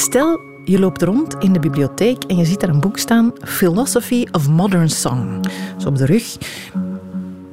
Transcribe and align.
Stel, 0.00 0.40
je 0.64 0.78
loopt 0.78 1.02
rond 1.02 1.34
in 1.38 1.52
de 1.52 1.58
bibliotheek 1.58 2.24
en 2.24 2.36
je 2.36 2.44
ziet 2.44 2.60
daar 2.60 2.70
een 2.70 2.80
boek 2.80 2.98
staan, 2.98 3.32
Philosophy 3.44 4.26
of 4.32 4.48
Modern 4.48 4.88
Song. 4.88 5.40
Zo 5.76 5.88
op 5.88 5.96
de 5.96 6.06
rug. 6.06 6.36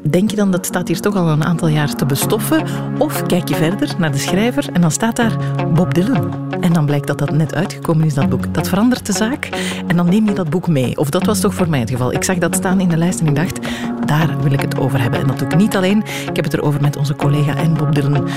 Denk 0.10 0.30
je 0.30 0.36
dan 0.36 0.52
dat 0.52 0.66
staat 0.66 0.88
hier 0.88 1.00
toch 1.00 1.16
al 1.16 1.28
een 1.28 1.44
aantal 1.44 1.68
jaar 1.68 1.96
te 1.96 2.06
bestoffen? 2.06 2.64
Of 2.98 3.26
kijk 3.26 3.50
je 3.50 3.56
verder 3.56 3.96
naar 3.98 4.12
de 4.12 4.18
schrijver 4.18 4.70
en 4.74 4.82
dan 4.82 4.92
staat 4.92 5.16
daar 5.16 5.38
Bob 5.74 5.94
Dylan. 5.94 6.34
En 6.62 6.74
dan 6.74 6.86
blijkt 6.86 7.08
dat 7.08 7.18
dat 7.18 7.32
net 7.32 7.56
uitgekomen 7.56 8.06
is, 8.06 8.14
dat 8.14 8.30
boek. 8.30 8.54
Dat 8.54 8.70
verandert 8.70 9.06
de 9.06 9.14
zaak 9.14 9.50
en 9.88 9.96
dan 9.96 10.10
neem 10.10 10.26
je 10.26 10.34
dat 10.34 10.50
boek 10.50 10.68
mee. 10.68 10.98
Of 10.98 11.10
dat 11.10 11.26
was 11.26 11.40
toch 11.40 11.54
voor 11.54 11.70
mij 11.70 11.80
het 11.80 11.90
geval. 11.90 12.14
Ik 12.14 12.24
zag 12.24 12.38
dat 12.38 12.56
staan 12.56 12.80
in 12.80 12.90
de 12.90 12.98
lijst 12.98 13.20
en 13.20 13.28
ik 13.28 13.36
dacht, 13.36 13.60
daar 14.06 14.42
wil 14.42 14.52
ik 14.52 14.62
het 14.62 14.78
over 14.78 15.02
hebben. 15.02 15.20
En 15.20 15.28
dat 15.28 15.40
doe 15.40 15.48
ik 15.48 15.58
niet 15.58 15.76
alleen. 15.76 16.04
Ik 16.30 16.36
heb 16.36 16.44
het 16.44 16.54
erover 16.54 16.82
met 16.82 16.96
onze 16.96 17.16
collega 17.16 17.56
en 17.56 17.74
Bob 17.74 17.96
Dylan 17.96 18.28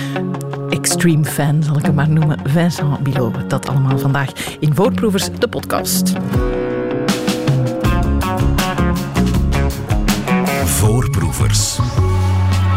extreme 0.70 1.24
fan, 1.24 1.62
zal 1.62 1.78
ik 1.78 1.84
hem 1.84 1.94
maar 1.94 2.10
noemen, 2.10 2.38
Vincent 2.44 3.02
Bilot. 3.02 3.50
Dat 3.50 3.68
allemaal 3.68 3.98
vandaag 3.98 4.32
in 4.60 4.74
Voorproevers, 4.74 5.28
de 5.38 5.48
podcast. 5.48 6.12
Voorproevers. 10.64 11.78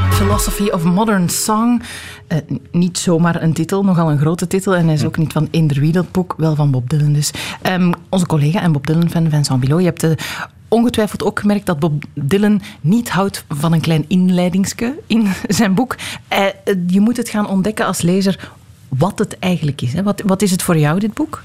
Philosophy 0.09 0.69
of 0.69 0.83
Modern 0.83 1.29
Song. 1.29 1.81
Uh, 2.27 2.37
niet 2.71 2.97
zomaar 2.97 3.41
een 3.41 3.53
titel, 3.53 3.83
nogal 3.83 4.11
een 4.11 4.19
grote 4.19 4.47
titel. 4.47 4.75
En 4.75 4.85
hij 4.85 4.93
is 4.93 5.05
ook 5.05 5.17
niet 5.17 5.33
van 5.33 5.47
Inder 5.51 5.91
dat 5.91 6.11
boek, 6.11 6.33
wel 6.37 6.55
van 6.55 6.71
Bob 6.71 6.89
Dylan 6.89 7.13
dus. 7.13 7.31
Um, 7.69 7.93
onze 8.09 8.25
collega 8.25 8.61
en 8.61 8.71
Bob 8.71 8.87
Dylan-fan 8.87 9.29
Vincent 9.29 9.59
Bilot. 9.59 9.79
Je 9.79 9.85
hebt 9.85 10.01
de 10.01 10.17
ongetwijfeld 10.73 11.23
ook 11.23 11.39
gemerkt 11.39 11.65
dat 11.65 11.79
Bob 11.79 12.03
Dylan 12.13 12.61
niet 12.81 13.09
houdt 13.09 13.45
van 13.49 13.73
een 13.73 13.81
klein 13.81 14.05
inleidingsje 14.07 14.99
in 15.07 15.27
zijn 15.47 15.73
boek. 15.73 15.95
Uh, 16.33 16.45
je 16.87 16.99
moet 16.99 17.17
het 17.17 17.29
gaan 17.29 17.47
ontdekken 17.47 17.85
als 17.85 18.01
lezer 18.01 18.51
wat 18.87 19.19
het 19.19 19.39
eigenlijk 19.39 19.81
is. 19.81 19.93
Hè? 19.93 20.03
Wat, 20.03 20.21
wat 20.25 20.41
is 20.41 20.51
het 20.51 20.63
voor 20.63 20.77
jou, 20.77 20.99
dit 20.99 21.13
boek? 21.13 21.43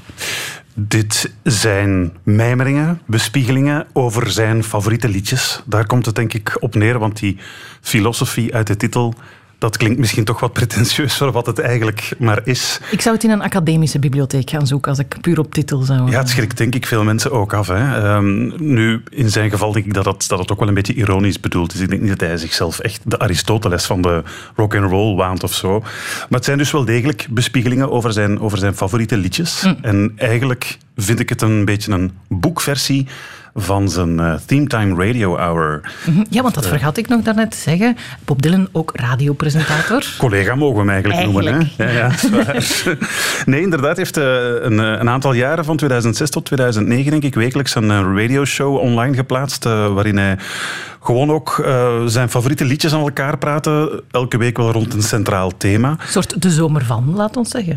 Dit 0.75 1.33
zijn 1.43 2.13
mijmeringen, 2.23 3.01
bespiegelingen 3.07 3.87
over 3.93 4.31
zijn 4.31 4.65
favoriete 4.65 5.09
liedjes. 5.09 5.63
Daar 5.65 5.87
komt 5.87 6.07
het 6.07 6.15
denk 6.15 6.35
ik 6.35 6.57
op 6.61 6.75
neer, 6.75 6.99
want 6.99 7.19
die 7.19 7.37
filosofie 7.81 8.55
uit 8.55 8.67
de 8.67 8.77
titel 8.77 9.15
dat 9.59 9.77
klinkt 9.77 9.99
misschien 9.99 10.25
toch 10.25 10.41
wat 10.41 10.53
pretentieus 10.53 11.17
voor 11.17 11.33
wat 11.33 11.47
het 11.47 11.59
eigenlijk 11.59 12.13
maar 12.19 12.41
is. 12.45 12.81
Ik 12.91 13.01
zou 13.01 13.15
het 13.15 13.25
in 13.25 13.31
een 13.31 13.43
academische 13.43 13.99
bibliotheek 13.99 14.51
gaan 14.51 14.67
zoeken 14.67 14.91
als 14.91 14.99
ik 14.99 15.21
puur 15.21 15.39
op 15.39 15.55
titel 15.55 15.81
zou. 15.81 16.11
Ja, 16.11 16.19
het 16.19 16.29
schrikt 16.29 16.57
denk 16.57 16.75
ik 16.75 16.87
veel 16.87 17.05
mensen 17.05 17.33
ook 17.33 17.53
af. 17.53 17.67
Hè. 17.67 18.15
Um, 18.15 18.53
nu, 18.57 19.03
in 19.11 19.31
zijn 19.31 19.51
geval 19.51 19.73
denk 19.73 19.87
ik 19.87 19.95
dat 19.95 20.05
het, 20.05 20.29
dat 20.29 20.39
het 20.39 20.53
ook 20.53 20.59
wel 20.59 20.69
een 20.69 20.75
beetje 20.75 20.95
ironisch 20.95 21.41
bedoeld 21.41 21.75
is. 21.75 21.81
Ik 21.81 21.89
denk 21.89 22.01
niet 22.01 22.19
dat 22.19 22.29
hij 22.29 22.37
zichzelf 22.37 22.79
echt 22.79 23.01
de 23.05 23.19
Aristoteles 23.19 23.85
van 23.85 24.03
de 24.03 24.23
rock 24.57 24.75
and 24.75 24.91
roll 24.91 25.17
waant 25.17 25.43
of 25.43 25.55
zo. 25.55 25.81
Maar 25.81 26.27
het 26.29 26.45
zijn 26.45 26.59
dus 26.59 26.71
wel 26.71 26.85
degelijk 26.85 27.27
bespiegelingen 27.31 27.91
over 27.91 28.13
zijn, 28.13 28.41
over 28.41 28.59
zijn 28.59 28.75
favoriete 28.75 29.17
liedjes. 29.17 29.63
Mm. 29.63 29.79
En 29.83 30.13
eigenlijk 30.17 30.79
vind 30.97 31.21
ik 31.21 31.29
het 31.29 31.43
een 31.43 31.65
beetje 31.65 31.93
een 31.93 32.13
boekversie 32.29 33.07
van 33.55 33.89
zijn 33.89 34.19
uh, 34.19 34.35
Theme 34.47 34.67
Time 34.67 35.05
Radio 35.07 35.37
Hour. 35.37 35.81
Mhm. 36.07 36.25
Ja, 36.31 36.43
want 36.43 36.55
dat 36.55 36.65
uh, 36.65 36.71
vergat 36.71 36.97
ik 36.97 37.09
nog 37.09 37.23
daarnet 37.23 37.51
te 37.51 37.57
zeggen. 37.57 37.97
Bob 38.25 38.43
Dylan 38.43 38.69
ook 38.73 38.91
radiopresentator. 38.95 40.05
Collega 40.19 40.55
mogen 40.55 40.75
we 40.75 40.81
hem 40.81 40.91
eigenlijk, 40.91 41.25
noemen. 41.25 41.71
Hè? 41.77 41.85
Ja, 41.85 41.91
ja, 41.91 42.11
nee, 43.45 43.61
inderdaad 43.61 43.97
heeft 43.97 44.19
uh, 44.19 44.25
een, 44.61 44.79
een, 44.79 45.09
aantal 45.09 45.33
jaren, 45.33 45.65
van 45.65 45.77
2006 45.77 46.31
tot 46.31 46.45
2009 46.45 47.11
denk 47.11 47.23
ik, 47.23 47.35
wekelijks 47.35 47.75
een 47.75 48.17
radioshow 48.17 48.77
online 48.77 49.15
geplaatst 49.15 49.65
waarin 49.65 50.17
hij 50.17 50.37
gewoon 51.01 51.31
ook 51.31 51.59
uh, 51.65 52.07
zijn 52.07 52.29
favoriete 52.29 52.65
liedjes 52.65 52.95
aan 52.95 53.01
elkaar 53.01 53.39
praten. 53.39 54.03
Elke 54.11 54.37
week 54.37 54.57
wel 54.57 54.73
rond 54.73 54.95
een 54.95 55.03
centraal 55.03 55.57
thema. 55.57 55.91
Een 55.91 55.97
soort 56.09 56.43
de 56.43 56.51
zomer 56.51 56.85
van, 56.85 57.13
laat 57.15 57.37
ons 57.37 57.51
zeggen. 57.51 57.77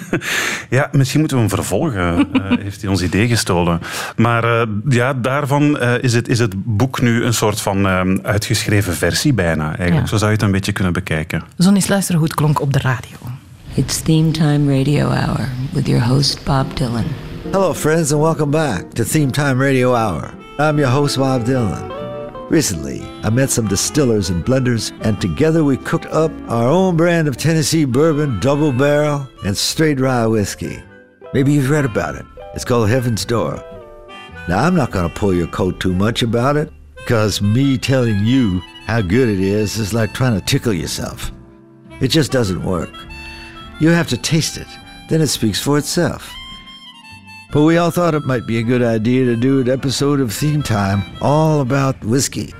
ja, 0.78 0.88
misschien 0.92 1.20
moeten 1.20 1.36
we 1.36 1.42
hem 1.42 1.52
vervolgen. 1.52 2.28
Uh, 2.32 2.42
heeft 2.60 2.80
hij 2.80 2.90
ons 2.90 3.02
idee 3.02 3.28
gestolen. 3.28 3.80
Maar 4.16 4.44
uh, 4.44 4.62
ja, 4.88 5.14
daarvan 5.14 5.80
is, 5.80 6.14
het, 6.14 6.28
is 6.28 6.38
het 6.38 6.54
boek 6.56 7.00
nu 7.00 7.24
een 7.24 7.34
soort 7.34 7.60
van 7.60 7.86
uitgeschreven 8.24 8.94
versie 8.94 9.32
bijna. 9.32 9.66
Eigenlijk. 9.66 10.00
Ja. 10.00 10.06
Zo 10.06 10.16
zou 10.16 10.30
je 10.30 10.36
het 10.36 10.42
een 10.44 10.50
beetje 10.52 10.72
kunnen 10.72 10.92
bekijken. 10.92 11.42
Zo 11.58 11.72
eens 11.72 11.88
luisteren 11.88 12.20
hoe 12.20 12.28
het 12.28 12.36
klonk 12.36 12.60
op 12.60 12.72
de 12.72 12.78
radio. 12.78 13.16
It's 13.74 14.02
Theme 14.02 14.30
Time 14.30 14.78
Radio 14.78 15.06
Hour 15.06 15.48
with 15.72 15.86
your 15.86 16.02
host 16.02 16.44
Bob 16.44 16.76
Dylan. 16.76 17.04
Hello 17.52 17.72
friends 17.72 18.12
and 18.12 18.20
welcome 18.20 18.50
back 18.50 18.92
to 18.94 19.04
Theme 19.04 19.30
Time 19.30 19.62
Radio 19.64 19.94
Hour. 19.94 20.34
I'm 20.58 20.78
your 20.78 20.88
host 20.88 21.16
Bob 21.16 21.44
Dylan. 21.44 21.97
Recently, 22.50 23.02
I 23.22 23.28
met 23.28 23.50
some 23.50 23.68
distillers 23.68 24.30
and 24.30 24.42
blenders, 24.42 24.98
and 25.02 25.20
together 25.20 25.64
we 25.64 25.76
cooked 25.76 26.06
up 26.06 26.32
our 26.48 26.66
own 26.66 26.96
brand 26.96 27.28
of 27.28 27.36
Tennessee 27.36 27.84
bourbon, 27.84 28.40
double 28.40 28.72
barrel, 28.72 29.28
and 29.44 29.54
straight 29.54 30.00
rye 30.00 30.26
whiskey. 30.26 30.82
Maybe 31.34 31.52
you've 31.52 31.68
read 31.68 31.84
about 31.84 32.14
it. 32.14 32.24
It's 32.54 32.64
called 32.64 32.88
Heaven's 32.88 33.26
Door. 33.26 33.62
Now, 34.48 34.64
I'm 34.64 34.74
not 34.74 34.92
going 34.92 35.06
to 35.06 35.14
pull 35.14 35.34
your 35.34 35.48
coat 35.48 35.78
too 35.78 35.92
much 35.92 36.22
about 36.22 36.56
it, 36.56 36.72
because 36.96 37.42
me 37.42 37.76
telling 37.76 38.24
you 38.24 38.60
how 38.86 39.02
good 39.02 39.28
it 39.28 39.40
is 39.40 39.76
is 39.76 39.92
like 39.92 40.14
trying 40.14 40.40
to 40.40 40.46
tickle 40.46 40.72
yourself. 40.72 41.30
It 42.00 42.08
just 42.08 42.32
doesn't 42.32 42.64
work. 42.64 42.94
You 43.78 43.90
have 43.90 44.08
to 44.08 44.16
taste 44.16 44.56
it, 44.56 44.68
then 45.10 45.20
it 45.20 45.26
speaks 45.26 45.60
for 45.60 45.76
itself. 45.76 46.34
But 47.50 47.64
we 47.64 47.80
all 47.80 47.90
thought 47.90 48.14
it 48.14 48.26
might 48.26 48.46
be 48.46 48.58
a 48.58 48.62
good 48.62 48.82
idea 48.82 49.24
to 49.24 49.38
do 49.38 49.60
an 49.60 49.68
episode 49.68 50.22
of 50.22 50.36
Theme 50.36 50.62
Time 50.62 51.02
all 51.20 51.60
about 51.60 51.94
whiskey. 52.00 52.52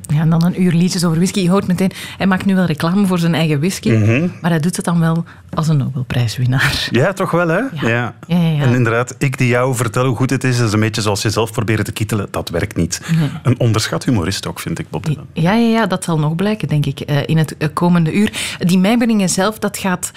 Ja, 0.00 0.20
en 0.20 0.30
dan 0.30 0.44
een 0.44 0.62
uur 0.62 0.72
liedjes 0.72 1.04
over 1.04 1.16
whisky. 1.16 1.40
Je 1.40 1.50
hoort 1.50 1.66
meteen, 1.66 1.90
hij 2.16 2.26
maakt 2.26 2.44
nu 2.44 2.54
wel 2.54 2.64
reclame 2.64 3.06
voor 3.06 3.18
zijn 3.18 3.34
eigen 3.34 3.58
whisky, 3.58 3.90
mm 3.90 4.02
-hmm. 4.02 4.32
maar 4.40 4.50
hij 4.50 4.60
doet 4.60 4.76
het 4.76 4.84
dan 4.84 5.00
wel 5.00 5.24
als 5.54 5.68
een 5.68 5.76
Nobelprijswinnaar. 5.76 6.88
Ja, 6.90 7.12
toch 7.12 7.30
wel, 7.30 7.48
hè? 7.48 7.58
Ja. 7.58 7.68
ja. 7.80 8.14
ja, 8.26 8.36
ja 8.36 8.62
en 8.62 8.74
inderdaad, 8.74 9.14
ik 9.18 9.38
die 9.38 9.48
jou 9.48 9.74
vertel 9.74 10.06
hoe 10.06 10.16
goed 10.16 10.30
het 10.30 10.44
is, 10.44 10.58
is 10.58 10.72
een 10.72 10.80
beetje 10.80 11.02
zoals 11.02 11.22
je 11.22 11.30
zelf 11.30 11.52
proberen 11.52 11.84
te 11.84 11.92
kietelen. 11.92 12.28
Dat 12.30 12.48
werkt 12.48 12.76
niet. 12.76 13.00
Nee. 13.18 13.30
Een 13.42 13.60
onderschat 13.60 14.04
humorist 14.04 14.46
ook, 14.46 14.60
vind 14.60 14.78
ik, 14.78 14.90
Bob 14.90 15.06
Dylan. 15.06 15.26
Ja, 15.32 15.52
ja, 15.52 15.68
ja, 15.68 15.86
dat 15.86 16.04
zal 16.04 16.18
nog 16.18 16.34
blijken, 16.34 16.68
denk 16.68 16.86
ik, 16.86 17.00
eh, 17.00 17.16
in 17.26 17.36
het 17.36 17.56
komende 17.72 18.12
uur. 18.12 18.56
Die 18.58 18.78
mijmeringen 18.78 19.28
zelf, 19.28 19.58
dat 19.58 19.78
gaat 19.78 20.12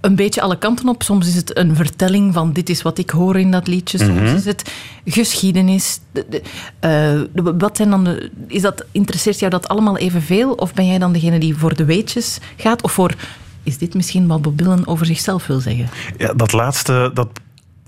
een 0.00 0.14
beetje 0.14 0.40
alle 0.40 0.58
kanten 0.58 0.88
op. 0.88 1.02
Soms 1.02 1.28
is 1.28 1.34
het 1.34 1.56
een 1.56 1.76
vertelling 1.76 2.34
van 2.34 2.52
dit 2.52 2.68
is 2.68 2.82
wat 2.82 2.98
ik 2.98 3.10
hoor 3.10 3.38
in 3.38 3.50
dat 3.50 3.66
liedje. 3.66 3.98
Soms 3.98 4.10
mm 4.10 4.26
-hmm. 4.26 4.36
is 4.36 4.44
het 4.44 4.70
geschiedenis. 5.04 6.00
De, 6.12 6.26
de, 6.30 6.42
uh, 7.34 7.52
wat 7.58 7.76
zijn 7.76 7.90
dan 7.90 8.04
de, 8.04 8.30
is 8.46 8.62
dat, 8.62 8.84
interesseert 8.92 9.38
jou 9.38 9.50
dat 9.50 9.68
allemaal 9.68 9.96
evenveel? 9.96 10.52
Of 10.52 10.74
ben 10.74 10.86
jij 10.86 10.98
dan 10.98 11.12
degene 11.12 11.38
die 11.38 11.56
voor 11.56 11.74
de 11.74 11.84
weetjes 11.84 12.38
gaat? 12.56 12.82
Of 12.82 12.92
voor, 12.92 13.14
is 13.62 13.78
dit 13.78 13.94
misschien 13.94 14.26
wat 14.26 14.42
Bob 14.42 14.58
Dylan 14.58 14.86
over 14.86 15.06
zichzelf 15.06 15.46
wil 15.46 15.60
zeggen? 15.60 15.88
Ja, 16.18 16.32
dat 16.32 16.52
laatste, 16.52 17.10
dat 17.14 17.28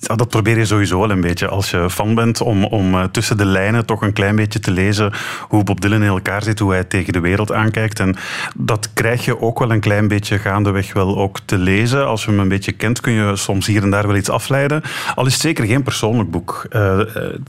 ja, 0.01 0.15
dat 0.15 0.29
probeer 0.29 0.59
je 0.59 0.65
sowieso 0.65 1.01
wel 1.01 1.11
een 1.11 1.21
beetje 1.21 1.49
als 1.49 1.71
je 1.71 1.91
fan 1.91 2.15
bent, 2.15 2.41
om, 2.41 2.65
om 2.65 2.95
uh, 2.95 3.05
tussen 3.05 3.37
de 3.37 3.45
lijnen 3.45 3.87
toch 3.87 4.03
een 4.03 4.13
klein 4.13 4.37
beetje 4.37 4.61
te 4.61 4.71
lezen 4.71 5.13
hoe 5.49 5.65
Bob 5.65 5.81
Dylan 5.81 6.03
in 6.03 6.09
elkaar 6.09 6.43
zit, 6.43 6.59
hoe 6.59 6.73
hij 6.73 6.85
tegen 6.85 7.13
de 7.13 7.21
wereld 7.21 7.53
aankijkt. 7.53 8.01
En 8.01 8.17
dat 8.57 8.91
krijg 8.95 9.25
je 9.25 9.41
ook 9.41 9.59
wel 9.59 9.71
een 9.71 9.81
klein 9.81 10.09
beetje 10.09 10.39
gaandeweg 10.39 10.93
wel 10.93 11.19
ook 11.19 11.39
te 11.45 11.59
lezen. 11.59 12.07
Als 12.07 12.25
je 12.25 12.31
hem 12.31 12.41
een 12.41 12.49
beetje 12.49 12.73
kent, 12.73 13.01
kun 13.01 13.13
je 13.13 13.37
soms 13.37 13.67
hier 13.67 13.83
en 13.83 13.91
daar 13.91 14.07
wel 14.07 14.17
iets 14.17 14.29
afleiden. 14.29 14.83
Al 15.15 15.27
is 15.27 15.33
het 15.33 15.43
zeker 15.43 15.67
geen 15.67 15.83
persoonlijk 15.83 16.31
boek. 16.31 16.67
Uh, 16.71 17.01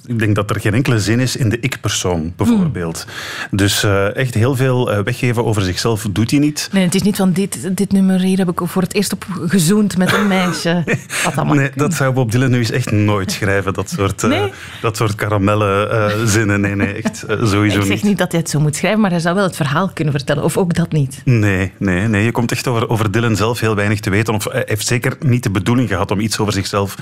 ik 0.06 0.20
denk 0.20 0.36
dat 0.36 0.50
er 0.50 0.60
geen 0.60 0.74
enkele 0.74 1.00
zin 1.00 1.20
is 1.20 1.36
in 1.36 1.50
de 1.50 1.60
ik-persoon, 1.60 2.34
bijvoorbeeld. 2.36 3.06
Hmm. 3.50 3.58
Dus 3.58 3.84
uh, 3.84 4.16
echt 4.16 4.34
heel 4.34 4.56
veel 4.56 5.04
weggeven 5.04 5.46
over 5.46 5.62
zichzelf 5.62 6.08
doet 6.12 6.32
hij 6.32 6.40
niet. 6.40 6.70
Nee, 6.72 6.84
het 6.84 6.96
is 6.96 7.02
niet 7.02 7.18
van 7.18 7.32
dit, 7.32 7.78
dit 7.78 7.92
nummer 7.92 8.20
hier 8.20 8.38
heb 8.38 8.50
ik 8.50 8.62
voor 8.64 8.82
het 8.82 8.94
eerst 8.94 9.14
op 9.14 9.26
gezoend 9.46 9.98
met 9.98 10.14
een 10.14 10.28
meisje. 10.28 10.84
Wat 11.36 11.46
nee, 11.46 11.72
dat 11.76 11.94
zou 11.94 12.14
Bob 12.14 12.32
Dylan 12.32 12.41
Dylan 12.41 12.53
nu 12.53 12.57
eens 12.63 12.72
echt 12.72 12.91
nooit 12.91 13.31
schrijven, 13.31 13.74
dat 13.74 13.90
soort, 13.90 14.22
nee. 14.22 14.40
uh, 14.40 14.53
dat 14.81 14.97
soort 14.97 15.16
karamelle 15.16 15.90
uh, 15.91 16.25
zinnen. 16.28 16.62
Nee, 16.62 16.75
nee, 16.75 16.94
echt 16.94 17.24
uh, 17.29 17.46
sowieso 17.46 17.79
Ik 17.79 17.85
zeg 17.85 17.96
niet. 17.96 18.03
niet 18.03 18.18
dat 18.18 18.31
hij 18.31 18.41
het 18.41 18.50
zo 18.50 18.59
moet 18.59 18.75
schrijven, 18.75 19.02
maar 19.02 19.09
hij 19.09 19.19
zou 19.19 19.35
wel 19.35 19.44
het 19.44 19.56
verhaal 19.56 19.90
kunnen 19.94 20.13
vertellen. 20.13 20.44
Of 20.44 20.57
ook 20.57 20.74
dat 20.74 20.91
niet? 20.91 21.22
Nee, 21.25 21.72
nee, 21.78 22.07
nee. 22.07 22.24
je 22.24 22.31
komt 22.31 22.52
echt 22.52 22.68
over, 22.68 22.90
over 22.90 23.12
Dylan 23.12 23.35
zelf 23.35 23.59
heel 23.59 23.75
weinig 23.75 24.00
te 24.00 24.09
weten. 24.09 24.34
Of 24.34 24.44
hij 24.44 24.63
heeft 24.66 24.88
zeker 24.88 25.16
niet 25.19 25.44
de 25.44 25.52
bedoeling 25.52 25.90
gehad 25.90 26.11
om 26.11 26.20
iets 26.20 26.40
over 26.40 26.53
zichzelf 26.53 26.96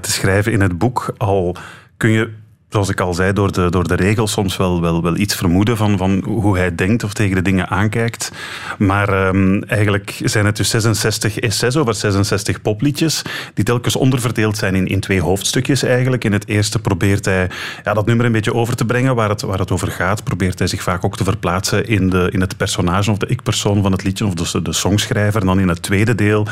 te 0.00 0.12
schrijven 0.12 0.52
in 0.52 0.60
het 0.60 0.78
boek. 0.78 1.14
Al 1.16 1.56
kun 1.96 2.10
je 2.10 2.30
zoals 2.68 2.88
ik 2.88 3.00
al 3.00 3.14
zei, 3.14 3.32
door 3.32 3.52
de, 3.52 3.70
door 3.70 3.88
de 3.88 3.94
regels 3.94 4.32
soms 4.32 4.56
wel, 4.56 4.80
wel, 4.80 5.02
wel 5.02 5.16
iets 5.16 5.34
vermoeden 5.34 5.76
van, 5.76 5.96
van 5.96 6.22
hoe 6.24 6.56
hij 6.56 6.74
denkt 6.74 7.04
of 7.04 7.12
tegen 7.12 7.34
de 7.34 7.42
dingen 7.42 7.68
aankijkt. 7.68 8.32
Maar 8.78 9.26
um, 9.28 9.62
eigenlijk 9.62 10.20
zijn 10.24 10.46
het 10.46 10.56
dus 10.56 10.70
66 10.70 11.38
essays 11.38 11.76
over 11.76 11.94
66 11.94 12.62
popliedjes, 12.62 13.22
die 13.54 13.64
telkens 13.64 13.96
onderverdeeld 13.96 14.56
zijn 14.56 14.74
in, 14.74 14.86
in 14.86 15.00
twee 15.00 15.20
hoofdstukjes 15.20 15.82
eigenlijk. 15.82 16.24
In 16.24 16.32
het 16.32 16.48
eerste 16.48 16.78
probeert 16.78 17.24
hij 17.24 17.50
ja, 17.84 17.94
dat 17.94 18.06
nummer 18.06 18.26
een 18.26 18.32
beetje 18.32 18.54
over 18.54 18.76
te 18.76 18.84
brengen 18.84 19.14
waar 19.14 19.28
het, 19.28 19.42
waar 19.42 19.58
het 19.58 19.70
over 19.70 19.90
gaat. 19.90 20.24
Probeert 20.24 20.58
hij 20.58 20.68
zich 20.68 20.82
vaak 20.82 21.04
ook 21.04 21.16
te 21.16 21.24
verplaatsen 21.24 21.86
in, 21.86 22.10
de, 22.10 22.28
in 22.32 22.40
het 22.40 22.56
personage 22.56 23.10
of 23.10 23.18
de 23.18 23.26
ik-persoon 23.26 23.82
van 23.82 23.92
het 23.92 24.04
liedje, 24.04 24.26
of 24.26 24.34
de, 24.34 24.62
de 24.62 24.72
songschrijver. 24.72 25.40
En 25.40 25.46
dan 25.46 25.60
in 25.60 25.68
het 25.68 25.82
tweede 25.82 26.14
deel 26.14 26.46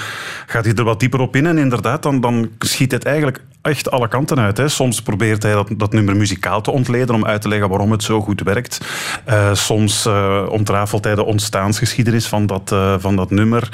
gaat 0.47 0.65
hij 0.65 0.75
er 0.75 0.85
wat 0.85 1.01
dieper 1.01 1.21
op 1.21 1.37
in. 1.37 1.47
En 1.47 1.59
inderdaad, 1.59 2.03
dan, 2.03 2.21
dan 2.21 2.51
schiet 2.59 2.93
het 2.93 3.05
eigenlijk 3.05 3.41
echt 3.63 3.91
alle 3.91 4.09
kanten 4.09 4.39
uit. 4.39 4.57
Hè. 4.57 4.69
Soms 4.69 5.03
probeert 5.03 5.43
hij 5.43 5.53
dat, 5.53 5.69
dat 5.77 5.93
nummer 5.93 6.04
muzikaal 6.13 6.61
te 6.61 6.71
ontleden 6.71 7.15
om 7.15 7.25
uit 7.25 7.43
te 7.43 7.49
leggen 7.49 7.69
waarom 7.69 7.91
het 7.91 8.03
zo 8.03 8.21
goed 8.21 8.43
werkt. 8.43 8.81
Uh, 9.29 9.55
soms 9.55 10.07
uh, 10.07 10.43
ontrafelt 10.49 11.05
hij 11.05 11.15
de 11.15 11.25
ontstaansgeschiedenis 11.25 12.27
van 12.27 12.47
dat, 12.47 12.71
uh, 12.73 12.95
van 12.99 13.17
dat 13.17 13.31
nummer. 13.31 13.69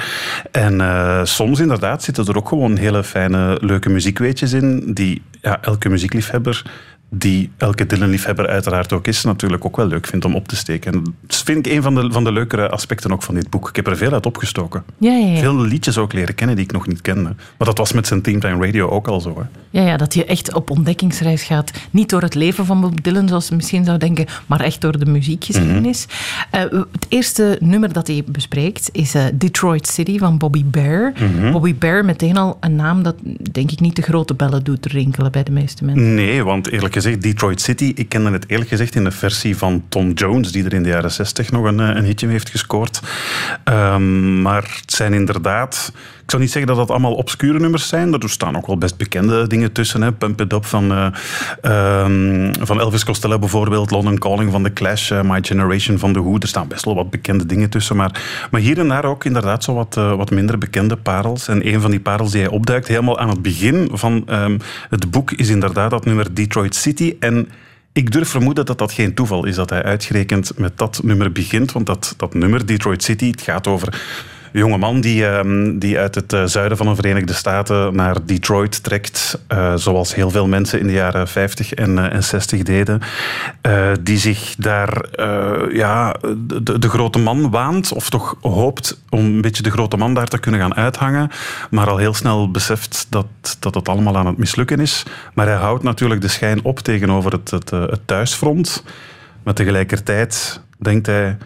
En 0.50 0.80
soms 1.26 1.60
inderdaad 1.60 2.02
zitten 2.02 2.26
er 2.26 2.36
ook 2.36 2.48
gewoon 2.48 2.76
hele 2.76 3.04
fijne, 3.04 3.58
leuke 3.60 3.88
muziekweetjes 3.88 4.52
in 4.52 4.92
die 4.94 5.22
ja, 5.40 5.58
elke 5.62 5.88
muziekliefhebber 5.88 6.62
die 7.10 7.50
elke 7.56 7.86
Dylan-liefhebber 7.86 8.46
uiteraard 8.46 8.92
ook 8.92 9.06
is, 9.06 9.24
natuurlijk 9.24 9.64
ook 9.64 9.76
wel 9.76 9.86
leuk 9.86 10.06
vindt 10.06 10.24
om 10.24 10.34
op 10.34 10.48
te 10.48 10.56
steken. 10.56 11.04
Dat 11.26 11.42
vind 11.44 11.66
ik 11.66 11.72
een 11.72 11.82
van 11.82 11.94
de, 11.94 12.12
van 12.12 12.24
de 12.24 12.32
leukere 12.32 12.68
aspecten 12.68 13.12
ook 13.12 13.22
van 13.22 13.34
dit 13.34 13.50
boek. 13.50 13.68
Ik 13.68 13.76
heb 13.76 13.86
er 13.86 13.96
veel 13.96 14.12
uit 14.12 14.26
opgestoken. 14.26 14.84
Ja, 14.98 15.12
ja, 15.12 15.26
ja. 15.26 15.38
Veel 15.38 15.56
liedjes 15.56 15.98
ook 15.98 16.12
leren 16.12 16.34
kennen 16.34 16.56
die 16.56 16.64
ik 16.64 16.72
nog 16.72 16.86
niet 16.86 17.00
kende. 17.00 17.34
Maar 17.56 17.66
dat 17.66 17.78
was 17.78 17.92
met 17.92 18.06
zijn 18.06 18.22
Teamtime 18.22 18.66
Radio 18.66 18.88
ook 18.88 19.08
al 19.08 19.20
zo. 19.20 19.34
Hè. 19.38 19.58
Ja, 19.80 19.86
ja, 19.86 19.96
dat 19.96 20.14
je 20.14 20.24
echt 20.24 20.54
op 20.54 20.70
ontdekkingsreis 20.70 21.42
gaat. 21.42 21.70
Niet 21.90 22.08
door 22.10 22.22
het 22.22 22.34
leven 22.34 22.66
van 22.66 22.80
Bob 22.80 23.04
Dylan, 23.04 23.28
zoals 23.28 23.48
je 23.48 23.54
misschien 23.54 23.84
zou 23.84 23.98
denken, 23.98 24.26
maar 24.46 24.60
echt 24.60 24.80
door 24.80 24.98
de 24.98 25.06
muziekgeschiedenis. 25.06 26.06
Mm 26.06 26.60
-hmm. 26.60 26.78
uh, 26.78 26.82
het 26.92 27.06
eerste 27.08 27.58
nummer 27.60 27.92
dat 27.92 28.06
hij 28.06 28.24
bespreekt 28.26 28.88
is 28.92 29.14
uh, 29.14 29.24
Detroit 29.34 29.86
City 29.86 30.18
van 30.18 30.38
Bobby 30.38 30.64
Bear. 30.64 31.12
Mm 31.20 31.40
-hmm. 31.40 31.52
Bobby 31.52 31.74
Bear, 31.74 32.04
meteen 32.04 32.36
al 32.36 32.56
een 32.60 32.76
naam 32.76 33.02
dat 33.02 33.14
denk 33.52 33.70
ik 33.70 33.80
niet 33.80 33.96
de 33.96 34.02
grote 34.02 34.34
bellen 34.34 34.64
doet 34.64 34.86
rinkelen 34.86 35.32
bij 35.32 35.42
de 35.42 35.52
meeste 35.52 35.84
mensen. 35.84 36.14
Nee, 36.14 36.44
want 36.44 36.70
eerlijk 36.70 36.82
gezegd, 36.82 36.99
Detroit 37.02 37.60
City, 37.60 37.92
ik 37.94 38.08
kende 38.08 38.30
het 38.30 38.44
eerlijk 38.46 38.70
gezegd 38.70 38.94
in 38.94 39.04
de 39.04 39.10
versie 39.10 39.56
van 39.56 39.84
Tom 39.88 40.12
Jones, 40.12 40.52
die 40.52 40.64
er 40.64 40.74
in 40.74 40.82
de 40.82 40.88
jaren 40.88 41.10
60 41.10 41.50
nog 41.50 41.64
een, 41.64 41.78
een 41.78 42.04
hitje 42.04 42.28
heeft 42.28 42.50
gescoord. 42.50 43.00
Um, 43.64 44.42
maar 44.42 44.62
het 44.80 44.92
zijn 44.92 45.12
inderdaad 45.12 45.92
ik 46.30 46.36
zou 46.36 46.48
niet 46.48 46.58
zeggen 46.58 46.76
dat 46.76 46.86
dat 46.86 46.96
allemaal 46.96 47.14
obscure 47.14 47.58
nummers 47.58 47.88
zijn. 47.88 48.12
Er 48.12 48.30
staan 48.30 48.56
ook 48.56 48.66
wel 48.66 48.78
best 48.78 48.96
bekende 48.96 49.46
dingen 49.46 49.72
tussen. 49.72 50.02
Hè. 50.02 50.12
Pump 50.12 50.40
It 50.40 50.52
Up 50.52 50.64
van, 50.64 50.92
uh, 50.92 51.06
um, 52.04 52.50
van 52.60 52.80
Elvis 52.80 53.04
Costello 53.04 53.38
bijvoorbeeld. 53.38 53.90
London 53.90 54.18
Calling 54.18 54.52
van 54.52 54.62
The 54.62 54.72
Clash. 54.72 55.10
Uh, 55.10 55.20
My 55.22 55.38
Generation 55.42 55.98
van 55.98 56.12
The 56.12 56.20
Who. 56.22 56.36
Er 56.38 56.48
staan 56.48 56.68
best 56.68 56.84
wel 56.84 56.94
wat 56.94 57.10
bekende 57.10 57.46
dingen 57.46 57.70
tussen. 57.70 57.96
Maar, 57.96 58.22
maar 58.50 58.60
hier 58.60 58.78
en 58.78 58.88
daar 58.88 59.04
ook 59.04 59.24
inderdaad 59.24 59.64
zo 59.64 59.74
wat, 59.74 59.96
uh, 59.98 60.14
wat 60.14 60.30
minder 60.30 60.58
bekende 60.58 60.96
parels. 60.96 61.48
En 61.48 61.66
een 61.66 61.80
van 61.80 61.90
die 61.90 62.00
parels 62.00 62.30
die 62.30 62.40
hij 62.40 62.50
opduikt 62.50 62.88
helemaal 62.88 63.18
aan 63.18 63.28
het 63.28 63.42
begin 63.42 63.88
van 63.92 64.24
um, 64.30 64.58
het 64.90 65.10
boek 65.10 65.30
is 65.30 65.48
inderdaad 65.48 65.90
dat 65.90 66.04
nummer 66.04 66.34
Detroit 66.34 66.74
City. 66.74 67.16
En 67.20 67.48
ik 67.92 68.12
durf 68.12 68.28
vermoeden 68.28 68.66
dat 68.66 68.78
dat 68.78 68.92
geen 68.92 69.14
toeval 69.14 69.44
is 69.44 69.54
dat 69.54 69.70
hij 69.70 69.82
uitgerekend 69.82 70.58
met 70.58 70.78
dat 70.78 71.00
nummer 71.02 71.32
begint. 71.32 71.72
Want 71.72 71.86
dat, 71.86 72.14
dat 72.16 72.34
nummer, 72.34 72.66
Detroit 72.66 73.02
City, 73.02 73.30
het 73.30 73.42
gaat 73.42 73.66
over 73.66 74.00
jonge 74.52 74.78
man 74.78 75.00
die, 75.00 75.26
um, 75.26 75.78
die 75.78 75.98
uit 75.98 76.14
het 76.14 76.32
uh, 76.32 76.44
zuiden 76.44 76.76
van 76.76 76.86
de 76.86 76.94
Verenigde 76.94 77.32
Staten 77.32 77.94
naar 77.94 78.16
Detroit 78.26 78.82
trekt, 78.82 79.44
uh, 79.52 79.76
zoals 79.76 80.14
heel 80.14 80.30
veel 80.30 80.46
mensen 80.46 80.80
in 80.80 80.86
de 80.86 80.92
jaren 80.92 81.28
50 81.28 81.74
en, 81.74 81.90
uh, 81.90 82.12
en 82.12 82.24
60 82.24 82.62
deden, 82.62 83.00
die 84.00 84.18
zich 84.18 84.54
daar 84.58 85.04
ja, 85.72 86.14
de, 86.62 86.78
de, 86.78 86.88
grote 86.88 87.18
man 87.18 87.50
waant, 87.50 87.92
of 87.92 88.10
toch 88.10 88.36
hoopt 88.40 89.02
om 89.08 89.24
een 89.24 89.40
beetje 89.40 89.62
de 89.62 89.70
grote 89.70 89.96
man 89.96 90.14
daar 90.14 90.26
te 90.26 90.38
kunnen 90.38 90.60
gaan 90.60 90.74
uithangen, 90.74 91.30
maar 91.70 91.90
al 91.90 91.96
heel 91.96 92.14
snel 92.14 92.50
beseft 92.50 93.06
dat, 93.08 93.26
dat 93.58 93.74
het 93.74 93.88
allemaal 93.88 94.16
aan 94.16 94.26
het 94.26 94.36
mislukken 94.36 94.80
is. 94.80 95.02
Maar 95.34 95.46
hij 95.46 95.56
houdt 95.56 95.82
natuurlijk 95.82 96.20
de 96.20 96.28
schijn 96.28 96.64
op 96.64 96.78
tegenover 96.78 97.32
het, 97.32 97.50
het, 97.50 97.70
het 97.70 98.06
thuisfront, 98.06 98.84
maar 99.42 99.54
tegelijkertijd 99.54 100.60
denkt 100.78 101.06
hij, 101.06 101.36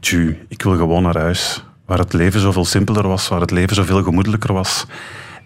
tju, 0.00 0.46
ik 0.48 0.62
wil 0.62 0.76
gewoon 0.76 1.02
naar 1.02 1.18
huis 1.18 1.64
waar 1.92 2.00
het 2.00 2.12
leven 2.12 2.40
zoveel 2.40 2.64
simpeler 2.64 3.08
was, 3.08 3.28
waar 3.28 3.40
het 3.40 3.50
leven 3.50 3.76
zoveel 3.76 4.02
gemoedelijker 4.02 4.52
was. 4.52 4.84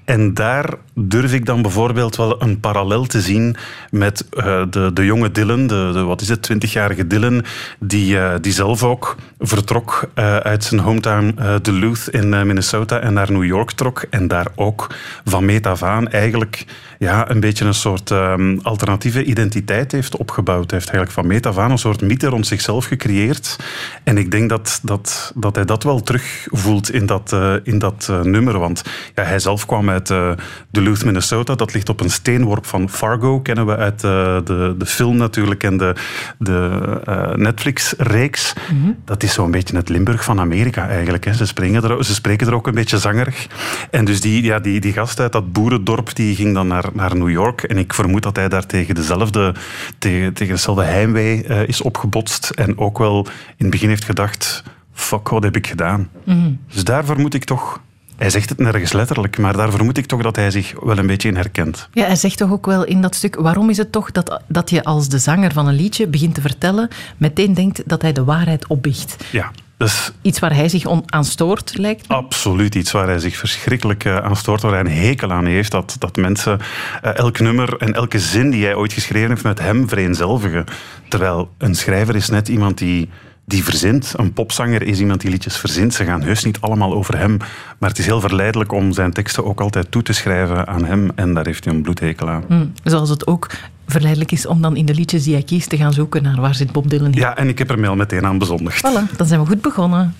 En 0.07 0.35
daar 0.35 0.75
durf 0.95 1.33
ik 1.33 1.47
dan 1.47 1.63
bijvoorbeeld 1.63 2.17
wel 2.17 2.43
een 2.43 2.61
parallel 2.61 3.05
te 3.05 3.21
zien 3.21 3.57
met 3.91 4.27
uh, 4.31 4.63
de, 4.71 4.91
de 4.93 5.05
jonge 5.05 5.31
Dylan, 5.31 5.67
de, 5.67 6.03
wat 6.03 6.21
is 6.21 6.29
het, 6.29 6.51
20-jarige 6.53 7.07
Dylan, 7.07 7.45
die, 7.79 8.15
uh, 8.15 8.35
die 8.41 8.53
zelf 8.53 8.83
ook 8.83 9.17
vertrok 9.39 10.09
uh, 10.15 10.37
uit 10.37 10.65
zijn 10.65 10.81
hometown 10.81 11.39
Duluth 11.63 12.09
in 12.11 12.29
Minnesota 12.29 13.01
en 13.01 13.13
naar 13.13 13.33
New 13.33 13.45
York 13.45 13.71
trok. 13.71 14.05
En 14.11 14.29
daar 14.29 14.47
ook 14.55 14.95
van 15.25 15.45
meet 15.45 15.67
af 15.67 15.83
aan 15.83 16.09
eigenlijk 16.09 16.65
ja, 16.99 17.31
een 17.31 17.41
beetje 17.41 17.65
een 17.65 17.75
soort 17.75 18.11
um, 18.11 18.61
alternatieve 18.63 19.25
identiteit 19.25 19.93
heeft 19.93 20.17
opgebouwd. 20.17 20.71
Hij 20.71 20.79
heeft 20.79 20.91
eigenlijk 20.91 21.21
van 21.21 21.27
meet 21.27 21.47
af 21.47 21.59
aan 21.59 21.71
een 21.71 21.79
soort 21.79 22.03
mythe 22.03 22.27
rond 22.27 22.47
zichzelf 22.47 22.85
gecreëerd. 22.85 23.57
En 24.05 24.19
ik 24.19 24.31
denk 24.31 24.49
dat, 24.49 24.81
dat, 24.83 25.33
dat 25.35 25.55
hij 25.55 25.65
dat 25.65 25.83
wel 25.83 26.03
terugvoelt 26.03 26.91
in 26.91 27.07
dat, 27.07 27.37
in 27.63 27.79
dat 27.79 28.13
nummer. 28.23 28.59
Want 28.59 28.83
ja, 29.15 29.23
hij 29.23 29.39
zelf 29.39 29.67
kwam 29.67 29.96
uh, 30.11 30.31
Duluth, 30.71 31.05
Minnesota. 31.05 31.55
Dat 31.55 31.75
ligt 31.75 31.89
op 31.89 32.01
een 32.01 32.11
steenworp 32.11 32.67
van 32.67 32.91
Fargo, 32.91 33.41
kennen 33.41 33.67
we 33.67 33.77
uit 33.77 34.03
uh, 34.03 34.11
de, 34.45 34.75
de 34.79 34.87
film 34.87 35.17
natuurlijk 35.17 35.63
en 35.63 35.77
de, 35.77 35.95
de 36.39 36.81
uh, 37.09 37.35
Netflix-reeks. 37.35 38.55
Mm 38.73 38.83
-hmm. 38.83 38.97
Dat 39.05 39.23
is 39.23 39.33
zo'n 39.33 39.51
beetje 39.51 39.77
het 39.77 39.89
Limburg 39.89 40.25
van 40.25 40.41
Amerika 40.41 40.89
eigenlijk. 40.89 41.25
Hè. 41.25 41.35
Ze, 41.35 41.45
er, 41.83 42.05
ze 42.05 42.15
spreken 42.15 42.47
er 42.47 42.55
ook 42.55 42.67
een 42.67 42.75
beetje 42.75 42.99
zangerig. 42.99 43.47
En 43.91 44.05
dus 44.05 44.21
die, 44.21 44.43
ja, 44.43 44.59
die, 44.59 44.81
die 44.81 44.93
gast 44.93 45.21
uit 45.21 45.33
dat 45.33 45.53
boerendorp 45.53 46.15
die 46.15 46.35
ging 46.35 46.55
dan 46.55 46.67
naar, 46.67 46.85
naar 46.93 47.17
New 47.17 47.31
York. 47.31 47.63
En 47.63 47.79
ik 47.79 47.95
vermoed 47.95 48.23
dat 48.23 48.37
hij 48.37 48.49
daar 48.49 48.67
tegen, 48.67 48.95
dezelfde, 48.95 49.55
tegen, 49.99 50.33
tegen 50.33 50.55
dezelfde 50.55 50.85
heimwee 50.85 51.45
is 51.67 51.83
opgebotst. 51.83 52.51
En 52.51 52.79
ook 52.79 52.99
wel 52.99 53.27
in 53.27 53.55
het 53.57 53.71
begin 53.71 53.89
heeft 53.89 54.05
gedacht... 54.05 54.63
Fuck, 54.93 55.29
wat 55.29 55.43
heb 55.43 55.57
ik 55.57 55.67
gedaan? 55.67 56.09
Mm 56.25 56.43
-hmm. 56.43 56.61
Dus 56.73 56.85
daar 56.85 57.05
vermoed 57.05 57.35
ik 57.35 57.45
toch 57.45 57.81
hij 58.17 58.31
zegt 58.31 58.49
het 58.49 58.59
nergens 58.59 58.93
letterlijk, 58.93 59.39
maar 59.39 59.57
daar 59.57 59.71
vermoed 59.71 59.99
ik 59.99 60.07
toch 60.07 60.23
dat 60.23 60.37
hij 60.37 60.51
zich 60.51 60.75
wel 60.81 60.99
een 60.99 61.07
beetje 61.07 61.29
in 61.29 61.37
herkent. 61.37 61.89
Ja, 61.93 62.07
hij 62.07 62.17
zegt 62.17 62.39
toch 62.39 62.51
ook 62.51 62.67
wel 62.67 62.85
in 62.85 63.01
dat 63.01 63.15
stuk, 63.15 63.35
waarom 63.35 63.71
is 63.71 63.77
het 63.77 63.93
toch 63.93 64.13
dat, 64.13 64.41
dat 64.47 64.71
je 64.71 64.85
als 64.85 65.09
de 65.09 65.19
zanger 65.19 65.53
van 65.53 65.67
een 65.67 65.75
liedje 65.75 66.07
begint 66.07 66.35
te 66.35 66.41
vertellen, 66.41 66.89
meteen 67.17 67.55
denkt 67.55 67.83
dat 67.87 68.03
hij 68.03 68.13
de 68.13 68.25
waarheid 68.25 68.67
opbiecht? 68.67 69.25
Ja. 69.31 69.51
Dus 69.79 70.13
iets 70.23 70.39
waar 70.39 70.55
hij 70.55 70.69
zich 70.69 70.87
aan 71.07 71.25
stoort, 71.25 71.79
lijkt 71.79 72.09
me? 72.09 72.15
Absoluut, 72.15 72.75
iets 72.75 72.93
waar 72.93 73.07
hij 73.07 73.19
zich 73.19 73.37
verschrikkelijk 73.37 74.05
uh, 74.05 74.17
aan 74.17 74.37
stoort, 74.37 74.63
waar 74.63 74.73
hij 74.73 74.81
een 74.81 75.07
hekel 75.07 75.33
aan 75.33 75.47
heeft. 75.47 75.71
Dat, 75.71 75.97
dat 75.99 76.17
mensen 76.17 76.59
uh, 77.05 77.17
elk 77.17 77.39
nummer 77.39 77.77
en 77.77 77.95
elke 77.95 78.19
zin 78.19 78.51
die 78.51 78.65
hij 78.65 78.75
ooit 78.75 78.93
geschreven 78.93 79.29
heeft 79.29 79.43
met 79.43 79.59
hem 79.59 79.89
vereenzelvigen. 79.89 80.65
Terwijl 81.09 81.51
een 81.59 81.75
schrijver 81.75 82.15
is 82.15 82.29
net 82.29 82.49
iemand 82.49 82.79
die 82.79 83.09
die 83.47 83.65
verzint. 83.65 84.13
Een 84.17 84.33
popzanger 84.33 84.83
is 84.83 84.99
iemand 84.99 85.21
die 85.21 85.31
liedjes 85.31 85.57
verzint. 85.57 85.95
Ze 85.95 86.05
gaan 86.05 86.23
heus 86.23 86.45
niet 86.45 86.61
allemaal 86.61 86.93
over 86.93 87.19
hem. 87.19 87.37
Maar 87.79 87.89
het 87.89 87.99
is 87.99 88.07
heel 88.07 88.21
verleidelijk 88.21 88.73
om 88.73 88.93
zijn 88.93 89.13
teksten 89.13 89.45
ook 89.45 89.61
altijd 89.61 89.91
toe 89.91 90.03
te 90.03 90.13
schrijven 90.13 90.67
aan 90.67 90.85
hem. 90.85 91.11
En 91.15 91.35
daar 91.35 91.47
heeft 91.47 91.65
hij 91.65 91.75
een 91.75 91.83
bloedhekel 91.83 92.29
aan. 92.29 92.45
Mm, 92.49 92.73
zoals 92.85 93.09
het 93.09 93.27
ook 93.27 93.51
verleidelijk 93.87 94.33
is 94.33 94.47
om 94.47 94.63
dan 94.63 94.77
in 94.77 94.87
de 94.87 94.95
liedjes 94.95 95.25
die 95.25 95.33
hij 95.33 95.43
kiest 95.43 95.69
te 95.69 95.77
gaan 95.77 95.93
zoeken 95.93 96.23
naar 96.23 96.41
waar 96.41 96.55
zit 96.55 96.73
Bob 96.73 96.91
Dylan 96.91 97.13
in. 97.13 97.19
Ja, 97.19 97.37
en 97.37 97.49
ik 97.49 97.59
heb 97.59 97.71
er 97.71 97.79
mij 97.79 97.89
al 97.89 97.97
meteen 97.97 98.27
aan 98.27 98.39
bezondigd. 98.39 98.87
Voilà, 98.87 99.17
dan 99.17 99.27
zijn 99.27 99.41
we 99.41 99.47
goed 99.47 99.61
begonnen. 99.61 100.15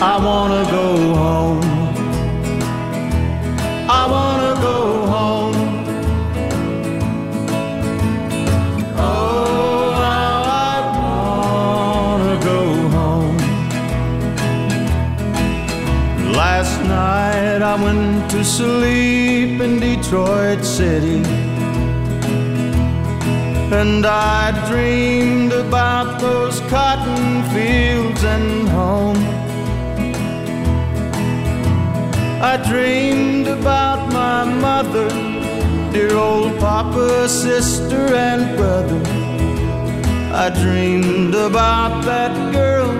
I 0.00 0.18
wanna 0.22 0.64
go 0.64 1.14
home 1.14 1.75
sleep 18.46 19.60
in 19.60 19.80
Detroit 19.80 20.64
City. 20.64 21.20
And 23.80 24.06
I 24.06 24.52
dreamed 24.70 25.52
about 25.52 26.20
those 26.20 26.60
cotton 26.70 27.42
fields 27.52 28.22
and 28.22 28.68
home. 28.68 29.16
I 32.40 32.56
dreamed 32.70 33.48
about 33.48 34.12
my 34.12 34.44
mother, 34.44 35.08
dear 35.92 36.16
old 36.16 36.56
papa, 36.60 37.28
sister, 37.28 38.14
and 38.14 38.56
brother. 38.56 39.02
I 40.32 40.50
dreamed 40.62 41.34
about 41.34 42.04
that 42.04 42.32
girl 42.52 42.92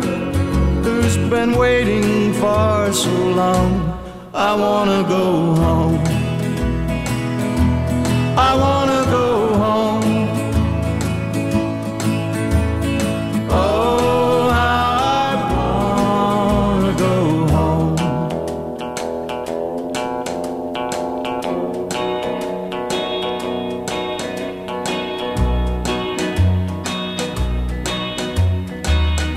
who's 0.83 1.17
been 1.31 1.53
waiting 1.53 2.33
for 2.35 2.93
so 2.93 3.15
long. 3.43 3.86
I 4.39 4.55
wanna 4.55 5.03
go 5.09 5.55
home. 5.55 6.05
I 8.37 8.55
wanna 8.55 9.05
go 9.11 9.55
home. 9.65 10.29
Oh, 13.51 14.51
I 14.53 15.35
wanna 15.55 16.93
go 16.99 17.47
home. 17.57 17.97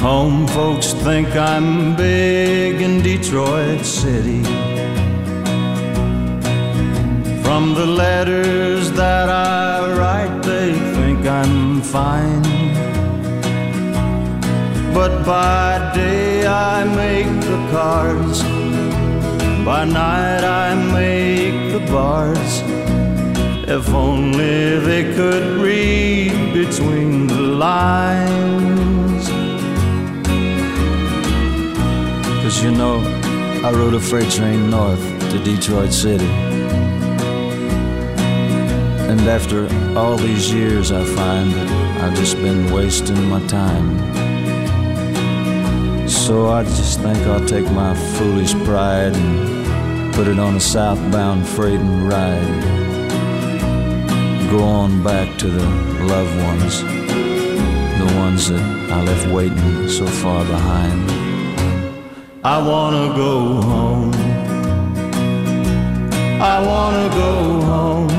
Home 0.02 0.46
folks 0.48 0.92
think 0.92 1.34
I'm 1.38 1.96
big 1.96 2.82
in 2.82 3.02
Detroit 3.02 3.86
City. 3.86 4.69
From 7.50 7.74
the 7.74 7.88
letters 7.88 8.92
that 8.92 9.28
I 9.28 9.98
write, 9.98 10.44
they 10.44 10.72
think 10.94 11.26
I'm 11.26 11.82
fine. 11.82 12.44
But 14.94 15.26
by 15.26 15.92
day 15.96 16.46
I 16.46 16.84
make 16.84 17.26
the 17.42 17.60
cards, 17.72 18.44
by 19.66 19.84
night 19.84 20.44
I 20.44 20.76
make 20.94 21.74
the 21.74 21.92
bars. 21.92 22.62
If 23.68 23.90
only 23.96 24.78
they 24.82 25.12
could 25.16 25.60
read 25.60 26.54
between 26.54 27.26
the 27.26 27.42
lines. 27.66 29.28
Cause 32.44 32.64
you 32.64 32.70
know, 32.70 33.00
I 33.66 33.72
rode 33.72 33.96
a 33.96 34.00
freight 34.00 34.30
train 34.30 34.70
north 34.70 35.04
to 35.32 35.44
Detroit 35.44 35.92
City. 35.92 36.49
And 39.10 39.22
after 39.22 39.68
all 39.98 40.18
these 40.18 40.54
years, 40.54 40.92
I 40.92 41.04
find 41.04 41.52
that 41.54 41.68
I've 42.04 42.14
just 42.14 42.36
been 42.36 42.72
wasting 42.72 43.28
my 43.28 43.44
time. 43.48 43.98
So 46.08 46.52
I 46.52 46.64
just 46.64 47.00
think 47.00 47.18
I'll 47.26 47.44
take 47.48 47.66
my 47.72 47.96
foolish 48.18 48.54
pride 48.66 49.16
and 49.16 50.14
put 50.14 50.28
it 50.28 50.38
on 50.38 50.58
a 50.58 50.60
southbound 50.60 51.48
freight 51.48 51.80
and 51.80 52.08
ride. 52.08 52.62
Go 54.52 54.64
on 54.64 55.04
back 55.04 55.40
to 55.40 55.48
the 55.48 55.68
loved 56.06 56.36
ones, 56.44 56.84
the 56.84 58.14
ones 58.20 58.50
that 58.50 58.62
I 58.92 59.02
left 59.02 59.28
waiting 59.34 59.90
so 59.90 60.06
far 60.06 60.46
behind. 60.46 61.10
I 62.44 62.60
wanna 62.62 63.16
go 63.16 63.60
home. 63.60 64.14
I 66.40 66.62
wanna 66.62 67.10
go 67.16 67.62
home. 67.66 68.19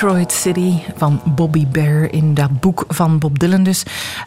Detroit 0.00 0.09
City 0.28 0.72
van 0.96 1.20
Bobby 1.24 1.66
Bear 1.66 2.12
in 2.12 2.34
dat 2.34 2.60
boek 2.60 2.84
van 2.88 3.18
Bob 3.18 3.38
Dylan 3.38 3.62
dus. 3.62 3.82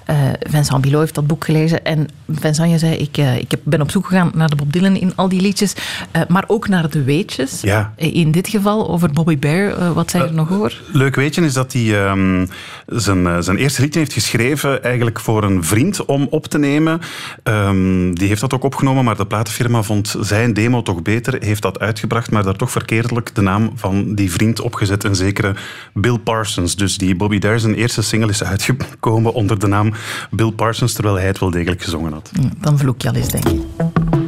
Eh, 0.06 0.16
Vincent 0.40 0.82
Bilot 0.82 1.00
heeft 1.00 1.16
dat 1.16 1.28
boek 1.28 1.46
gelezen 1.46 1.86
en 1.86 2.08
Vincent, 2.30 2.72
je 2.72 2.78
zei, 2.78 2.96
ik, 2.96 3.18
eh, 3.18 3.38
ik 3.38 3.52
heb- 3.52 3.62
ben 3.64 3.82
op 3.82 3.92
zoek 3.92 4.06
gegaan 4.08 4.32
naar 4.36 4.50
de 4.50 4.56
Bob 4.56 4.74
Dylan 4.74 4.96
in 4.96 5.14
al 5.16 5.30
die 5.30 5.42
liedjes, 5.42 5.74
eh, 6.12 6.22
maar 6.28 6.44
ook 6.48 6.68
naar 6.68 6.90
de 6.90 7.04
weetjes. 7.04 7.62
Ja. 7.62 7.94
In 7.96 8.32
dit 8.32 8.48
geval 8.48 8.90
over 8.90 9.12
Bobby 9.12 9.38
Bear, 9.40 9.94
wat 9.94 10.12
zijn 10.12 10.24
er 10.24 10.34
nog 10.34 10.52
over? 10.52 10.82
Leuk 10.92 11.16
weet 11.16 11.36
je 11.36 11.42
is 11.42 11.54
dat 11.54 11.74
hij 11.74 12.06
ehm, 12.06 12.46
zijn, 12.88 13.44
zijn 13.44 13.58
eerste 13.58 13.82
liedje 13.82 14.00
heeft 14.00 14.14
geschreven 14.14 14.84
eigenlijk 14.84 15.20
voor 15.20 15.44
een 15.44 15.64
vriend 15.64 16.06
om 16.06 16.28
op 16.30 16.46
te 16.48 16.58
nemen. 16.58 17.00
Ehm, 17.44 18.14
die 18.14 18.28
heeft 18.28 18.42
dat 18.42 18.54
ook 18.54 18.64
opgenomen, 18.64 19.04
maar 19.04 19.16
de 19.18 19.26
platenfirma 19.26 19.82
vond 19.82 20.16
zijn 20.20 20.54
demo 20.54 20.82
toch 20.82 21.02
beter, 21.02 21.36
heeft 21.44 21.62
dat 21.62 21.80
uitgebracht, 21.80 22.32
maar 22.32 22.44
daar 22.44 22.56
toch 22.56 22.72
verkeerdelijk 22.72 23.36
de 23.36 23.42
naam 23.42 23.72
van 23.76 24.16
die 24.16 24.32
vriend 24.32 24.62
opgezet, 24.62 25.04
een 25.04 25.16
zekere 25.16 25.54
Bill 25.94 26.18
Parsons. 26.18 26.75
Dus 26.75 26.98
die 26.98 27.16
Bobby 27.16 27.40
Dare 27.40 27.60
zijn 27.60 27.75
eerste 27.75 28.02
single 28.02 28.30
is 28.30 28.44
uitgekomen 28.44 29.34
onder 29.34 29.60
de 29.60 29.68
naam 29.68 29.94
Bill 30.32 30.52
Parsons, 30.52 30.94
terwijl 30.94 31.16
hij 31.16 31.25
het 31.28 31.40
wel 31.40 31.50
degelijk 31.52 31.82
gezongen 31.84 32.13
had. 32.13 32.32
Hm, 32.34 32.50
Dan 32.60 32.78
vloek 32.78 33.02
je 33.02 33.10
al 33.10 33.16
eens, 33.16 33.28
denk 33.28 33.50
ik. 33.50 33.62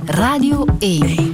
Radio 0.05 0.65
1. 0.79 1.33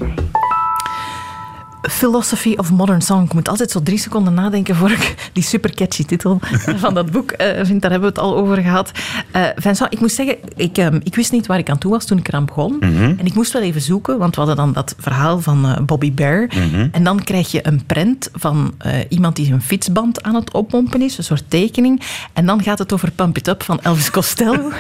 Philosophy 1.92 2.54
of 2.58 2.72
Modern 2.72 3.02
Song. 3.02 3.24
Ik 3.24 3.34
moet 3.34 3.50
altijd 3.50 3.72
zo 3.72 3.84
drie 3.84 3.98
seconden 3.98 4.34
nadenken 4.34 4.76
voor 4.76 4.92
ik 4.92 5.30
die 5.34 5.44
super 5.44 5.74
catchy 5.76 6.06
titel 6.06 6.40
van 6.76 6.94
dat 6.94 7.12
boek 7.12 7.32
eh, 7.32 7.66
vind. 7.66 7.82
Daar 7.82 7.92
hebben 7.92 8.14
we 8.14 8.20
het 8.20 8.26
al 8.30 8.36
over 8.38 8.58
gehad. 8.58 8.92
Eh 9.32 9.44
Vincent, 9.56 9.94
ik 9.94 10.00
moet 10.00 10.12
zeggen, 10.12 10.38
ik, 10.56 10.78
ehm, 10.78 11.00
ik 11.04 11.16
wist 11.16 11.32
niet 11.32 11.48
waar 11.48 11.58
ik 11.58 11.70
aan 11.70 11.78
toe 11.78 11.92
was 11.92 12.06
toen 12.06 12.18
ik 12.18 12.28
eraan 12.28 12.46
begon. 12.46 12.78
En 12.82 13.26
ik 13.26 13.34
moest 13.34 13.54
wel 13.54 13.62
even 13.62 13.82
zoeken, 13.82 14.18
want 14.18 14.36
we 14.36 14.42
hadden 14.42 14.56
dan 14.60 14.74
dat 14.74 14.96
verhaal 15.00 15.42
van 15.42 15.66
eh, 15.66 15.82
Bobby 15.82 16.14
Bear. 16.14 16.50
En 16.92 17.04
dan 17.04 17.24
krijg 17.24 17.52
je 17.52 17.68
een 17.68 17.86
prent 17.86 18.30
van 18.34 18.74
eh, 18.78 18.94
iemand 19.10 19.36
die 19.36 19.46
zijn 19.46 19.62
fietsband 19.62 20.24
aan 20.24 20.36
het 20.36 20.52
oppompen 20.54 21.02
is, 21.02 21.18
een 21.18 21.24
soort 21.24 21.44
tekening. 21.48 22.02
En 22.34 22.46
dan 22.46 22.64
gaat 22.64 22.80
het 22.80 22.94
over 22.94 23.12
Pump 23.12 23.38
It 23.38 23.48
Up 23.48 23.64
van 23.64 23.80
Elvis 23.82 24.12
Costello. 24.12 24.72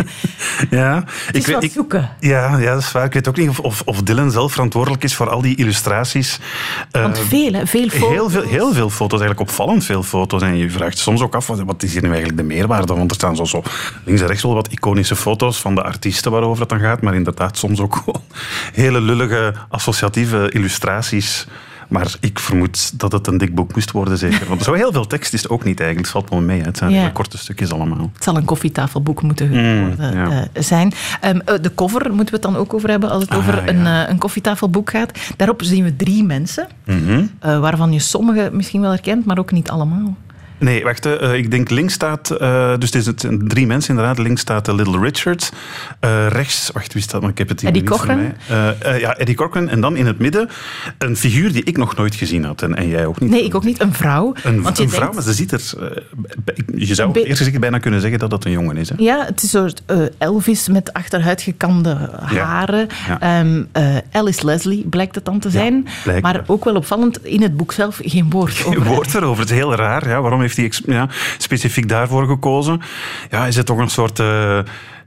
Ja, 0.69 1.03
Het 1.25 1.35
is 1.35 1.51
wat 1.51 1.63
zoeken. 1.71 2.09
Ja, 2.19 2.57
ja, 2.57 2.73
dat 2.73 2.81
is 2.81 2.91
waar. 2.91 3.05
Ik 3.05 3.13
weet 3.13 3.27
ook 3.27 3.37
niet 3.37 3.49
of, 3.49 3.59
of, 3.59 3.81
of 3.85 4.01
Dylan 4.01 4.31
zelf 4.31 4.51
verantwoordelijk 4.51 5.03
is 5.03 5.15
voor 5.15 5.29
al 5.29 5.41
die 5.41 5.55
illustraties. 5.55 6.39
Want 7.01 7.19
veel, 7.19 7.53
hè, 7.53 7.67
veel 7.67 7.89
foto's. 7.89 8.09
Heel 8.09 8.29
veel, 8.29 8.41
heel 8.41 8.73
veel 8.73 8.89
foto's, 8.89 9.19
eigenlijk 9.19 9.49
opvallend 9.49 9.85
veel 9.85 10.03
foto's. 10.03 10.41
En 10.41 10.57
je 10.57 10.69
vraagt 10.69 10.97
soms 10.97 11.21
ook 11.21 11.35
af, 11.35 11.47
wat, 11.47 11.83
is 11.83 11.91
hier 11.93 12.01
nu 12.01 12.07
eigenlijk 12.07 12.37
de 12.37 12.43
meerwaarde? 12.43 12.93
Want 12.95 13.09
er 13.09 13.15
staan 13.15 13.35
zo, 13.35 13.43
zo 13.43 13.63
links 14.05 14.21
en 14.21 14.27
rechts 14.27 14.43
wel 14.43 14.53
wat 14.53 14.67
iconische 14.67 15.15
foto's 15.15 15.57
van 15.57 15.75
de 15.75 15.83
artiesten 15.83 16.31
waarover 16.31 16.59
het 16.59 16.69
dan 16.69 16.79
gaat. 16.79 17.01
Maar 17.01 17.15
inderdaad 17.15 17.57
soms 17.57 17.79
ook 17.79 17.95
gewoon 18.03 18.21
hele 18.73 19.01
lullige 19.01 19.53
associatieve 19.69 20.49
illustraties. 20.49 21.47
Maar 21.91 22.15
ik 22.19 22.39
vermoed 22.39 22.99
dat 22.99 23.11
het 23.11 23.27
een 23.27 23.37
dik 23.37 23.55
boek 23.55 23.75
moest 23.75 23.91
worden, 23.91 24.17
zeker. 24.17 24.47
Want 24.47 24.63
zo 24.63 24.73
heel 24.73 24.91
veel 24.91 25.07
tekst 25.07 25.33
is 25.33 25.41
het 25.41 25.51
ook 25.51 25.63
niet 25.63 25.79
eigenlijk. 25.79 26.07
Het 26.07 26.17
valt 26.17 26.29
wel 26.29 26.41
mee. 26.41 26.59
hè. 26.59 26.65
Het 26.65 26.77
zijn 26.77 26.91
Ja. 26.91 27.09
korte 27.09 27.37
stukjes 27.37 27.71
allemaal. 27.71 28.09
Het 28.13 28.23
zal 28.23 28.35
een 28.37 28.45
koffietafelboek 28.45 29.21
moeten 29.21 29.47
Mm, 29.49 29.87
worden, 29.87 30.13
ja. 30.15 30.47
eh, 30.53 30.63
zijn. 30.63 30.93
Ehm, 31.21 31.39
eh, 31.45 31.55
de 31.61 31.73
cover 31.75 32.01
moeten 32.13 32.25
we 32.25 32.31
het 32.31 32.41
dan 32.41 32.55
ook 32.55 32.73
over 32.73 32.89
hebben 32.89 33.09
als 33.09 33.21
het 33.21 33.31
Ah, 33.31 33.37
over 33.37 33.67
een, 33.69 33.85
eh, 33.85 34.09
een 34.09 34.17
koffietafelboek 34.17 34.89
gaat. 34.89 35.19
Daarop 35.37 35.61
zien 35.63 35.83
we 35.83 35.95
drie 35.95 36.23
mensen, 36.23 36.67
Mhm. 36.85 37.25
waarvan 37.39 37.91
je 37.93 37.99
sommige 37.99 38.49
misschien 38.53 38.81
wel 38.81 38.89
herkent, 38.91 39.25
maar 39.25 39.37
ook 39.39 39.51
niet 39.51 39.69
allemaal. 39.69 40.15
Nee, 40.61 40.83
wacht. 40.83 41.05
eh, 41.05 41.33
ik 41.33 41.51
denk 41.51 41.69
links 41.69 41.93
staat... 41.93 42.29
eh, 42.29 42.73
dus 42.77 42.93
het 43.05 43.21
zijn 43.21 43.47
drie 43.47 43.67
mensen 43.67 43.89
inderdaad. 43.89 44.17
Links 44.17 44.41
staat 44.41 44.67
eh, 44.67 44.75
Little 44.75 44.99
Richard. 44.99 45.51
Eh, 45.99 46.27
rechts... 46.27 46.69
Wacht, 46.73 46.93
wie 46.93 47.01
staat? 47.01 47.21
Maar 47.21 47.29
ik 47.29 47.37
heb 47.37 47.49
het 47.49 47.59
hier 47.59 47.69
Eddie 47.69 47.81
niet 47.83 47.91
voor 47.91 47.99
Cochran? 47.99 48.17
mij. 48.21 48.33
Eh, 48.81 48.93
eh, 48.95 48.99
ja, 48.99 49.15
Eddie 49.17 49.35
Cochran. 49.35 49.69
En 49.69 49.81
dan 49.81 49.95
in 49.95 50.05
het 50.05 50.19
midden 50.19 50.49
een 50.97 51.17
figuur 51.17 51.51
die 51.51 51.63
ik 51.63 51.77
nog 51.77 51.95
nooit 51.95 52.15
gezien 52.15 52.43
had. 52.43 52.61
En, 52.61 52.75
en 52.75 52.87
jij 52.87 53.05
ook 53.05 53.19
niet. 53.19 53.29
Nee, 53.29 53.43
ik 53.45 53.55
ook 53.55 53.63
niet. 53.63 53.81
Een 53.81 53.93
vrouw. 53.93 54.33
Een, 54.43 54.61
want 54.61 54.77
je 54.77 54.83
een 54.83 54.89
vrouw, 54.89 54.99
denkt- 55.01 55.15
maar 55.15 55.23
ze 55.23 55.33
ziet 55.33 55.51
er... 55.51 55.61
eh, 55.79 56.03
je 56.87 56.95
zou 56.95 57.07
Een 57.07 57.13
be- 57.13 57.23
eerst 57.25 57.37
gezegd 57.37 57.59
bijna 57.59 57.77
kunnen 57.77 58.01
zeggen 58.01 58.19
dat 58.19 58.29
dat 58.29 58.45
een 58.45 58.51
jongen 58.51 58.77
is. 58.77 58.89
Hè? 58.89 58.95
Ja, 58.97 59.25
het 59.25 59.43
is 59.43 59.53
een 59.53 59.59
soort 59.59 59.81
eh, 59.85 59.97
Elvis 60.17 60.67
met 60.67 60.93
achteruitgekamde 60.93 62.09
haren. 62.21 62.87
Ja. 63.07 63.19
Ehm, 63.19 63.63
eh, 63.71 63.95
Alice 64.11 64.45
Leslie 64.45 64.87
blijkt 64.89 65.15
het 65.15 65.25
dan 65.25 65.39
te 65.39 65.49
zijn. 65.49 65.87
maar 66.21 66.43
ook 66.47 66.65
wel 66.65 66.75
opvallend, 66.75 67.25
in 67.25 67.41
het 67.41 67.57
boek 67.57 67.71
zelf 67.71 67.99
geen 68.03 68.29
woord 68.29 68.63
over. 68.65 68.81
Een 68.81 68.87
woord 68.87 69.15
erover. 69.15 69.39
Het 69.41 69.49
is 69.51 69.55
heel 69.57 69.75
raar. 69.75 70.07
Ja. 70.07 70.21
Waarom 70.21 70.41
heeft 70.41 70.50
hij 70.55 70.65
ex- 70.65 70.81
ja, 70.85 71.09
specifiek 71.37 71.87
daarvoor 71.87 72.27
gekozen? 72.27 72.81
Ja, 73.29 73.45
is 73.45 73.55
het 73.55 73.65
toch 73.65 73.77
een 73.77 73.89
soort 73.89 74.19
eh, 74.19 74.59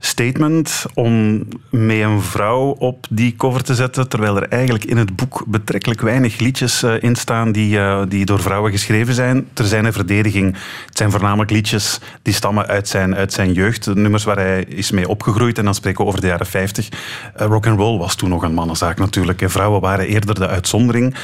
statement 0.05 0.85
om 0.95 1.43
met 1.71 1.99
een 2.01 2.23
vrouw 2.23 2.65
op 2.79 3.07
die 3.11 3.37
cover 3.37 3.63
te 3.65 3.75
zetten, 3.75 4.09
terwijl 4.09 4.37
er 4.37 4.49
eigenlijk 4.49 4.85
in 4.85 4.97
het 4.97 5.17
boek 5.17 5.45
betrekkelijk 5.47 6.01
weinig 6.01 6.39
liedjes 6.39 6.83
eh, 6.83 7.03
in 7.03 7.17
staan 7.17 7.53
die, 7.53 7.79
eh, 7.79 8.03
die 8.09 8.25
door 8.25 8.41
vrouwen 8.41 8.71
geschreven 8.71 9.15
zijn. 9.15 9.47
Ter 9.53 9.65
zijn 9.67 9.93
verdediging. 9.93 10.57
Het 10.87 10.97
zijn 10.97 11.11
voornamelijk 11.11 11.51
liedjes 11.51 11.99
die 12.23 12.35
stammen 12.35 12.67
uit 12.67 12.89
zijn, 12.89 13.15
uit 13.15 13.33
zijn 13.33 13.53
jeugd. 13.53 13.85
De 13.85 13.95
nummers 13.95 14.25
waar 14.25 14.37
hij 14.37 14.65
is 14.65 14.91
mee 14.91 15.09
opgegroeid. 15.09 15.59
En 15.59 15.65
dan 15.65 15.75
spreken 15.75 16.01
we 16.03 16.07
over 16.09 16.21
de 16.21 16.27
jaren 16.27 16.47
50. 16.47 16.89
Eh, 17.35 17.47
rock 17.47 17.67
and 17.67 17.79
roll 17.79 17.99
was 17.99 18.15
toen 18.15 18.29
nog 18.29 18.43
een 18.43 18.55
mannenzaak 18.55 18.99
natuurlijk. 18.99 19.43
En 19.43 19.51
vrouwen 19.51 19.81
waren 19.81 20.07
eerder 20.07 20.35
de 20.35 20.49
uitzondering. 20.49 21.15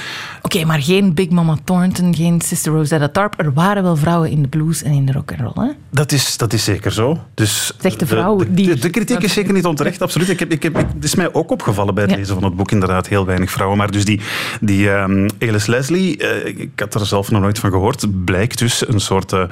Oké, 0.43 0.65
maar 0.65 0.83
geen 0.83 1.15
Big 1.15 1.29
Mama 1.31 1.57
Thornton, 1.65 2.15
geen 2.15 2.41
Sister 2.41 2.73
Rosetta 2.73 3.09
Tharpe. 3.09 3.43
Er 3.43 3.53
waren 3.53 3.83
wel 3.83 3.97
vrouwen 3.97 4.31
in 4.31 4.43
de 4.43 4.49
blues 4.49 4.83
en 4.83 4.93
in 4.93 5.07
de 5.07 5.13
rock 5.13 5.33
and 5.33 5.41
roll, 5.55 5.67
hè? 5.67 5.73
Dat 5.91 6.13
is, 6.13 6.37
dat 6.37 6.53
is 6.53 6.65
zeker 6.65 6.93
zo. 6.93 7.19
Dus 7.35 7.73
Zegt 7.81 7.99
de 7.99 8.07
vrouw 8.07 8.37
De, 8.37 8.55
die- 8.55 8.70
de, 8.75 8.81
de 8.81 8.91
kritiek 8.91 9.23
is 9.23 9.33
zeker 9.33 9.53
niet 9.53 9.65
onterecht, 9.67 10.03
absoluut. 10.03 10.29
Ik 10.29 10.39
heb, 10.39 10.53
ik 10.53 10.63
heb, 10.63 10.79
ik- 10.79 10.87
het 10.95 11.05
is 11.05 11.15
mij 11.15 11.33
ook 11.35 11.51
opgevallen 11.51 11.95
bij 11.95 12.05
het 12.05 12.17
lezen 12.17 12.35
van 12.35 12.45
het 12.45 12.57
boek, 12.57 12.71
inderdaad, 12.71 13.09
heel 13.09 13.27
weinig 13.27 13.51
vrouwen. 13.51 13.79
Maar 13.79 13.91
dus 13.91 14.05
die, 14.05 14.21
die 14.61 14.91
Alice 14.91 15.71
Leslie, 15.71 16.17
eh, 16.17 16.47
ik 16.61 16.71
had 16.81 16.95
er 16.95 17.07
zelf 17.07 17.31
nog 17.31 17.41
nooit 17.41 17.59
van 17.59 17.71
gehoord, 17.71 18.25
blijkt 18.25 18.59
dus 18.59 18.89
een 18.89 19.01
soort 19.01 19.33
eh, 19.33 19.43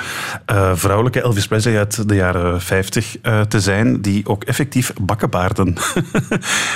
eh, 0.47 0.71
vrouwelijke 0.75 1.21
Elvis 1.21 1.47
Presley 1.47 1.79
uit 1.79 2.09
de 2.09 2.15
jaren 2.15 2.61
50 2.61 3.17
eh, 3.23 3.41
te 3.41 3.61
zijn, 3.61 4.01
die 4.01 4.27
ook 4.27 4.45
effectief 4.45 4.93
bakkenbaarden 5.01 5.67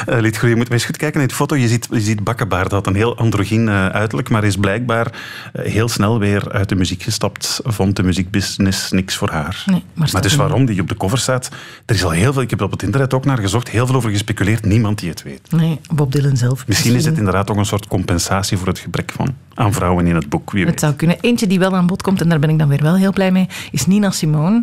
liet 0.06 0.36
groeien. 0.36 0.48
Je 0.50 0.56
moet 0.56 0.68
maar 0.68 0.72
eens 0.78 0.84
goed 0.84 0.96
kijken 0.96 1.18
naar 1.18 1.28
die 1.28 1.36
foto. 1.36 1.56
Je 1.56 1.68
ziet, 1.68 1.88
je 1.90 2.00
ziet 2.00 2.24
bakkenbaarden, 2.24 2.72
had 2.72 2.86
een 2.86 2.94
heel 2.94 3.16
androgyn 3.16 3.70
uiterlijk, 3.70 4.28
maar 4.28 4.44
is 4.44 4.56
blijkbaar 4.56 5.06
heel 5.52 5.88
snel 5.88 6.18
weer 6.18 6.52
uit 6.52 6.68
de 6.68 6.74
muziek 6.74 7.02
gestapt. 7.02 7.60
Vond 7.64 7.96
de 7.96 8.02
muziekbusiness 8.02 8.90
niks 8.90 9.16
voor 9.16 9.30
haar. 9.30 9.62
Nee, 9.66 9.82
maar 9.94 10.08
maar 10.12 10.22
dus 10.22 10.34
waarom 10.34 10.64
die 10.64 10.80
op 10.80 10.88
de 10.88 10.96
cover 10.96 11.18
staat, 11.18 11.48
er 11.86 11.94
is 11.94 12.04
al 12.04 12.10
heel 12.10 12.31
heel 12.32 12.40
veel, 12.40 12.50
ik 12.50 12.50
heb 12.50 12.58
er 12.58 12.66
op 12.66 12.72
het 12.72 12.82
internet 12.82 13.14
ook 13.14 13.24
naar 13.24 13.38
gezocht, 13.38 13.68
heel 13.68 13.86
veel 13.86 13.96
over 13.96 14.10
gespeculeerd. 14.10 14.64
Niemand 14.64 14.98
die 14.98 15.08
het 15.08 15.22
weet. 15.22 15.50
Nee, 15.50 15.80
Bob 15.94 16.12
Dylan 16.12 16.36
zelf. 16.36 16.66
Misschien 16.66 16.94
is 16.94 17.04
het 17.04 17.18
inderdaad 17.18 17.50
ook 17.50 17.56
een 17.56 17.66
soort 17.66 17.86
compensatie 17.86 18.58
voor 18.58 18.66
het 18.66 18.78
gebrek 18.78 19.12
van, 19.16 19.34
aan 19.54 19.72
vrouwen 19.72 20.06
in 20.06 20.14
het 20.14 20.28
boek. 20.28 20.50
Wie 20.50 20.66
Het 20.66 20.80
zou 20.80 20.92
kunnen. 20.94 21.16
Eentje 21.20 21.46
die 21.46 21.58
wel 21.58 21.76
aan 21.76 21.86
bod 21.86 22.02
komt, 22.02 22.20
en 22.20 22.28
daar 22.28 22.38
ben 22.38 22.50
ik 22.50 22.58
dan 22.58 22.68
weer 22.68 22.82
wel 22.82 22.96
heel 22.96 23.12
blij 23.12 23.30
mee, 23.30 23.48
is 23.70 23.86
Nina 23.86 24.10
Simone 24.10 24.62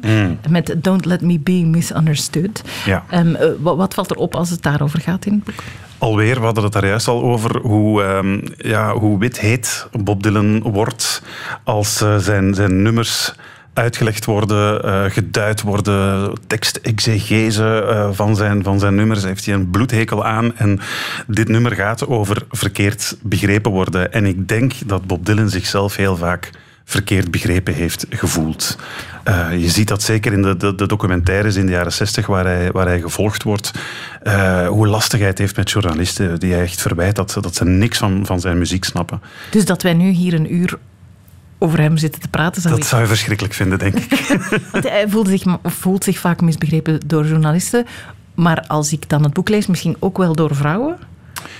met 0.49 0.75
Don't 0.77 1.05
Let 1.05 1.21
Me 1.21 1.39
Be 1.39 1.51
Misunderstood. 1.51 2.61
Ja. 2.85 3.03
Eh, 3.09 3.21
wat, 3.59 3.77
wat 3.77 3.93
valt 3.93 4.11
er 4.11 4.17
op 4.17 4.35
als 4.35 4.49
het 4.49 4.61
daarover 4.61 4.99
gaat 4.99 5.25
in 5.25 5.33
het 5.33 5.43
boek? 5.43 5.63
Alweer, 5.97 6.39
we 6.39 6.45
hadden 6.45 6.63
het 6.63 6.73
daar 6.73 6.88
juist 6.88 7.07
al 7.07 7.21
over, 7.21 7.57
hoe, 7.57 8.03
ehm, 8.03 8.39
ja, 8.57 8.93
hoe 8.93 9.19
wit 9.19 9.39
heet 9.39 9.88
Bob 10.03 10.23
Dylan 10.23 10.61
wordt 10.61 11.21
als 11.63 12.01
eh, 12.01 12.17
zijn, 12.17 12.53
zijn 12.53 12.81
nummers 12.81 13.33
uitgelegd 13.79 14.25
worden, 14.25 14.83
eh, 14.83 15.03
geduid 15.12 15.62
worden, 15.62 16.33
tekstexegese 16.48 17.86
eh, 17.89 18.09
van, 18.12 18.36
zijn, 18.36 18.63
van 18.63 18.79
zijn 18.79 18.95
nummers. 18.95 19.24
Heeft 19.24 19.45
hij 19.45 19.55
een 19.55 19.69
bloedhekel 19.69 20.25
aan. 20.25 20.57
En 20.57 20.79
dit 21.27 21.48
nummer 21.48 21.71
gaat 21.71 22.07
over 22.07 22.45
verkeerd 22.50 23.17
begrepen 23.21 23.71
worden. 23.71 24.13
En 24.13 24.25
ik 24.25 24.48
denk 24.48 24.74
dat 24.86 25.07
Bob 25.07 25.25
Dylan 25.25 25.50
zichzelf 25.50 25.95
heel 25.95 26.17
vaak 26.17 26.50
verkeerd 26.86 27.31
begrepen 27.31 27.74
heeft 27.74 28.05
gevoeld. 28.09 28.77
Eh, 29.24 29.48
je 29.51 29.69
ziet 29.69 29.88
dat 29.88 30.03
zeker 30.03 30.33
in 30.33 30.41
de, 30.41 30.57
de, 30.75 30.88
documentaires 30.88 31.55
in 31.55 31.65
de 31.65 31.71
jaren 31.71 31.93
60 31.93 32.25
waar 32.25 32.45
hij, 32.45 32.71
waar 32.71 32.88
hij 32.88 33.01
gevolgd 33.01 33.43
wordt, 33.43 33.71
hoe 34.67 34.88
lastig 34.88 35.19
hij 35.19 35.27
het 35.27 35.38
heeft 35.38 35.55
met 35.55 35.71
journalisten 35.71 36.39
die 36.39 36.53
hij 36.53 36.62
echt 36.62 36.81
verwijt 36.81 37.15
dat, 37.15 37.38
dat 37.41 37.55
ze 37.55 37.65
niks 37.65 37.98
van, 37.98 38.25
van 38.25 38.39
zijn 38.39 38.57
muziek 38.57 38.83
snappen. 38.83 39.21
Dus 39.51 39.65
dat 39.65 39.81
wij 39.81 39.93
nu 39.93 40.09
hier 40.09 40.33
een 40.33 40.53
uur 40.53 40.77
over 41.59 41.79
hem 41.79 41.97
zitten 41.97 42.21
te 42.21 42.27
praten, 42.27 42.61
zou 42.61 42.73
Dat 42.73 42.83
ik... 42.83 42.89
zou 42.89 43.01
je 43.01 43.07
verschrikkelijk 43.07 43.53
vinden, 43.53 43.79
denk 43.79 43.95
ik. 43.95 44.11
Hij 44.89 45.09
zich, 45.27 45.43
voelt 45.63 46.03
zich 46.03 46.19
vaak 46.19 46.41
misbegrepen 46.41 46.99
door 47.05 47.25
journalisten. 47.25 47.85
Maar 48.35 48.65
als 48.67 48.91
ik 48.91 49.09
dan 49.09 49.23
het 49.23 49.33
boek 49.33 49.49
lees, 49.49 49.67
misschien 49.67 49.95
ook 49.99 50.17
wel 50.17 50.35
door 50.35 50.55
vrouwen. 50.55 50.97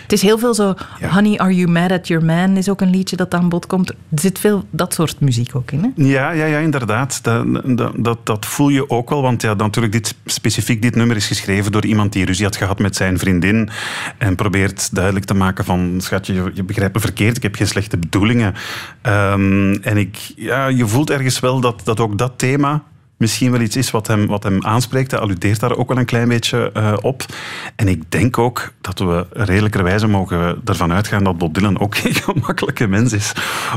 Het 0.02 0.14
is 0.14 0.22
heel 0.22 0.38
veel 0.38 0.54
zo... 0.54 0.74
Ja. 1.00 1.10
Honey, 1.10 1.38
are 1.38 1.56
you 1.56 1.72
mad 1.72 1.92
at 1.92 2.08
your 2.08 2.26
man? 2.26 2.58
Is 2.58 2.70
ook 2.70 2.82
een 2.82 2.90
liedje 2.90 3.16
dat 3.16 3.34
aan 3.34 3.50
bod 3.50 3.66
komt. 3.66 3.90
Er 3.90 3.96
zit 4.10 4.40
veel 4.40 4.64
dat 4.70 4.94
soort 4.94 5.20
muziek 5.20 5.56
ook 5.56 5.72
in. 5.72 5.84
Hè? 5.84 6.04
Ja, 6.04 6.32
ja, 6.32 6.46
ja 6.46 6.58
inderdaad. 6.58 7.24
Dat, 7.24 7.46
dat, 7.66 7.92
dat, 7.96 8.26
dat 8.26 8.46
voel 8.46 8.70
je 8.70 8.90
ook 8.90 9.10
wel. 9.10 9.22
Want 9.22 9.42
ja, 9.42 9.54
natuurlijk, 9.54 9.94
dit, 9.94 10.16
specifiek 10.26 10.82
dit 10.82 10.96
nummer 10.96 11.16
is 11.16 11.28
geschreven 11.28 11.72
door 11.72 11.86
iemand 11.86 12.14
die 12.14 12.26
ruzie 12.26 12.46
had 12.46 12.56
gehad 12.56 12.80
met 12.80 12.96
zijn 12.96 13.20
vriendin. 13.20 13.70
En 14.18 14.36
probeert 14.36 14.96
duidelijk 14.96 15.26
te 15.26 15.34
maken 15.34 15.66
van... 15.66 15.96
Schatje, 15.98 16.34
je, 16.34 16.52
je 16.54 16.64
begrijpt 16.64 16.94
me 16.94 17.00
verkeerd. 17.00 17.38
Ik 17.38 17.44
heb 17.44 17.56
geen 17.56 17.68
slechte 17.68 17.98
bedoelingen. 17.98 18.54
Ehm, 19.02 19.74
en 19.82 19.98
ik, 19.98 20.18
ja, 20.36 20.68
je 20.68 20.88
voelt 20.88 21.10
ergens 21.10 21.40
wel 21.40 21.60
dat, 21.60 21.82
dat 21.84 22.00
ook 22.00 22.18
dat 22.18 22.34
thema 22.36 22.84
misschien 23.20 23.52
wel 23.52 23.62
iets 23.62 23.76
is 23.76 23.92
wat 23.92 24.08
hem, 24.08 24.28
wat 24.28 24.44
hem 24.44 24.66
aanspreekt. 24.66 25.12
Hij 25.12 25.20
alludeert 25.20 25.60
daar 25.60 25.76
ook 25.76 25.88
wel 25.88 25.98
een 25.98 26.06
klein 26.06 26.28
beetje 26.28 26.72
eh, 26.72 26.94
op. 27.02 27.26
En 27.76 27.88
ik 27.88 28.12
denk 28.12 28.38
ook 28.38 28.72
dat 28.82 29.00
we 29.00 29.26
redelijkerwijze 29.32 30.08
mogen 30.08 30.62
ervan 30.66 30.92
uitgaan 30.92 31.24
dat 31.24 31.38
Bob 31.38 31.54
Dylan 31.54 31.80
ook 31.80 31.98
geen 32.02 32.14
gemakkelijke 32.14 32.88
mens 32.88 33.14
is 33.14 33.34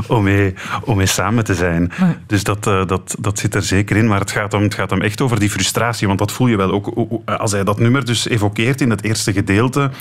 om 0.07 0.23
mee, 0.23 0.53
om 0.83 0.97
mee 0.97 1.05
samen 1.05 1.43
te 1.43 1.55
zijn. 1.55 1.91
Nee. 1.99 2.15
Dus 2.27 2.43
dat, 2.43 2.67
eh, 2.67 2.85
dat, 2.85 3.15
dat 3.19 3.39
zit 3.39 3.55
er 3.55 3.63
zeker 3.63 3.97
in. 3.97 4.07
Maar 4.07 4.19
het 4.19 4.31
gaat, 4.31 4.51
hem, 4.51 4.61
het 4.61 4.75
gaat 4.75 4.89
hem 4.89 5.01
echt 5.01 5.21
over 5.21 5.39
die 5.39 5.49
frustratie. 5.49 6.07
Want 6.07 6.19
dat 6.19 6.31
voel 6.31 6.47
je 6.47 6.57
wel 6.57 6.71
ook 6.71 6.93
als 7.25 7.51
hij 7.51 7.63
dat 7.63 7.79
nummer 7.79 8.05
dus 8.05 8.27
evokeert 8.27 8.81
in 8.81 8.89
het 8.89 9.03
eerste 9.03 9.33
gedeelte. 9.33 9.91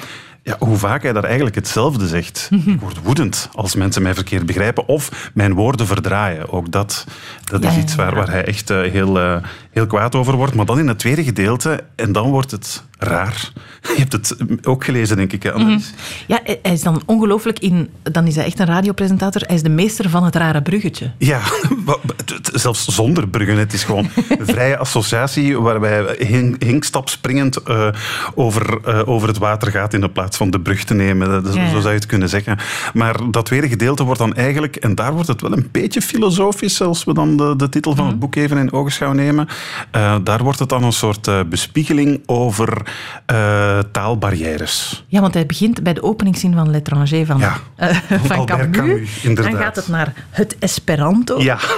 Ja, 0.45 0.57
hoe 0.59 0.77
vaak 0.77 1.03
hij 1.03 1.13
daar 1.13 1.25
eigenlijk 1.25 1.55
hetzelfde 1.55 2.07
zegt. 2.07 2.49
Ik 2.67 2.81
word 2.81 3.03
woedend 3.03 3.49
als 3.53 3.75
mensen 3.75 4.03
mij 4.03 4.15
verkeerd 4.15 4.47
begrijpen 4.47 4.89
of 4.89 5.31
mijn 5.35 5.55
woorden 5.55 5.87
verdraaien. 5.87 6.51
Ook 6.53 6.71
dat, 6.71 7.07
dat 7.45 7.65
is 7.65 7.75
ja, 7.75 7.81
iets 7.81 7.95
waar, 7.95 8.15
waar 8.15 8.31
hij 8.31 8.45
echt 8.45 8.71
eh, 8.71 8.81
heel, 8.81 9.21
eh, 9.21 9.37
heel 9.73 9.87
kwaad 9.87 10.15
over 10.15 10.37
wordt. 10.37 10.55
Maar 10.55 10.67
dan 10.67 10.79
in 10.79 10.89
het 10.89 10.99
tweede 10.99 11.25
gedeelte, 11.25 11.85
en 11.97 12.13
dan 12.13 12.31
wordt 12.31 12.51
het 12.51 12.83
raar. 12.99 13.51
Je 13.83 13.95
hebt 13.97 14.13
het 14.13 14.37
ook 14.67 14.85
gelezen, 14.85 15.17
denk 15.17 15.33
ik, 15.33 15.43
hè, 15.43 15.53
Annelies? 15.53 15.93
Ja, 16.27 16.41
hij 16.45 16.73
is 16.73 16.83
dan 16.83 17.03
ongelooflijk 17.07 17.59
in... 17.59 17.89
Dan 18.03 18.27
is 18.27 18.37
hij 18.37 18.45
echt 18.45 18.59
een 18.59 18.67
radiopresentator. 18.67 19.43
Hij 19.47 19.55
is 19.55 19.63
de 19.63 19.69
meester 19.69 20.11
van 20.11 20.25
het 20.25 20.35
rare 20.37 20.63
bruggetje. 20.63 21.11
Ja, 21.19 21.41
zelfs 22.53 22.85
zonder 22.87 23.29
bruggen. 23.29 23.57
Het 23.59 23.73
is 23.73 23.85
gewoon 23.85 24.09
een 24.39 24.47
vrije 24.47 24.77
associatie 24.79 25.59
waarbij 25.61 26.15
hink, 26.19 26.63
hinkstapspringend 26.63 27.57
eh, 27.57 27.89
over, 28.35 28.79
eh, 28.85 29.09
over 29.09 29.29
het 29.29 29.39
water 29.39 29.71
gaat 29.71 29.95
in 29.95 30.01
de 30.01 30.11
plaats 30.11 30.37
van 30.37 30.51
de 30.51 30.61
brug 30.61 30.85
te 30.85 30.95
nemen. 30.95 31.29
Dat 31.29 31.47
is- 31.47 31.55
Ja, 31.55 31.63
ja. 31.63 31.71
Zo 31.71 31.77
zou 31.81 31.89
je 31.89 31.99
het 31.99 32.07
kunnen 32.07 32.29
zeggen. 32.29 32.59
Maar 32.95 33.17
dat 33.31 33.47
tweede 33.47 33.69
gedeelte 33.69 34.05
wordt 34.05 34.21
dan 34.21 34.35
eigenlijk, 34.35 34.77
en 34.77 34.95
daar 34.95 35.13
wordt 35.13 35.29
het 35.29 35.41
wel 35.41 35.53
een 35.53 35.69
beetje 35.73 36.03
filosofisch, 36.03 36.81
als 36.83 37.05
we 37.05 37.15
dan 37.15 37.37
de, 37.37 37.55
de 37.57 37.69
titel 37.69 37.95
van 37.97 38.07
het 38.07 38.19
boek 38.19 38.35
even 38.35 38.59
in 38.59 38.73
ogenschouw 38.73 39.13
nemen, 39.13 39.49
eh, 39.91 40.17
daar 40.25 40.43
wordt 40.43 40.59
het 40.59 40.69
dan 40.69 40.83
een 40.85 40.93
soort 40.93 41.27
eh, 41.29 41.41
bespiegeling 41.47 42.23
over 42.27 42.83
eh, 43.27 43.79
taalbarrières. 43.93 45.05
Ja, 45.07 45.21
want 45.21 45.35
hij 45.35 45.47
begint 45.47 45.83
bij 45.83 45.93
de 45.93 46.03
openingszin 46.03 46.55
van 46.55 46.71
L'étranger 46.71 47.27
van, 47.27 47.39
Ja, 47.39 47.57
van 48.25 48.47
Camus. 48.47 48.77
Camus. 48.77 49.21
Dan 49.35 49.57
gaat 49.57 49.77
het 49.77 49.89
naar 49.89 50.13
het 50.31 50.57
Esperanto. 50.59 51.43
Ja. 51.43 51.59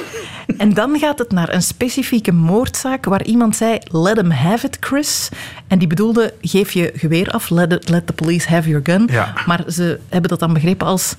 En 0.58 0.74
dan 0.74 0.98
gaat 0.98 1.18
het 1.18 1.32
naar 1.32 1.52
een 1.54 1.62
specifieke 1.62 2.32
moordzaak 2.32 3.04
waar 3.04 3.22
iemand 3.24 3.56
zei: 3.56 3.78
Let 3.90 4.16
him 4.16 4.30
have 4.30 4.66
it, 4.66 4.76
Chris. 4.80 5.28
En 5.66 5.78
die 5.78 5.88
bedoelde: 5.88 6.34
geef 6.40 6.72
je 6.72 6.92
geweer 6.96 7.30
af, 7.30 7.50
let, 7.50 7.72
it- 7.72 7.88
let 7.88 8.06
the 8.06 8.12
police 8.12 8.48
have 8.48 8.68
your 8.68 8.84
gun. 8.84 9.08
Ja. 9.12 9.32
Maar 9.46 9.62
ze 9.68 9.98
hebben 10.08 10.30
dat 10.30 10.38
dan 10.40 10.52
begrepen 10.52 10.86
als: 10.86 11.14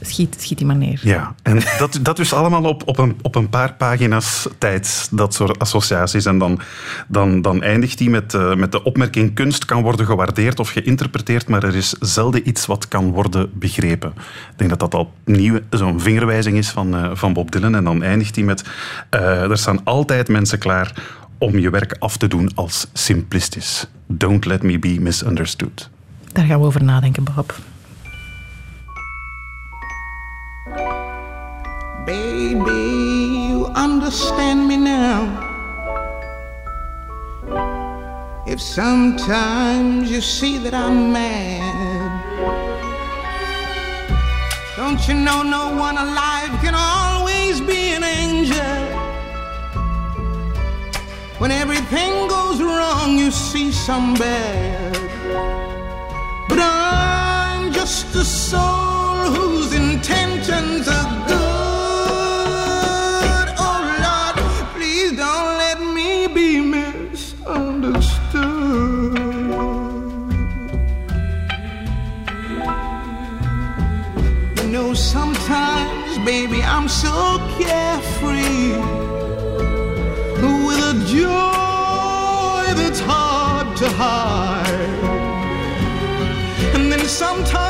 schiet, 0.00 0.36
schiet 0.38 0.58
die 0.58 0.66
maar 0.66 0.76
neer. 0.76 1.00
Ja, 1.02 1.34
en 1.42 1.60
dat, 1.78 1.98
dat 2.02 2.16
dus 2.16 2.32
allemaal 2.32 2.62
op, 2.62 2.88
op, 2.88 2.98
een, 2.98 3.16
op 3.22 3.34
een 3.34 3.48
paar 3.48 3.74
pagina's 3.74 4.48
tijd, 4.58 5.08
dat 5.10 5.34
soort 5.34 5.58
associaties. 5.58 6.24
En 6.24 6.38
dan, 6.38 6.60
dan, 7.08 7.42
dan 7.42 7.62
eindigt 7.62 7.98
die 7.98 8.10
met, 8.10 8.34
eh, 8.34 8.54
met 8.54 8.72
de 8.72 8.82
opmerking: 8.82 9.34
kunst 9.34 9.64
kan 9.64 9.82
worden 9.82 10.06
gewaardeerd 10.06 10.60
of 10.60 10.70
geïnterpreteerd, 10.70 11.48
maar 11.48 11.64
er 11.64 11.76
is 11.76 11.90
zelden 12.00 12.48
iets 12.48 12.66
wat 12.66 12.88
kan 12.88 13.10
worden 13.10 13.50
begrepen. 13.52 14.12
Ik 14.50 14.56
denk 14.56 14.70
dat 14.70 14.80
dat 14.80 14.94
al 14.94 15.12
nieuw 15.24 15.58
zo'n 15.70 16.00
vingerwijzing 16.00 16.56
is 16.56 16.68
van, 16.68 16.96
eh, 16.96 17.10
van 17.14 17.32
Bob 17.32 17.50
Dylan. 17.50 17.74
En 17.74 17.84
dan 17.84 18.02
eindigt 18.02 18.34
hij 18.34 18.44
met: 18.44 18.64
eh, 19.10 19.50
er 19.50 19.58
staan 19.58 19.84
altijd 19.84 20.28
mensen 20.28 20.58
klaar 20.58 21.18
om 21.38 21.58
je 21.58 21.70
werk 21.70 21.96
af 21.98 22.16
te 22.16 22.28
doen 22.28 22.50
als 22.54 22.86
simplistisch. 22.92 23.86
Don't 24.06 24.44
let 24.44 24.62
me 24.62 24.78
be 24.78 24.96
misunderstood. 25.00 25.90
Daar 26.32 26.44
gaan 26.44 26.60
we 26.60 26.66
over 26.66 26.84
nadenken, 26.84 27.24
Bob. 27.24 27.54
Baby, 32.06 32.82
you 33.48 33.66
understand 33.74 34.68
me 34.68 34.76
now. 34.76 35.20
If 38.46 38.60
sometimes 38.60 40.10
you 40.10 40.20
see 40.20 40.58
that 40.58 40.74
I'm 40.74 41.12
mad, 41.12 42.10
don't 44.76 45.06
you 45.08 45.14
know 45.14 45.42
no 45.42 45.76
one 45.76 45.96
alive 45.98 46.50
can 46.60 46.74
always 46.74 47.60
be 47.60 47.94
an 47.94 48.04
angel? 48.04 48.80
When 51.38 51.50
everything 51.50 52.28
goes 52.28 52.60
wrong, 52.60 53.18
you 53.18 53.30
see 53.30 53.72
some 53.72 54.14
bad. 54.14 54.94
But 56.48 56.58
I'm 56.60 57.72
just 57.72 58.14
a 58.14 58.24
soul 58.24 58.89
so 77.02 77.38
carefree 77.58 78.76
with 80.66 80.92
a 80.92 80.96
joy 81.06 82.74
that's 82.78 83.00
hard 83.00 83.74
to 83.78 83.88
hide. 83.88 84.66
And 86.74 86.92
then 86.92 87.06
sometimes 87.06 87.69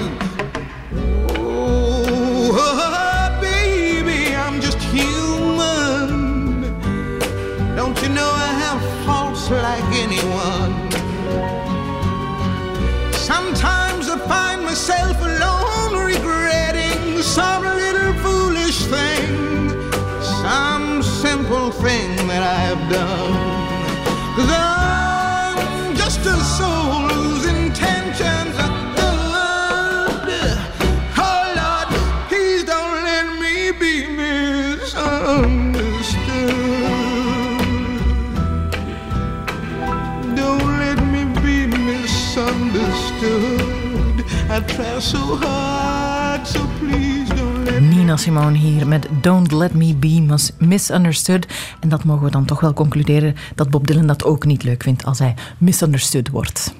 Nina 47.79 48.17
Simone 48.17 48.57
hier 48.57 48.87
met 48.87 49.07
Don't 49.21 49.51
Let 49.51 49.73
Me 49.73 49.95
Be 49.95 50.07
Mis- 50.21 50.51
Misunderstood. 50.57 51.47
En 51.79 51.89
dat 51.89 52.03
mogen 52.03 52.25
we 52.25 52.31
dan 52.31 52.45
toch 52.45 52.59
wel 52.59 52.73
concluderen 52.73 53.35
dat 53.55 53.69
Bob 53.69 53.87
Dylan 53.87 54.07
dat 54.07 54.23
ook 54.23 54.45
niet 54.45 54.63
leuk 54.63 54.83
vindt 54.83 55.05
als 55.05 55.19
hij 55.19 55.33
misunderstood 55.57 56.29
wordt. 56.29 56.73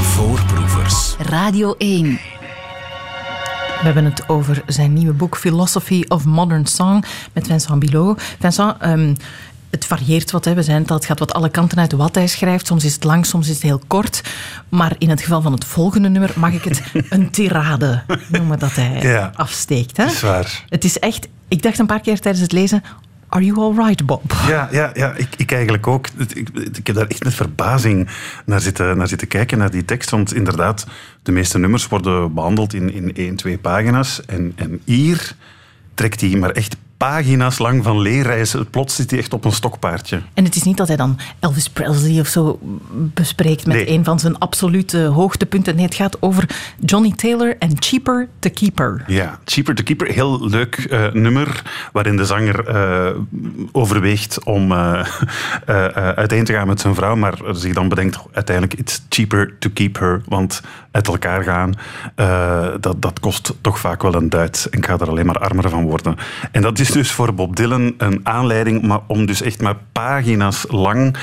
Voorproevers. 0.00 1.16
Radio 1.18 1.74
1. 1.78 2.04
We 3.78 3.90
hebben 3.90 4.04
het 4.04 4.28
over 4.28 4.62
zijn 4.66 4.92
nieuwe 4.92 5.12
boek 5.12 5.36
Philosophy 5.36 6.04
of 6.08 6.24
Modern 6.24 6.66
Song 6.66 7.04
met 7.32 7.46
Vincent 7.46 7.78
Bilot. 7.78 8.22
Vincent, 8.40 8.76
ehm, 8.78 9.14
het 9.74 9.86
varieert 9.86 10.30
wat. 10.30 10.44
Hè. 10.44 10.54
We 10.54 10.62
zijn 10.62 10.80
het 10.82 10.90
al, 10.90 10.96
het 10.96 11.04
gaat 11.06 11.18
wat 11.18 11.32
alle 11.32 11.48
kanten 11.50 11.78
uit 11.78 11.92
wat 11.92 12.14
hij 12.14 12.26
schrijft. 12.26 12.66
Soms 12.66 12.84
is 12.84 12.94
het 12.94 13.04
lang, 13.04 13.26
soms 13.26 13.48
is 13.48 13.54
het 13.54 13.62
heel 13.62 13.80
kort. 13.86 14.22
Maar 14.68 14.94
in 14.98 15.10
het 15.10 15.20
geval 15.20 15.42
van 15.42 15.52
het 15.52 15.64
volgende 15.64 16.08
nummer 16.08 16.32
mag 16.36 16.52
ik 16.52 16.64
het 16.64 16.82
een 17.08 17.30
tirade 17.30 18.02
noemen 18.28 18.58
dat 18.58 18.74
hij 18.74 19.02
Ja. 19.02 19.30
afsteekt. 19.34 19.96
Hè? 19.96 20.04
Dat 20.04 20.12
is 20.12 20.20
waar. 20.20 20.64
Het 20.68 20.84
is 20.84 20.98
echt... 20.98 21.28
Ik 21.48 21.62
dacht 21.62 21.78
een 21.78 21.86
paar 21.86 22.00
keer 22.00 22.20
tijdens 22.20 22.42
het 22.42 22.52
lezen... 22.52 22.82
Are 23.28 23.44
you 23.44 23.58
all 23.58 23.86
right, 23.86 24.06
Bob? 24.06 24.32
Ja, 24.48 24.68
ja, 24.72 24.90
ja 24.94 25.12
ik, 25.12 25.28
ik 25.36 25.52
eigenlijk 25.52 25.86
ook. 25.86 26.08
Ik, 26.28 26.48
ik 26.76 26.86
heb 26.86 26.96
daar 26.96 27.06
echt 27.06 27.24
met 27.24 27.34
verbazing 27.34 28.08
naar 28.46 28.60
zitten, 28.60 28.96
naar 28.96 29.08
zitten 29.08 29.28
kijken, 29.28 29.58
naar 29.58 29.70
die 29.70 29.84
tekst. 29.84 30.10
Want 30.10 30.34
inderdaad, 30.34 30.86
de 31.22 31.32
meeste 31.32 31.58
nummers 31.58 31.88
worden 31.88 32.34
behandeld 32.34 32.74
in, 32.74 32.92
in 32.92 33.14
één, 33.14 33.36
twee 33.36 33.58
pagina's. 33.58 34.24
En, 34.24 34.52
en 34.56 34.80
hier 34.84 35.34
trekt 35.94 36.20
hij 36.20 36.30
maar 36.30 36.50
echt 36.50 36.76
pagina's 37.04 37.58
lang 37.58 37.84
van 37.84 38.00
leerreizen. 38.00 38.70
Plots 38.70 38.94
zit 38.94 39.10
hij 39.10 39.18
echt 39.18 39.32
op 39.32 39.44
een 39.44 39.52
stokpaardje. 39.52 40.22
En 40.34 40.44
het 40.44 40.56
is 40.56 40.62
niet 40.62 40.76
dat 40.76 40.88
hij 40.88 40.96
dan 40.96 41.18
Elvis 41.40 41.68
Presley 41.68 42.20
of 42.20 42.26
zo 42.26 42.58
bespreekt 42.90 43.66
met 43.66 43.76
Nee. 43.76 43.90
een 43.90 44.04
van 44.04 44.18
zijn 44.18 44.38
absolute 44.38 44.98
hoogtepunten. 44.98 45.76
Nee, 45.76 45.84
het 45.84 45.94
gaat 45.94 46.22
over 46.22 46.48
Johnny 46.80 47.12
Taylor 47.16 47.56
en 47.58 47.70
Cheaper 47.78 48.28
to 48.38 48.50
Keeper. 48.54 49.04
Ja, 49.06 49.38
Cheaper 49.44 49.74
to 49.74 49.82
Keeper, 49.82 50.06
heel 50.06 50.48
leuk 50.48 50.74
eh, 50.74 51.12
nummer 51.12 51.62
waarin 51.92 52.16
de 52.16 52.24
zanger 52.24 52.66
eh, 52.66 53.16
overweegt 53.72 54.44
om 54.44 54.72
eh, 54.72 55.06
uiteen 56.22 56.44
te 56.44 56.52
gaan 56.52 56.66
met 56.66 56.80
zijn 56.80 56.94
vrouw, 56.94 57.16
maar 57.16 57.38
zich 57.52 57.74
dan 57.74 57.88
bedenkt 57.88 58.18
uiteindelijk 58.32 58.78
it's 58.78 59.02
cheaper 59.08 59.54
to 59.58 59.70
keep 59.74 59.98
her, 59.98 60.22
want 60.28 60.60
uit 60.94 61.06
elkaar 61.06 61.42
gaan, 61.42 61.74
eh, 62.14 62.66
dat, 62.80 63.02
dat 63.02 63.20
kost 63.20 63.54
toch 63.60 63.78
vaak 63.78 64.02
wel 64.02 64.14
een 64.14 64.28
duit 64.28 64.68
en 64.70 64.78
ik 64.78 64.86
ga 64.86 64.98
er 64.98 65.08
alleen 65.08 65.26
maar 65.26 65.38
armer 65.38 65.70
van 65.70 65.84
worden. 65.84 66.16
En 66.52 66.62
dat 66.62 66.78
is 66.78 66.88
dus 66.88 67.10
voor 67.10 67.34
Bob 67.34 67.56
Dylan 67.56 67.94
een 67.98 68.20
aanleiding 68.22 68.82
maar 68.82 69.00
om 69.06 69.26
dus 69.26 69.42
echt 69.42 69.62
maar 69.62 69.76
pagina's 69.92 70.64
lang 70.68 71.16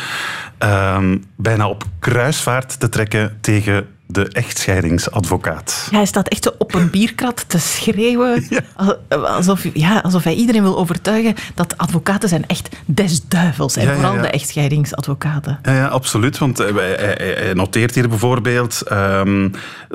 ehm, 0.57 1.17
bijna 1.35 1.69
op 1.69 1.83
kruisvaart 1.99 2.79
te 2.79 2.89
trekken 2.89 3.37
tegen 3.41 3.87
de 4.11 4.27
echtscheidingsadvocaat. 4.27 5.87
Ja, 5.91 5.97
hij 5.97 6.05
staat 6.05 6.27
echt 6.27 6.43
zo 6.43 6.49
op 6.57 6.73
een 6.73 6.89
bierkrat 6.89 7.43
te 7.47 7.59
schreeuwen. 7.59 8.47
Alsof, 9.09 9.65
ja, 9.73 9.99
alsof 9.99 10.23
hij 10.23 10.33
iedereen 10.33 10.61
wil 10.61 10.77
overtuigen 10.77 11.35
dat 11.55 11.77
advocaten 11.77 12.29
zijn 12.29 12.43
echt 12.47 12.69
des 12.85 13.27
duivels. 13.27 13.75
En 13.75 13.83
Ja, 13.85 13.89
ja, 13.91 13.95
vooral 13.95 14.21
de 14.21 14.27
echtscheidingsadvocaten. 14.27 15.59
Ja, 15.63 15.71
ja, 15.75 15.87
absoluut. 15.87 16.37
Want 16.37 16.57
hij, 16.57 16.71
hij- 16.73 16.95
hij- 17.17 17.35
hij 17.43 17.53
noteert 17.53 17.95
hier 17.95 18.09
bijvoorbeeld... 18.09 18.81
ehm, 18.81 19.49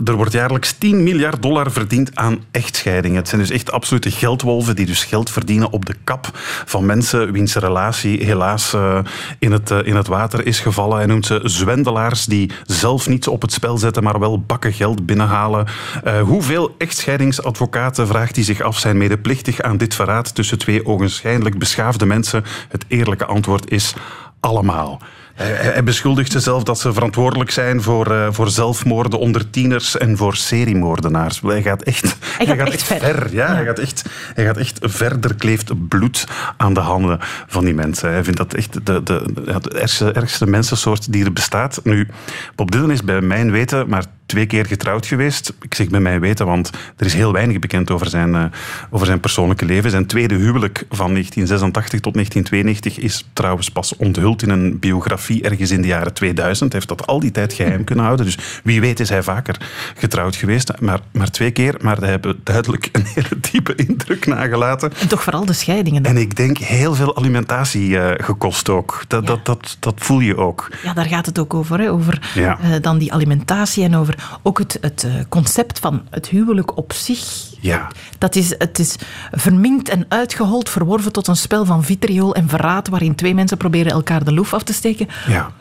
er 0.05 0.15
wordt 0.15 0.33
jaarlijks 0.33 0.73
10 0.79 1.03
miljard 1.03 1.43
dollar 1.43 1.71
verdiend 1.73 2.11
aan 2.17 2.39
echtscheidingen. 2.51 3.17
Het 3.17 3.29
zijn 3.29 3.41
dus 3.41 3.51
echt 3.51 3.71
absolute 3.73 4.11
geldwolven 4.11 4.77
die 4.77 4.87
dus 4.87 5.05
geld 5.05 5.31
verdienen 5.31 5.73
op 5.73 5.85
de 5.87 5.95
kap 6.05 6.31
van 6.65 6.87
mensen 6.87 7.33
wiens 7.33 7.55
relatie 7.55 8.25
helaas 8.25 8.73
eh, 8.75 8.99
in, 9.39 9.53
het, 9.53 9.71
eh, 9.71 9.79
in 9.85 9.97
het 9.97 10.07
water 10.07 10.47
is 10.47 10.61
gevallen. 10.61 10.97
Hij 10.97 11.07
noemt 11.07 11.27
ze 11.27 11.41
zwendelaars 11.43 12.25
die 12.25 12.51
zelf 12.67 13.09
niets 13.09 13.29
op 13.29 13.43
het 13.43 13.53
spel 13.53 13.79
zetten, 13.79 14.03
maar 14.07 14.19
wel 14.19 14.41
bakken 14.41 14.73
geld 14.73 15.07
binnenhalen. 15.07 15.67
Eh, 16.05 16.21
hoeveel 16.21 16.75
echtscheidingsadvocaten, 16.79 18.07
vraagt 18.07 18.37
hij 18.37 18.45
zich 18.45 18.61
af, 18.61 18.79
zijn 18.79 18.97
medeplichtig 18.97 19.61
aan 19.63 19.77
dit 19.77 19.95
verraad 19.95 20.35
tussen 20.35 20.59
twee 20.59 20.87
ogenschijnlijk 20.87 21.59
beschaafde 21.59 22.07
mensen? 22.07 22.45
Het 22.69 22.85
eerlijke 22.89 23.25
antwoord 23.25 23.71
is 23.71 23.95
allemaal. 24.41 25.01
Hij, 25.37 25.51
hij- 25.51 25.73
hij 25.73 25.83
beschuldigt 25.85 26.33
ze 26.33 26.41
zelf 26.41 26.63
dat 26.63 26.79
ze 26.79 26.93
verantwoordelijk 26.93 27.51
zijn 27.51 27.83
voor, 27.83 28.11
eh, 28.11 28.29
voor 28.31 28.51
zelfmoorden 28.51 29.19
onder 29.19 29.51
tieners 29.51 29.97
en 29.99 30.17
voor 30.17 30.37
seriemoordenaars. 30.37 31.41
Hij 31.41 31.63
gaat 31.63 31.83
echt, 31.83 32.17
gaat 32.39 32.69
echt 32.69 32.83
ver. 32.83 33.35
Ja, 33.35 33.47
Ja. 33.47 33.55
Hij, 33.55 33.65
gaat 33.65 33.79
echt, 33.79 34.05
hij 34.35 34.45
gaat 34.45 34.57
echt 34.57 34.79
verder, 34.83 35.35
kleeft 35.35 35.89
bloed 35.89 36.27
aan 36.57 36.75
de 36.75 36.81
handen 36.81 37.19
van 37.47 37.65
die 37.65 37.75
mensen. 37.75 38.11
Hij 38.11 38.25
vindt 38.25 38.39
dat 38.39 38.55
echt 38.55 38.87
de, 38.87 39.03
de, 39.03 39.23
de 39.35 39.79
ergste, 39.79 40.13
ergste 40.13 40.47
mensensoort 40.47 41.13
die 41.13 41.25
er 41.25 41.33
bestaat. 41.33 41.81
Nu, 41.85 42.09
Bob 42.55 42.71
Dylan 42.71 42.91
is 42.91 43.03
bij 43.05 43.21
mijn 43.21 43.51
weten 43.51 43.89
maar 43.89 44.05
twee 44.27 44.47
keer 44.47 44.67
getrouwd 44.67 45.07
geweest. 45.07 45.53
Ik 45.63 45.75
zeg 45.75 45.89
bij 45.89 46.01
mijn 46.01 46.21
weten, 46.21 46.47
want 46.47 46.71
er 46.97 47.07
is 47.07 47.15
heel 47.15 47.33
weinig 47.33 47.59
bekend 47.59 47.91
over 47.91 48.07
zijn, 48.09 48.35
eh, 48.35 48.45
over 48.91 49.07
zijn 49.07 49.21
persoonlijke 49.21 49.65
leven. 49.65 49.91
Zijn 49.91 50.07
tweede 50.07 50.35
huwelijk 50.35 50.85
van 50.91 51.13
1986 51.13 52.01
tot 52.01 52.15
1992 52.15 52.99
is 52.99 53.27
trouwens 53.33 53.71
pas 53.71 53.97
onthuld 53.97 54.43
in 54.43 54.51
een 54.51 54.79
biografie 54.79 55.43
ergens 55.43 55.71
in 55.71 55.81
de 55.83 55.89
jaren 55.89 56.13
2000. 56.15 56.73
Hij 56.73 56.81
heeft 56.85 56.99
dat 56.99 57.07
al 57.07 57.21
die 57.21 57.31
tijd 57.31 57.53
geheim 57.53 57.85
kunnen 57.85 58.05
houden. 58.05 58.27
Dus 58.27 58.39
wie 58.65 58.81
weet 58.81 59.01
is 59.01 59.09
hij 59.09 59.23
vaker 59.23 59.57
getrouwd 59.97 60.37
geweest. 60.37 60.81
Maar, 60.81 61.01
maar 61.13 61.31
twee 61.31 61.51
keer, 61.51 61.75
maar 61.81 61.99
die 62.01 62.09
hebben 62.09 62.41
duidelijk 62.43 62.89
een 62.93 63.05
hele 63.15 63.41
diepe 63.51 63.75
indruk 63.75 64.27
nagelaten. 64.27 64.93
En 65.01 65.09
toch 65.09 65.23
vooral 65.23 65.45
de 65.45 65.53
scheidingen. 65.53 66.03
En 66.05 66.17
ik 66.17 66.37
denk 66.37 66.59
heel 66.59 66.95
veel 66.95 67.17
alimentatie 67.17 67.99
eh, 67.99 68.25
gekost 68.27 68.69
ook. 68.69 69.05
Dat, 69.09 69.23
Ja. 69.23 69.29
dat, 69.29 69.45
dat, 69.45 69.77
dat 69.81 69.95
voel 69.97 70.21
je 70.21 70.37
ook. 70.37 70.69
Ja, 70.83 70.93
daar 70.93 71.07
gaat 71.07 71.27
het 71.27 71.39
ook 71.39 71.55
over. 71.55 71.79
Hè? 71.81 71.91
Over 71.91 72.31
Ja. 72.35 72.59
eh, 72.63 72.71
dan 72.81 72.99
die 72.99 73.13
alimentatie 73.13 73.85
en 73.85 73.97
over 73.97 74.16
ook 74.43 74.59
het, 74.59 74.79
het 74.81 75.05
eh, 75.05 75.13
concept 75.29 75.79
van 75.79 76.03
het 76.11 76.29
huwelijk 76.29 76.77
op 76.77 76.93
zich. 76.93 77.55
Ja. 77.61 77.89
Dat 78.19 78.35
is, 78.35 78.55
het 78.59 78.79
is 78.79 78.97
verminkt 79.31 79.89
en 79.89 80.07
uitgehold, 80.09 80.69
verworven 80.69 81.13
tot 81.13 81.27
een 81.27 81.37
spel 81.37 81.65
van 81.65 81.85
vitriol 81.85 82.35
en 82.35 82.49
verraad, 82.49 82.89
waarin 82.89 83.15
twee 83.15 83.35
mensen 83.35 83.57
proberen 83.57 83.93
elkaar 83.93 84.25
de 84.25 84.33
loef 84.33 84.55
af 84.55 84.63
te 84.63 84.73
steken. 84.73 85.09
ja. 85.27 85.53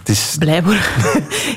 Het 0.00 0.08
is 0.08 0.36
Blij 0.38 0.62
worden. 0.62 0.82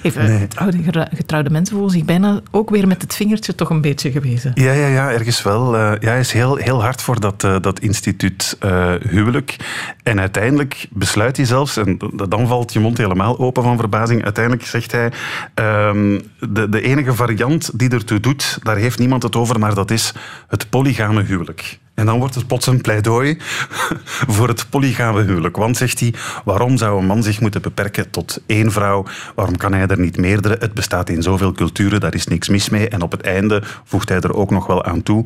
Even 0.04 0.40
getrouwde, 0.40 1.08
getrouwde 1.16 1.50
mensen 1.50 1.76
voelen 1.76 1.94
zich 1.94 2.06
bijna 2.06 2.42
ook 2.52 2.70
weer 2.70 2.88
met 2.88 3.02
het 3.02 3.16
vingertje 3.16 3.56
toch 3.56 3.70
een 3.70 3.82
beetje 3.82 4.12
gewezen. 4.12 4.52
Ja, 4.54 4.72
ja, 4.72 4.88
ja, 4.88 5.12
ergens 5.12 5.44
wel. 5.44 5.76
Eh, 5.76 5.92
ja, 6.00 6.10
hij 6.10 6.20
is 6.20 6.32
heel, 6.32 6.56
heel 6.56 6.82
hard 6.82 7.02
voor 7.02 7.20
dat, 7.20 7.44
eh, 7.44 7.56
dat 7.62 7.80
instituut 7.80 8.58
eh, 8.60 8.94
huwelijk. 9.10 9.56
En 10.04 10.20
uiteindelijk 10.20 10.88
besluit 10.90 11.38
hij 11.38 11.46
zelfs, 11.46 11.78
en 11.78 11.98
dan 12.28 12.48
valt 12.48 12.74
je 12.74 12.80
mond 12.80 12.98
helemaal 12.98 13.40
open 13.40 13.64
van 13.64 13.78
verbazing, 13.78 14.24
uiteindelijk 14.24 14.66
zegt 14.66 14.92
hij, 14.92 15.12
ehm, 15.54 16.20
de, 16.40 16.70
de 16.70 16.82
enige 16.82 17.14
variant 17.14 17.80
die 17.80 17.90
ertoe 17.90 18.20
doet, 18.20 18.60
daar 18.64 18.78
heeft 18.78 19.00
niemand 19.00 19.24
het 19.24 19.36
over, 19.36 19.60
maar 19.60 19.76
dat 19.76 19.92
is 19.92 20.14
het 20.48 20.70
polygame 20.70 21.24
huwelijk. 21.24 21.80
En 21.94 22.06
dan 22.06 22.20
wordt 22.20 22.36
het 22.36 22.48
plots 22.48 22.68
een 22.68 22.82
pleidooi 22.82 23.38
voor 24.36 24.48
het 24.48 24.70
polygame 24.70 25.22
huwelijk. 25.22 25.58
Want, 25.58 25.78
zegt 25.78 26.00
hij, 26.00 26.14
waarom 26.46 26.78
zou 26.78 27.00
een 27.00 27.06
man 27.06 27.24
zich 27.24 27.42
moeten 27.42 27.62
beperken 27.62 28.10
tot 28.10 28.42
één 28.46 28.72
vrouw? 28.72 29.06
Waarom 29.36 29.58
kan 29.58 29.74
hij 29.74 29.88
er 29.88 30.00
niet 30.00 30.18
meerdere? 30.18 30.58
Het 30.60 30.74
bestaat 30.74 31.10
in 31.10 31.22
zoveel 31.22 31.52
culturen, 31.52 32.00
daar 32.00 32.14
is 32.14 32.28
niks 32.28 32.50
mis 32.50 32.70
mee. 32.70 32.90
En 32.90 33.02
op 33.02 33.12
het 33.12 33.22
einde 33.22 33.62
voegt 33.84 34.10
hij 34.10 34.20
er 34.20 34.36
ook 34.36 34.50
nog 34.50 34.68
wel 34.68 34.84
aan 34.84 35.04
toe. 35.04 35.26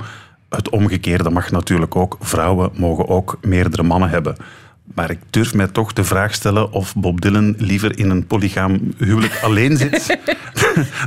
Het 0.50 0.70
omgekeerde 0.70 1.30
mag 1.30 1.52
natuurlijk 1.52 1.96
ook. 1.96 2.18
Vrouwen 2.20 2.72
mogen 2.74 3.08
ook 3.08 3.38
meerdere 3.42 3.84
mannen 3.84 4.10
hebben. 4.10 4.36
Maar 4.98 5.10
ik 5.12 5.20
durf 5.30 5.54
mij 5.54 5.68
toch 5.68 5.94
de 5.94 6.04
vraag 6.04 6.34
stellen 6.34 6.72
of 6.72 6.96
Bob 6.96 7.22
Dylan 7.22 7.56
liever 7.58 8.00
in 8.00 8.10
een 8.10 8.28
polygaam 8.28 8.94
huwelijk 8.98 9.40
alleen 9.44 9.78
zit 9.78 10.18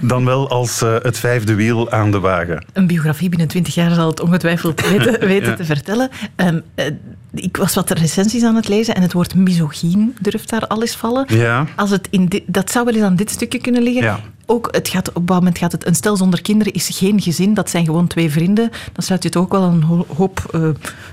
dan 0.02 0.24
wel 0.24 0.48
als 0.50 0.82
eh, 0.82 0.94
het 1.02 1.18
vijfde 1.18 1.54
wiel 1.54 1.90
aan 1.90 2.10
de 2.10 2.18
wagen. 2.20 2.64
Een 2.72 2.86
biografie 2.86 3.28
binnen 3.28 3.48
twintig 3.48 3.74
jaar 3.74 3.94
zal 3.94 4.06
het 4.10 4.20
ongetwijfeld 4.20 4.88
weten, 4.88 5.20
weten 5.26 5.48
Ja. 5.50 5.56
te 5.56 5.64
vertellen. 5.64 6.08
Ehm, 6.36 6.60
eh, 6.74 6.86
ik 7.34 7.56
was 7.56 7.74
wat 7.74 7.90
recensies 7.90 8.42
aan 8.44 8.54
het 8.56 8.68
lezen 8.68 8.94
en 8.94 9.02
het 9.02 9.12
woord 9.12 9.34
misogyn 9.34 10.14
durft 10.20 10.48
daar 10.50 10.66
al 10.66 10.80
eens 10.80 10.96
vallen. 10.96 11.24
Ja. 11.28 11.66
Als 11.76 11.90
het 11.90 12.08
in 12.10 12.26
dit, 12.26 12.42
dat 12.46 12.70
zou 12.70 12.84
wel 12.84 12.94
eens 12.94 13.02
aan 13.04 13.16
dit 13.16 13.30
stukje 13.30 13.58
kunnen 13.60 13.82
liggen. 13.82 14.02
Ja. 14.02 14.20
Ook, 14.46 14.68
het 14.70 14.88
gaat, 14.88 15.08
op 15.08 15.16
een 15.28 15.34
moment 15.34 15.58
gaat 15.58 15.72
het, 15.72 15.86
een 15.86 15.94
stel 15.94 16.16
zonder 16.16 16.42
kinderen 16.42 16.72
is 16.72 16.88
geen 16.92 17.20
gezin, 17.20 17.54
dat 17.54 17.70
zijn 17.70 17.84
gewoon 17.84 18.06
twee 18.06 18.30
vrienden. 18.30 18.70
Dan 18.92 19.02
sluit 19.04 19.22
je 19.22 19.28
toch 19.28 19.42
ook 19.42 19.52
wel 19.52 19.62
een 19.62 19.82
ho- 19.82 20.06
hoop 20.16 20.40
eh, 20.52 20.60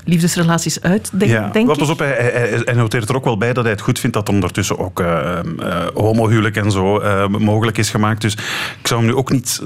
liefdesrelaties 0.06 0.82
uit, 0.82 1.10
denk, 1.14 1.32
Ja, 1.32 1.50
denk 1.50 1.70
ik. 1.72 1.78
pas 1.78 1.90
op, 1.90 2.00
hij, 2.00 2.08
hij, 2.32 2.62
hij 2.66 2.74
noteert 2.74 3.10
er 3.10 3.16
ook 3.16 3.24
wel 3.24 3.38
bij 3.38 3.54
dat 3.54 3.64
hij 3.64 3.74
het 3.74 3.82
goed 3.82 4.00
vindt 4.00 4.16
dat 4.16 4.30
ondertussen 4.30 4.80
ook 4.80 5.00
eh 5.00 5.40
eh, 5.40 5.86
homohuwelijk 5.94 6.56
en 6.56 6.72
zo 6.72 7.02
mogelijk 7.40 7.78
is 7.78 7.90
gemaakt. 7.90 8.22
Dus 8.22 8.34
ik 8.80 8.88
zou 8.88 9.00
hem 9.00 9.10
nu 9.10 9.16
ook 9.16 9.32
niet 9.32 9.62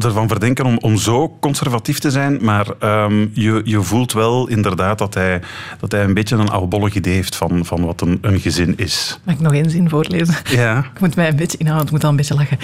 ervan 0.00 0.28
verdenken 0.28 0.64
om, 0.66 0.78
om 0.78 0.96
zo 0.96 1.36
conservatief 1.40 1.98
te 1.98 2.10
zijn, 2.10 2.38
maar 2.42 2.66
ehm, 2.78 3.26
je, 3.32 3.60
je 3.64 3.82
voelt 3.82 4.12
wel 4.12 4.48
inderdaad 4.48 4.98
dat 4.98 5.14
hij, 5.14 5.40
dat 5.80 5.92
hij 5.94 6.04
een 6.04 6.14
beetje 6.14 6.36
een 6.36 6.48
oudbollig 6.48 6.94
idee 6.94 7.14
heeft 7.14 7.36
van, 7.36 7.64
van 7.64 7.84
wat 7.84 8.00
een, 8.00 8.18
een 8.20 8.40
gezin 8.40 8.76
is. 8.76 9.20
Mag 9.24 9.34
ik 9.34 9.40
nog 9.40 9.52
één 9.52 9.70
zin 9.70 9.88
voorlezen? 9.88 10.34
Ja. 10.50 10.78
Ik 10.78 11.00
moet 11.00 11.16
mij 11.16 11.28
een 11.28 11.36
beetje 11.36 11.58
inhouden, 11.58 11.86
ik 11.86 11.92
moet 11.92 12.04
al 12.04 12.10
een 12.10 12.16
beetje 12.16 12.34
lachen. 12.34 12.58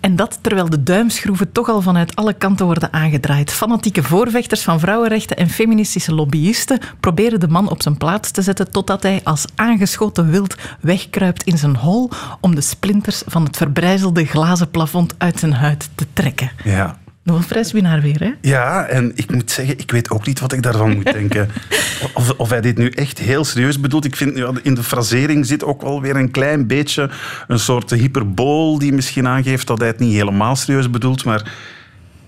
En 0.00 0.16
dat 0.16 0.38
terwijl 0.40 0.70
de 0.70 0.82
duimschroeven 0.82 1.52
toch 1.52 1.68
al 1.68 1.82
vanuit 1.82 2.16
alle 2.16 2.32
kanten 2.32 2.66
worden 2.66 2.92
aangedraaid. 2.92 3.52
Fanatieke 3.52 4.02
voorvechters 4.02 4.62
van 4.62 4.80
vrouwenrechten 4.80 5.36
en 5.36 5.48
feministische 5.48 6.14
lobbyisten 6.14 6.80
proberen 7.00 7.40
de 7.40 7.48
man 7.48 7.70
op 7.70 7.82
zijn 7.82 7.96
plaats 7.96 8.30
te 8.30 8.42
zetten 8.42 8.70
totdat 8.70 9.02
hij 9.02 9.20
als 9.24 9.44
aangeschoten 9.54 10.30
wild 10.30 10.54
wegkruipt 10.80 11.42
in 11.42 11.58
zijn 11.58 11.76
hol 11.76 12.10
om 12.40 12.54
de 12.54 12.60
splinters 12.60 13.22
van 13.26 13.44
het 13.44 13.56
verbrijzelde 13.56 14.24
glazen 14.24 14.70
plafond 14.70 15.14
uit 15.18 15.38
zijn 15.38 15.52
huid 15.52 15.88
te 15.94 16.06
trekken. 16.12 16.50
Ja. 16.64 16.98
Nog 17.24 17.36
een 17.38 17.46
prijswinnaar 17.46 18.00
weer, 18.00 18.20
hè? 18.20 18.30
Ja, 18.40 18.86
en 18.86 19.12
ik 19.14 19.32
moet 19.32 19.50
zeggen, 19.50 19.78
ik 19.78 19.90
weet 19.90 20.10
ook 20.10 20.26
niet 20.26 20.40
wat 20.40 20.52
ik 20.52 20.62
daarvan 20.62 20.94
moet 20.94 21.12
denken. 21.12 21.48
Of, 22.14 22.30
of 22.36 22.50
hij 22.50 22.60
dit 22.60 22.78
nu 22.78 22.88
echt 22.88 23.18
heel 23.18 23.44
serieus 23.44 23.80
bedoelt. 23.80 24.04
Ik 24.04 24.16
vind 24.16 24.34
nu 24.34 24.46
in 24.62 24.74
de 24.74 24.82
frasering 24.82 25.46
zit 25.46 25.64
ook 25.64 25.82
wel 25.82 26.00
weer 26.00 26.16
een 26.16 26.30
klein 26.30 26.66
beetje 26.66 27.10
een 27.48 27.58
soort 27.58 27.90
hyperbool 27.90 28.78
die 28.78 28.92
misschien 28.92 29.28
aangeeft 29.28 29.66
dat 29.66 29.78
hij 29.78 29.86
het 29.86 29.98
niet 29.98 30.14
helemaal 30.14 30.56
serieus 30.56 30.90
bedoelt, 30.90 31.24
maar 31.24 31.42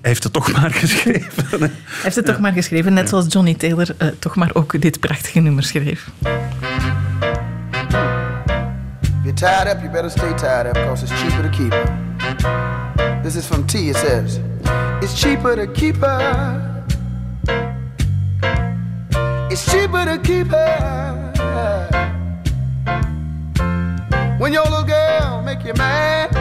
hij 0.01 0.11
heeft 0.15 0.23
het 0.23 0.33
toch 0.33 0.53
maar 0.53 0.71
geschreven. 0.85 1.45
Hij 1.61 1.71
heeft 2.03 2.17
het 2.17 2.27
toch 2.27 2.39
maar 2.39 2.53
geschreven, 2.53 2.93
net 2.93 3.09
zoals 3.09 3.27
Johnny 3.29 3.55
Taylor 3.55 3.95
eh, 3.99 4.09
toch 4.19 4.37
maar 4.37 4.51
ook 4.53 4.81
dit 4.81 5.01
prachtige 5.01 5.41
nummer 5.41 5.63
schreef. 5.63 6.09
You're 9.27 9.35
tied 9.35 9.67
up, 9.67 9.83
you 9.83 9.89
better 9.89 10.09
stay 10.09 10.33
tied 10.35 10.69
up 10.69 10.75
because 10.75 11.03
it's 11.03 11.11
cheaper 11.21 11.43
to 11.43 11.49
keep 11.49 11.73
her. 11.73 13.21
This 13.25 13.35
is 13.35 13.45
from 13.45 13.67
T. 13.67 13.91
It 13.91 13.97
says, 13.97 14.39
It's 15.03 15.21
cheaper 15.21 15.57
to 15.57 15.67
keep 15.67 15.97
her. 15.97 16.85
It's 19.51 19.69
cheaper 19.69 20.05
to 20.05 20.21
keep 20.23 20.47
her. 20.47 21.27
When 24.39 24.53
your 24.53 24.63
little 24.63 24.85
girl 24.85 25.43
make 25.43 25.65
you 25.65 25.75
mad. 25.75 26.33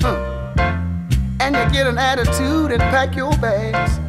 huh, 0.00 0.16
And 1.38 1.54
you 1.54 1.70
get 1.70 1.86
an 1.86 1.96
attitude 1.96 2.72
and 2.72 2.80
pack 2.80 3.14
your 3.14 3.30
bags. 3.36 4.00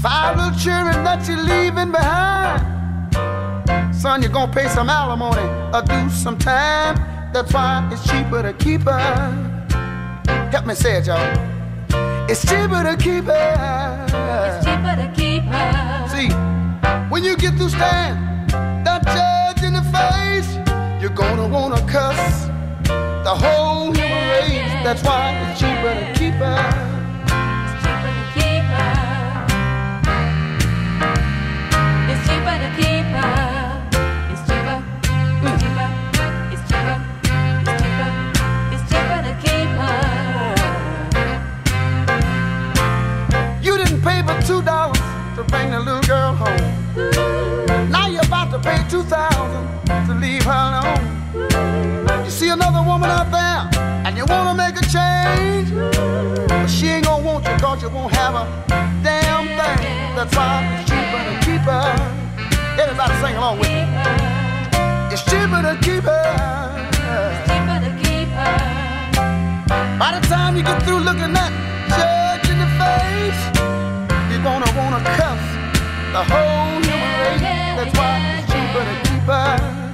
Five 0.00 0.36
little 0.36 0.56
children 0.56 1.02
that 1.02 1.26
you're 1.26 1.36
leaving 1.42 1.90
behind. 1.90 2.77
Son, 3.98 4.22
you're 4.22 4.30
gonna 4.30 4.52
pay 4.52 4.68
some 4.68 4.88
alimony 4.88 5.42
or 5.74 5.82
do 5.82 6.08
some 6.08 6.38
time. 6.38 6.94
That's 7.32 7.52
why 7.52 7.88
it's 7.92 8.08
cheaper 8.08 8.42
to 8.42 8.52
keep 8.52 8.82
her. 8.82 9.68
Help 10.52 10.66
me 10.66 10.74
say 10.76 10.98
it, 10.98 11.08
y'all. 11.08 11.18
It's 12.30 12.42
cheaper 12.42 12.84
to 12.84 12.96
keep 12.96 13.24
her. 13.24 14.06
It's 14.06 14.64
cheaper 14.64 14.94
to 14.94 15.12
keep 15.16 15.42
her. 15.42 16.08
See, 16.14 16.28
when 17.10 17.24
you 17.24 17.36
get 17.36 17.56
through 17.56 17.70
staring 17.70 18.46
that 18.84 19.02
judge 19.04 19.64
in 19.64 19.72
the 19.72 19.82
face, 19.90 20.48
you're 21.02 21.10
gonna 21.10 21.48
wanna 21.48 21.84
cuss 21.88 22.46
the 22.84 23.34
whole 23.34 23.92
human 23.92 24.28
race. 24.28 24.84
That's 24.84 25.02
why 25.02 25.32
it's 25.50 25.58
cheaper 25.58 25.92
to 25.92 26.12
keep 26.16 26.34
her. 26.34 26.87
Two 44.48 44.62
dollars 44.62 44.98
to 45.36 45.44
bring 45.44 45.70
the 45.70 45.78
little 45.78 46.00
girl 46.08 46.32
home. 46.32 47.90
Now 47.90 48.08
you're 48.08 48.24
about 48.24 48.50
to 48.50 48.58
pay 48.58 48.78
two 48.88 49.02
thousand 49.02 49.62
to 50.06 50.14
leave 50.14 50.42
her 50.44 50.62
alone. 50.70 52.24
You 52.24 52.30
see 52.30 52.48
another 52.48 52.82
woman 52.82 53.10
out 53.10 53.30
there 53.30 53.60
and 54.06 54.16
you 54.16 54.24
wanna 54.24 54.54
make 54.54 54.76
a 54.80 54.86
change. 54.96 55.68
But 56.48 56.66
she 56.66 56.86
ain't 56.88 57.04
gonna 57.04 57.22
want 57.22 57.46
you 57.46 57.54
cause 57.58 57.82
you 57.82 57.90
won't 57.90 58.14
have 58.14 58.34
a 58.36 58.44
damn 59.04 59.48
thing. 59.58 60.16
That's 60.16 60.34
why 60.34 60.64
it's 60.80 60.88
cheaper 60.88 61.20
to 61.28 61.34
keep 61.44 61.62
her. 61.68 61.88
Everybody 62.80 63.14
sing 63.20 63.36
along 63.36 63.58
with 63.58 63.68
me. 63.68 63.84
It's 65.12 65.24
cheaper 65.28 65.60
to 65.68 65.76
keep 65.84 66.04
her. 66.04 66.26
It's 66.88 66.96
Cheaper 67.48 67.78
to 67.84 67.92
keep 68.02 68.28
her. 68.40 68.56
By 69.98 70.18
the 70.18 70.26
time 70.26 70.56
you 70.56 70.62
get 70.62 70.82
through 70.84 71.00
looking 71.00 71.34
that 71.34 71.52
judge 71.98 72.48
in 72.48 72.58
the 72.64 72.70
face, 72.80 73.67
gonna 74.48 74.72
wanna 74.78 75.04
cuss 75.04 75.42
the 76.14 76.24
whole 76.24 76.80
human 76.80 77.14
race. 77.20 77.42
That's 77.76 77.98
why 77.98 78.14
it's 78.38 78.50
cheaper 78.50 78.82
to 78.88 79.10
keep 79.10 79.22
her. 79.28 79.87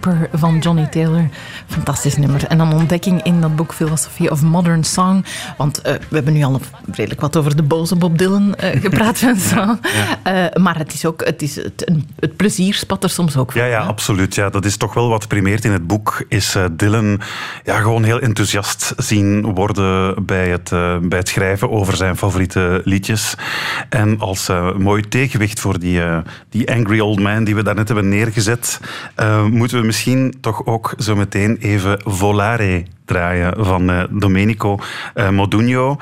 Keeper 0.00 0.28
van. 0.32 0.60
Fantastisch 1.98 2.26
nummer. 2.26 2.46
En 2.48 2.60
een 2.60 2.72
ontdekking 2.72 3.22
in 3.22 3.40
dat 3.40 3.56
boek 3.56 3.74
Philosophy 3.74 4.26
of 4.26 4.42
Modern 4.42 4.84
Song. 4.84 5.24
Want 5.56 5.80
eh, 5.80 5.92
we 6.08 6.14
hebben 6.14 6.32
nu 6.32 6.42
al 6.42 6.60
redelijk 6.92 7.20
wat 7.20 7.36
over 7.36 7.56
de 7.56 7.62
boze 7.62 7.96
Bob 7.96 8.18
Dylan 8.18 8.54
eh, 8.54 8.80
gepraat. 8.84 9.18
Vincent. 9.18 9.80
Eh, 10.22 10.44
maar 10.54 10.78
het 10.78 10.92
is 10.92 11.06
ook 11.06 11.24
het, 11.24 11.42
is 11.42 11.56
het, 11.56 11.92
het 12.18 12.36
plezier 12.36 12.74
spat 12.74 13.04
er 13.04 13.10
soms 13.10 13.36
ook 13.36 13.52
van. 13.52 13.60
Ja, 13.60 13.66
ja, 13.66 13.80
absoluut. 13.80 14.34
Ja, 14.34 14.50
dat 14.50 14.64
is 14.64 14.76
toch 14.76 14.94
wel 14.94 15.08
wat 15.08 15.28
primeert 15.28 15.64
in 15.64 15.72
het 15.72 15.86
boek. 15.86 16.24
Is 16.28 16.56
Dylan 16.72 17.20
ja, 17.64 17.80
gewoon 17.80 18.04
heel 18.04 18.20
enthousiast 18.20 18.92
zien 18.96 19.54
worden 19.54 20.24
bij 20.26 20.48
het, 20.48 20.68
bij 21.08 21.18
het 21.18 21.28
schrijven 21.28 21.70
over 21.70 21.96
zijn 21.96 22.16
favoriete 22.16 22.80
liedjes. 22.84 23.34
En 23.88 24.18
als 24.18 24.48
mooi 24.76 25.02
tegenwicht 25.02 25.60
voor 25.60 25.78
die, 25.78 26.00
die 26.48 26.72
angry 26.72 27.00
old 27.00 27.20
man 27.20 27.44
die 27.44 27.54
we 27.54 27.62
daarnet 27.62 27.88
hebben 27.88 28.08
neergezet, 28.08 28.80
moeten 29.50 29.80
we 29.80 29.86
misschien 29.86 30.34
toch 30.40 30.66
ook 30.66 30.94
zo 30.98 31.16
meteen 31.16 31.56
even 31.56 31.87
Volare 32.04 32.84
draaien 33.04 33.64
van 33.64 33.90
eh, 33.90 34.06
Domenico 34.10 34.78
eh, 35.14 35.30
Modugno. 35.30 35.98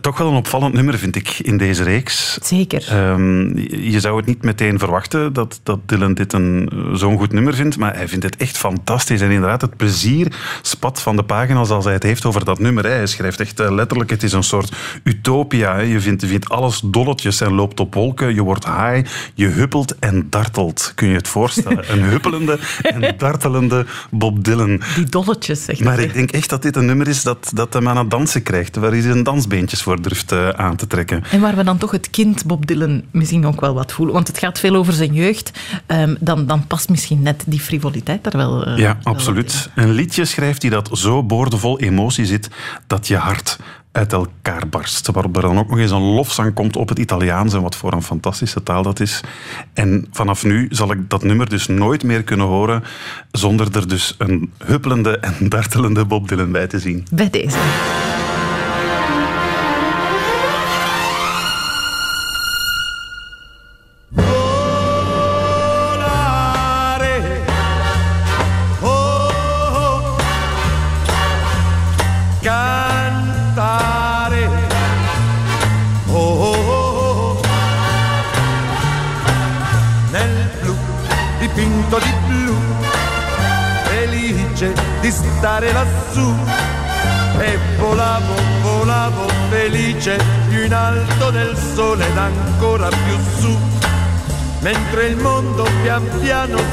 Toch 0.00 0.18
wel 0.18 0.28
een 0.28 0.36
opvallend 0.36 0.74
nummer, 0.74 0.98
vind 0.98 1.16
ik, 1.16 1.38
in 1.38 1.56
deze 1.56 1.82
reeks. 1.82 2.38
Zeker. 2.42 2.86
Ehm, 2.88 3.58
je 3.90 4.00
zou 4.00 4.16
het 4.16 4.26
niet 4.26 4.42
meteen 4.42 4.78
verwachten 4.78 5.32
dat, 5.32 5.60
dat 5.62 5.78
Dylan 5.86 6.14
dit 6.14 6.32
een 6.32 6.70
zo'n 6.92 7.18
goed 7.18 7.32
nummer 7.32 7.54
vindt, 7.54 7.78
maar 7.78 7.96
hij 7.96 8.08
vindt 8.08 8.24
het 8.24 8.36
echt 8.36 8.58
fantastisch. 8.58 9.20
En 9.20 9.30
inderdaad, 9.30 9.60
het 9.60 9.76
plezier 9.76 10.32
spat 10.62 11.00
van 11.02 11.16
de 11.16 11.22
pagina's 11.22 11.70
als 11.70 11.84
hij 11.84 11.94
het 11.94 12.02
heeft 12.02 12.24
over 12.24 12.44
dat 12.44 12.58
nummer. 12.58 12.84
Hij 12.84 13.06
schrijft 13.06 13.40
echt 13.40 13.60
eh, 13.60 13.70
letterlijk, 13.72 14.10
het 14.10 14.22
is 14.22 14.32
een 14.32 14.42
soort 14.42 14.72
utopia. 15.04 15.74
hè. 15.74 15.80
Je 15.80 16.00
vindt, 16.00 16.22
je 16.22 16.28
vindt 16.28 16.48
alles 16.48 16.80
dolletjes 16.84 17.40
en 17.40 17.52
loopt 17.52 17.80
op 17.80 17.94
wolken. 17.94 18.34
Je 18.34 18.42
wordt 18.42 18.64
high, 18.64 19.10
je 19.34 19.46
huppelt 19.46 19.98
en 19.98 20.26
dartelt. 20.30 20.92
Kun 20.94 21.08
je 21.08 21.14
het 21.14 21.28
voorstellen? 21.28 21.92
Een 21.92 22.02
huppelende 22.02 22.58
en 22.82 23.14
dartelende 23.18 23.86
Bob 24.10 24.44
Dylan. 24.44 24.80
Die 24.94 25.04
dolletjes, 25.04 25.64
zeg 25.64 25.80
Maar 25.80 25.98
ik 25.98 26.12
denk 26.12 26.30
echt 26.30 26.48
dat 26.48 26.62
dit 26.62 26.76
een 26.76 26.86
nummer 26.86 27.08
is 27.08 27.22
dat, 27.22 27.50
dat 27.54 27.72
hem 27.72 27.88
aan 27.88 27.96
het 27.96 28.10
dansen 28.10 28.42
krijgt, 28.42 28.76
waar 28.76 28.90
hij 28.90 29.00
zijn 29.00 29.22
dansbeentjes 29.22 29.79
voor 29.82 30.02
durft 30.02 30.32
eh, 30.32 30.48
aan 30.48 30.76
te 30.76 30.86
trekken. 30.86 31.22
En 31.30 31.40
waar 31.40 31.56
we 31.56 31.64
dan 31.64 31.78
toch 31.78 31.90
het 31.90 32.10
kind 32.10 32.44
Bob 32.46 32.66
Dylan 32.66 33.02
misschien 33.10 33.46
ook 33.46 33.60
wel 33.60 33.74
wat 33.74 33.92
voelen. 33.92 34.14
Want 34.14 34.26
het 34.28 34.38
gaat 34.38 34.58
veel 34.58 34.74
over 34.74 34.92
zijn 34.92 35.14
jeugd. 35.14 35.50
Ehm, 35.86 36.14
dan, 36.20 36.46
dan 36.46 36.66
past 36.66 36.88
misschien 36.88 37.22
net 37.22 37.42
die 37.46 37.60
frivoliteit 37.60 38.24
daar 38.24 38.36
wel. 38.36 38.64
eh, 38.64 38.76
Ja, 38.78 38.98
wel 39.02 39.12
absoluut. 39.14 39.70
Een 39.74 39.90
liedje 39.90 40.24
schrijft 40.24 40.62
hij 40.62 40.70
dat 40.70 40.88
zo 40.92 41.22
boordevol 41.22 41.78
emotie 41.80 42.26
zit 42.26 42.48
dat 42.86 43.06
je 43.08 43.16
hart 43.16 43.58
uit 43.92 44.12
elkaar 44.12 44.68
barst. 44.68 45.10
Waarop 45.10 45.36
er 45.36 45.42
dan 45.42 45.58
ook 45.58 45.68
nog 45.68 45.78
eens 45.78 45.90
een 45.90 46.00
lofzang 46.14 46.54
komt 46.54 46.76
op 46.76 46.88
het 46.88 46.98
Italiaans 46.98 47.54
en 47.54 47.62
wat 47.62 47.76
voor 47.76 47.92
een 47.92 48.02
fantastische 48.02 48.62
taal 48.62 48.82
dat 48.82 49.00
is. 49.00 49.20
En 49.74 50.06
vanaf 50.12 50.44
nu 50.44 50.66
zal 50.70 50.92
ik 50.92 51.10
dat 51.10 51.22
nummer 51.24 51.48
dus 51.48 51.66
nooit 51.66 52.02
meer 52.02 52.22
kunnen 52.22 52.46
horen 52.46 52.82
zonder 53.32 53.76
er 53.76 53.88
dus 53.88 54.14
een 54.18 54.52
huppelende 54.64 55.18
en 55.18 55.48
dartelende 55.48 56.04
Bob 56.04 56.28
Dylan 56.28 56.52
bij 56.52 56.66
te 56.66 56.78
zien. 56.78 57.06
Bij 57.10 57.30
deze. 57.30 57.58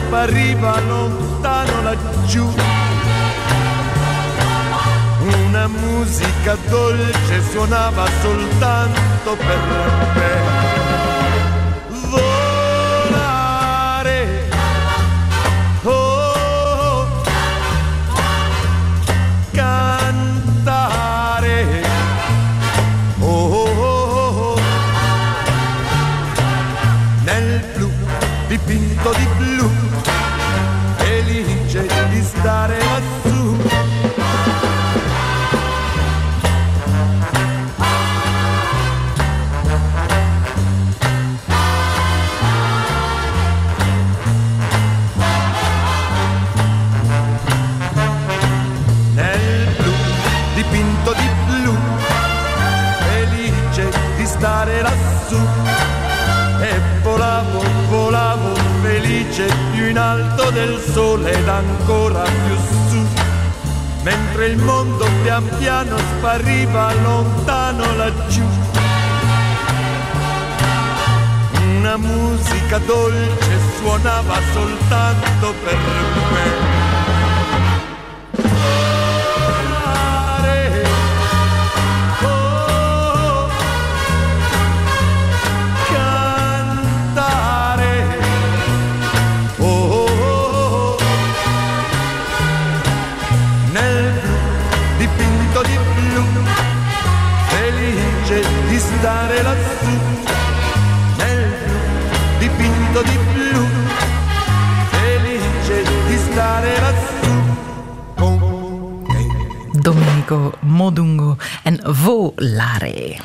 Spariva 0.07 0.79
lontano 0.87 1.81
laggiù. 1.81 2.47
Una 5.45 5.67
musica 5.67 6.55
dolce 6.69 7.41
suonava 7.51 8.05
soltanto 8.21 9.35
per 9.35 9.59
me. 10.15 10.66
Del 60.67 60.81
sole 60.91 61.31
ed 61.31 61.47
ancora 61.47 62.23
più 62.23 62.55
su, 62.89 63.05
mentre 64.03 64.47
il 64.47 64.57
mondo 64.57 65.07
pian 65.23 65.47
piano 65.57 65.97
spariva 65.97 66.93
lontano 66.93 67.95
laggiù. 67.95 68.43
Una 71.77 71.95
musica 71.97 72.79
dolce 72.79 73.59
suonava 73.79 74.39
soltanto 74.51 75.53
per 75.63 75.77
me. 76.33 76.76
Domenico 110.27 110.57
Modungo 110.61 111.35
en 111.63 111.79
Volare. 111.83 113.17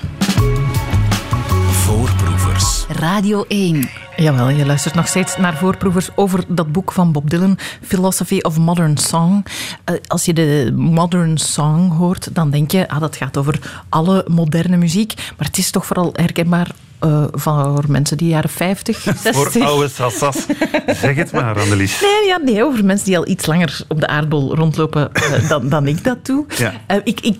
Voorproevers. 1.70 2.84
Radio 2.88 3.44
1. 3.48 3.88
Jawel, 4.16 4.48
je 4.48 4.66
luistert 4.66 4.94
nog 4.94 5.06
steeds 5.08 5.36
naar 5.36 5.56
voorproevers 5.56 6.08
over 6.14 6.44
dat 6.48 6.72
boek 6.72 6.92
van 6.92 7.12
Bob 7.12 7.30
Dylan, 7.30 7.58
Philosophy 7.82 8.38
of 8.40 8.58
Modern 8.58 8.96
Song. 8.96 9.44
Eh, 9.84 9.94
Als 10.06 10.24
je 10.24 10.32
de 10.32 10.72
modern 10.76 11.38
song 11.38 11.90
hoort, 11.90 12.34
dan 12.34 12.50
denk 12.50 12.70
je, 12.70 12.88
ah, 12.88 13.00
dat 13.00 13.16
gaat 13.16 13.36
over 13.36 13.84
alle 13.88 14.24
moderne 14.28 14.76
muziek. 14.76 15.14
Maar 15.36 15.46
het 15.46 15.58
is 15.58 15.70
toch 15.70 15.86
vooral 15.86 16.10
herkenbaar 16.12 16.70
eh, 17.02 17.24
voor 17.32 17.84
mensen 17.88 18.16
die 18.16 18.28
jaren 18.28 18.50
50, 18.50 19.00
60... 19.00 19.34
Voor 19.52 19.64
oude 19.64 19.88
sassas. 19.88 20.36
Zeg 20.86 21.16
het 21.16 21.32
maar, 21.32 21.60
Annelies. 21.60 22.00
Nee, 22.00 22.26
ja, 22.26 22.38
nee, 22.44 22.64
over 22.64 22.84
mensen 22.84 23.06
die 23.06 23.18
al 23.18 23.28
iets 23.28 23.46
langer 23.46 23.80
op 23.88 24.00
de 24.00 24.06
aardbol 24.06 24.54
rondlopen 24.54 25.12
eh, 25.12 25.48
dan, 25.48 25.68
dan 25.68 25.86
ik 25.86 26.04
dat 26.04 26.26
doe. 26.26 26.44
Ja. 26.56 26.72
Eh, 26.86 26.96
ik, 27.04 27.20
ik, 27.20 27.38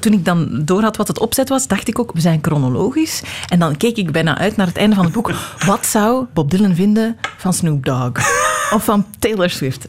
toen 0.00 0.12
ik 0.12 0.24
dan 0.24 0.62
door 0.64 0.82
had 0.82 0.96
wat 0.96 1.08
het 1.08 1.18
opzet 1.18 1.48
was, 1.48 1.66
dacht 1.66 1.88
ik 1.88 1.98
ook, 1.98 2.12
we 2.12 2.20
zijn 2.20 2.38
chronologisch. 2.42 3.22
En 3.48 3.58
dan 3.58 3.76
keek 3.76 3.96
ik 3.96 4.12
bijna 4.12 4.38
uit 4.38 4.56
naar 4.56 4.66
het 4.66 4.76
einde 4.76 4.94
van 4.96 5.04
het 5.04 5.14
boek. 5.14 5.32
Wat 5.66 5.86
zou 5.86 6.26
Bob 6.34 6.50
Dylan 6.50 6.74
vinden 6.74 7.16
van 7.36 7.52
Snoop 7.52 7.84
Dogg? 7.84 8.58
Of 8.70 8.84
van 8.84 9.06
Taylor 9.18 9.50
Swift? 9.50 9.88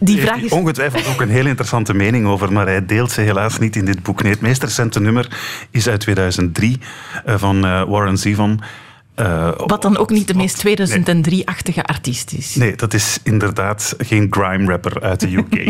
Die 0.00 0.20
vraag 0.20 0.40
is... 0.40 0.50
ongetwijfeld 0.50 1.06
ook 1.06 1.20
een 1.20 1.30
heel 1.30 1.46
interessante 1.46 1.94
mening 1.94 2.26
over, 2.26 2.52
maar 2.52 2.66
hij 2.66 2.86
deelt 2.86 3.10
ze 3.10 3.20
helaas 3.20 3.58
niet 3.58 3.76
in 3.76 3.84
dit 3.84 4.02
boek. 4.02 4.22
Nee, 4.22 4.32
het 4.32 4.40
meest 4.40 4.62
recente 4.62 5.00
nummer 5.00 5.38
is 5.70 5.88
uit 5.88 6.00
2003 6.00 6.80
eh, 7.24 7.34
van 7.38 7.64
eh, 7.64 7.82
Warren 7.82 8.18
Zevon. 8.18 8.60
Eh, 9.16 9.48
Wat 9.66 9.82
dan 9.82 9.96
ook 9.96 10.10
niet 10.10 10.28
de 10.28 10.34
meest 10.34 10.64
Nee. 10.64 10.76
2003-achtige 10.76 11.84
artiest 11.84 12.32
is. 12.32 12.54
Nee, 12.54 12.76
dat 12.76 12.94
is 12.94 13.18
inderdaad 13.22 13.94
geen 13.98 14.26
grime 14.30 14.66
rapper 14.66 15.02
uit 15.02 15.20
de 15.20 15.36
UK. 15.36 15.54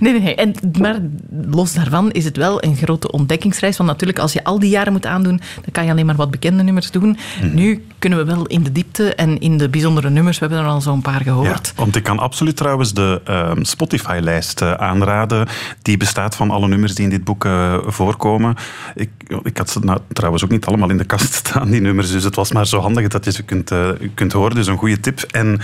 Nee, 0.00 0.12
nee, 0.12 0.20
nee. 0.20 0.34
En, 0.34 0.54
maar 0.78 0.98
los 1.46 1.72
daarvan 1.72 2.10
is 2.10 2.24
het 2.24 2.36
wel 2.36 2.64
een 2.64 2.76
grote 2.76 3.10
ontdekkingsreis. 3.12 3.76
Want 3.76 3.88
natuurlijk, 3.88 4.18
als 4.18 4.32
je 4.32 4.44
al 4.44 4.58
die 4.58 4.70
jaren 4.70 4.92
moet 4.92 5.06
aandoen, 5.06 5.36
dan 5.54 5.72
kan 5.72 5.84
je 5.84 5.90
alleen 5.90 6.06
maar 6.06 6.16
wat 6.16 6.30
bekende 6.30 6.62
nummers 6.62 6.90
doen. 6.90 7.18
Mhm. 7.42 7.54
Nu 7.54 7.84
kunnen 7.98 8.18
we 8.18 8.24
wel 8.24 8.46
in 8.46 8.62
de 8.62 8.72
diepte 8.72 9.14
en 9.14 9.40
in 9.40 9.58
de 9.58 9.68
bijzondere 9.68 10.10
nummers, 10.10 10.38
we 10.38 10.46
hebben 10.46 10.64
er 10.64 10.70
al 10.70 10.80
zo'n 10.80 11.02
paar 11.02 11.14
Ja, 11.18 11.22
gehoord. 11.22 11.72
want 11.76 11.96
ik 11.96 12.02
kan 12.02 12.18
absoluut 12.18 12.56
trouwens 12.56 12.94
de 12.94 13.20
ehm, 13.24 13.62
Spotify-lijst 13.62 14.60
eh, 14.62 14.72
aanraden. 14.72 15.48
Die 15.82 15.96
bestaat 15.96 16.36
van 16.36 16.50
alle 16.50 16.68
nummers 16.68 16.94
die 16.94 17.04
in 17.04 17.10
dit 17.10 17.24
boek 17.24 17.44
eh, 17.44 17.74
voorkomen. 17.86 18.54
Ik, 18.94 19.10
ik 19.42 19.56
had 19.58 19.70
ze 19.70 19.78
nou, 19.82 19.98
trouwens 20.12 20.44
ook 20.44 20.50
niet 20.50 20.66
allemaal 20.66 20.90
in 20.90 20.96
de 20.98 21.04
kast 21.04 21.32
staan, 21.34 21.70
die 21.70 21.80
nummers 21.80 22.09
dus, 22.10 22.22
dus 22.22 22.24
het 22.24 22.36
was 22.36 22.52
maar 22.52 22.66
zo 22.66 22.80
handig 22.80 23.08
dat 23.08 23.24
je 23.24 23.32
ze 23.32 23.42
kunt, 23.42 23.70
eh, 23.70 23.88
kunt 24.14 24.32
horen. 24.32 24.54
Dus 24.54 24.66
een 24.66 24.76
goede 24.76 25.00
tip. 25.00 25.20
En 25.20 25.60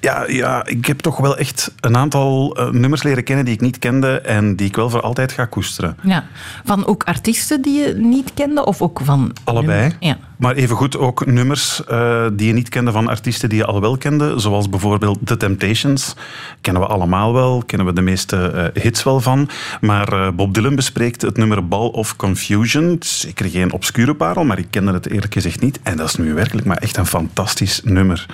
ja, 0.00 0.24
ja, 0.28 0.66
ik 0.66 0.86
heb 0.86 0.98
toch 0.98 1.16
wel 1.16 1.36
echt 1.36 1.72
een 1.80 1.96
aantal 1.96 2.56
eh, 2.56 2.70
nummers 2.70 3.02
leren 3.02 3.24
kennen 3.24 3.44
die 3.44 3.54
ik 3.54 3.60
niet 3.60 3.78
kende 3.78 4.20
en 4.20 4.56
die 4.56 4.66
ik 4.66 4.76
wel 4.76 4.90
voor 4.90 5.00
altijd 5.00 5.32
ga 5.32 5.44
koesteren. 5.44 5.96
Ja. 6.02 6.24
Van 6.64 6.86
ook 6.86 7.04
artiesten 7.04 7.62
die 7.62 7.80
je 7.80 7.94
niet 7.94 8.30
kende? 8.34 8.64
Of 8.64 8.82
ook 8.82 9.00
van... 9.04 9.32
Allebei. 9.44 9.96
Ja. 10.00 10.18
Maar 10.38 10.54
evengoed 10.54 10.98
ook 10.98 11.26
nummers 11.26 11.84
eh, 11.84 12.26
die 12.32 12.46
je 12.46 12.52
niet 12.52 12.68
kende 12.68 12.92
van 12.92 13.08
artiesten 13.08 13.48
die 13.48 13.58
je 13.58 13.64
al 13.64 13.80
wel 13.80 13.96
kende. 13.96 14.38
Zoals 14.38 14.68
bijvoorbeeld 14.68 15.18
The 15.24 15.36
Temptations. 15.36 16.14
Kennen 16.60 16.82
we 16.82 16.88
allemaal 16.88 17.32
wel. 17.32 17.62
Kennen 17.66 17.86
we 17.86 17.92
de 17.92 18.00
meeste 18.00 18.36
eh, 18.36 18.82
hits 18.82 19.02
wel 19.02 19.20
van. 19.20 19.48
Maar 19.80 20.12
eh, 20.12 20.28
Bob 20.30 20.54
Dylan 20.54 20.74
bespreekt 20.74 21.22
het 21.22 21.36
nummer 21.36 21.68
Ball 21.68 21.88
of 21.88 22.16
Confusion. 22.16 22.96
Zeker 23.00 23.50
geen 23.50 23.72
obscure 23.72 24.14
parel, 24.14 24.44
maar 24.44 24.58
ik 24.58 24.66
kende 24.70 24.92
het 24.92 25.10
eerlijk 25.10 25.32
gezegd 25.32 25.60
niet. 25.60 25.80
En 25.82 25.96
dat 25.96 26.08
is 26.08 26.16
nu 26.16 26.34
werkelijk 26.34 26.66
maar 26.66 26.76
echt 26.76 26.96
een 26.96 27.06
fantastisch 27.06 27.80
nummer. 27.84 28.26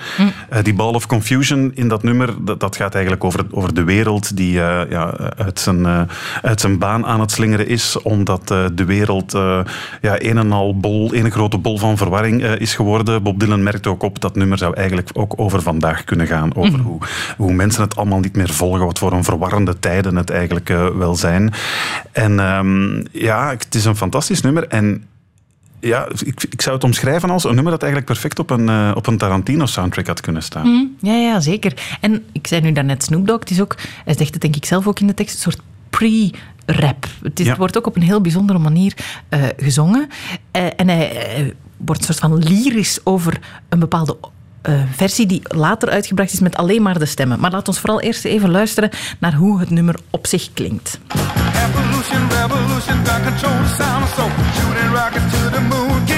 Eh, 0.49 0.63
die 0.63 0.73
Ball 0.73 0.93
of 0.93 1.07
Confusion 1.07 1.71
in 1.75 1.87
dat 1.87 2.03
nummer, 2.03 2.33
dat, 2.45 2.59
dat 2.59 2.75
gaat 2.75 2.93
eigenlijk 2.93 3.23
over, 3.23 3.45
over 3.51 3.73
de 3.73 3.83
wereld 3.83 4.37
die 4.37 4.51
ja, 4.51 5.17
uit, 5.37 5.59
zijn, 5.59 6.07
uit 6.41 6.61
zijn 6.61 6.77
baan 6.77 7.05
aan 7.05 7.19
het 7.19 7.31
slingeren 7.31 7.67
is. 7.67 8.01
Omdat 8.01 8.47
de 8.47 8.85
wereld 8.85 9.31
ja, 10.01 10.21
een 10.21 10.37
en 10.37 10.51
al 10.51 10.79
bol, 10.79 11.15
een 11.15 11.31
grote 11.31 11.57
bol 11.57 11.77
van 11.77 11.94
verwarring 11.97 12.43
eh, 12.43 12.59
is 12.59 12.73
geworden. 12.75 13.23
Bob 13.23 13.39
Dylan 13.39 13.63
merkt 13.63 13.87
ook 13.87 14.03
op 14.03 14.19
dat 14.21 14.35
nummer 14.35 14.57
zou 14.57 14.75
eigenlijk 14.75 15.09
ook 15.13 15.33
over 15.37 15.61
vandaag 15.61 16.03
kunnen 16.03 16.27
gaan. 16.27 16.55
Over 16.55 16.79
hoe, 16.79 16.99
hoe 17.37 17.53
mensen 17.53 17.81
het 17.81 17.95
allemaal 17.95 18.19
niet 18.19 18.35
meer 18.35 18.49
volgen. 18.49 18.85
Wat 18.85 18.99
voor 18.99 19.11
een 19.13 19.23
verwarrende 19.23 19.79
tijden 19.79 20.15
het 20.15 20.29
eigenlijk 20.29 20.69
eh, 20.69 20.87
wel 20.87 21.15
zijn. 21.15 21.53
En 22.11 22.39
ehm, 22.39 23.05
ja, 23.11 23.49
het 23.49 23.75
is 23.75 23.85
een 23.85 23.95
fantastisch 23.95 24.41
nummer. 24.41 24.67
En 24.67 25.03
ja, 25.79 26.07
ik, 26.25 26.43
ik 26.49 26.61
zou 26.61 26.75
het 26.75 26.83
omschrijven 26.85 27.29
als 27.29 27.43
een 27.43 27.53
nummer 27.55 27.71
dat 27.71 27.81
eigenlijk 27.83 28.11
perfect 28.11 28.39
op 28.39 28.49
een, 28.49 28.69
eh, 28.69 28.91
op 28.95 29.07
een 29.07 29.17
Tarantino-soundtrack 29.17 30.07
had 30.07 30.21
kunnen 30.21 30.43
staan. 30.43 30.65
Hm, 30.65 31.05
Ja, 31.07 31.13
ja, 31.13 31.39
zeker. 31.39 31.97
En 32.01 32.23
ik 32.31 32.47
zei 32.47 32.61
nu 32.61 32.71
daarnet 32.71 33.03
Snoop 33.03 33.27
Dogg, 33.27 33.39
het 33.39 33.49
is 33.49 33.61
ook, 33.61 33.75
hij 34.05 34.15
zegt 34.17 34.31
het 34.33 34.41
denk 34.41 34.55
ik 34.55 34.65
zelf 34.65 34.87
ook 34.87 34.99
in 34.99 35.07
de 35.07 35.13
tekst, 35.13 35.35
een 35.35 35.41
soort 35.51 35.61
pre-rap. 35.89 37.05
Het, 37.23 37.39
is- 37.39 37.43
Ja. 37.45 37.49
het 37.51 37.59
wordt 37.59 37.77
ook 37.77 37.87
op 37.87 37.95
een 37.95 38.01
heel 38.01 38.21
bijzondere 38.21 38.59
manier 38.59 38.93
gezongen. 39.57 40.07
En 40.51 40.87
hij 40.89 41.53
wordt 41.77 41.99
een 41.99 42.13
soort 42.13 42.19
van 42.19 42.37
lyrisch 42.37 42.99
over 43.03 43.39
een 43.69 43.79
bepaalde 43.79 44.17
eh, 44.61 44.73
versie 44.95 45.25
die 45.25 45.41
later 45.43 45.89
uitgebracht 45.89 46.33
is 46.33 46.39
met 46.39 46.55
alleen 46.55 46.81
maar 46.81 46.99
de 46.99 47.05
stemmen. 47.05 47.39
Maar 47.39 47.51
laat 47.51 47.67
ons 47.67 47.79
vooral 47.79 48.01
eerst 48.01 48.25
even 48.25 48.51
luisteren 48.51 48.89
naar 49.19 49.33
hoe 49.33 49.59
het 49.59 49.69
nummer 49.69 49.95
op 50.09 50.27
zich 50.27 50.49
klinkt. 50.53 50.99
Evolution, 51.07 52.29
revolution, 52.29 53.05
sound 53.77 54.15
to 55.31 55.49
the 55.49 55.61
moon, 55.61 56.14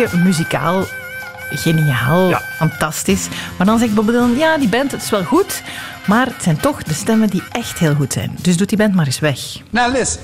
je, 0.00 0.16
muzikaal, 0.16 0.84
geniaal, 1.50 2.28
Ja. 2.28 2.42
fantastisch. 2.56 3.28
Maar 3.58 3.66
dan 3.66 3.78
zegt 3.78 3.94
Bob 3.94 4.06
Dylan, 4.06 4.36
ja, 4.36 4.58
die 4.58 4.68
band, 4.68 4.90
het 4.92 5.02
is 5.02 5.10
wel 5.10 5.24
goed, 5.24 5.62
maar 6.06 6.26
het 6.26 6.42
zijn 6.42 6.60
toch 6.60 6.82
de 6.82 6.94
stemmen 6.94 7.28
die 7.28 7.42
echt 7.52 7.78
heel 7.78 7.94
goed 7.94 8.12
zijn. 8.12 8.36
Dus 8.42 8.56
doet 8.56 8.68
die 8.68 8.78
band 8.78 8.94
maar 8.94 9.06
eens 9.06 9.18
weg. 9.18 9.38
Now 9.70 9.92
listen. 9.92 10.20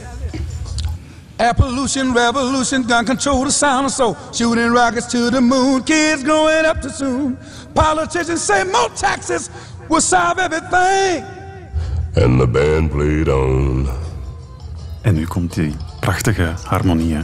Air 1.36 1.54
pollution, 1.54 2.14
revolution, 2.16 2.84
gun 2.88 3.04
control 3.04 3.44
the 3.44 3.50
sound 3.50 3.90
so 3.90 4.16
shooting 4.34 4.74
rockets 4.76 5.06
to 5.08 5.28
the 5.30 5.40
moon, 5.40 5.82
kids 5.84 6.22
growing 6.22 6.66
up 6.66 6.80
too 6.80 6.90
soon. 6.96 7.36
Politicians 7.72 8.44
say 8.44 8.64
more 8.64 8.90
taxes 9.00 9.48
will 9.88 10.00
solve 10.00 10.40
everything. 10.40 11.24
And 12.14 12.40
the 12.40 12.46
band 12.48 12.90
played 12.90 13.28
on. 13.28 13.88
En 15.02 15.14
nu 15.14 15.26
komt 15.26 15.54
die 15.54 15.76
prachtige 16.00 16.52
harmonie. 16.64 17.14
hè. 17.14 17.20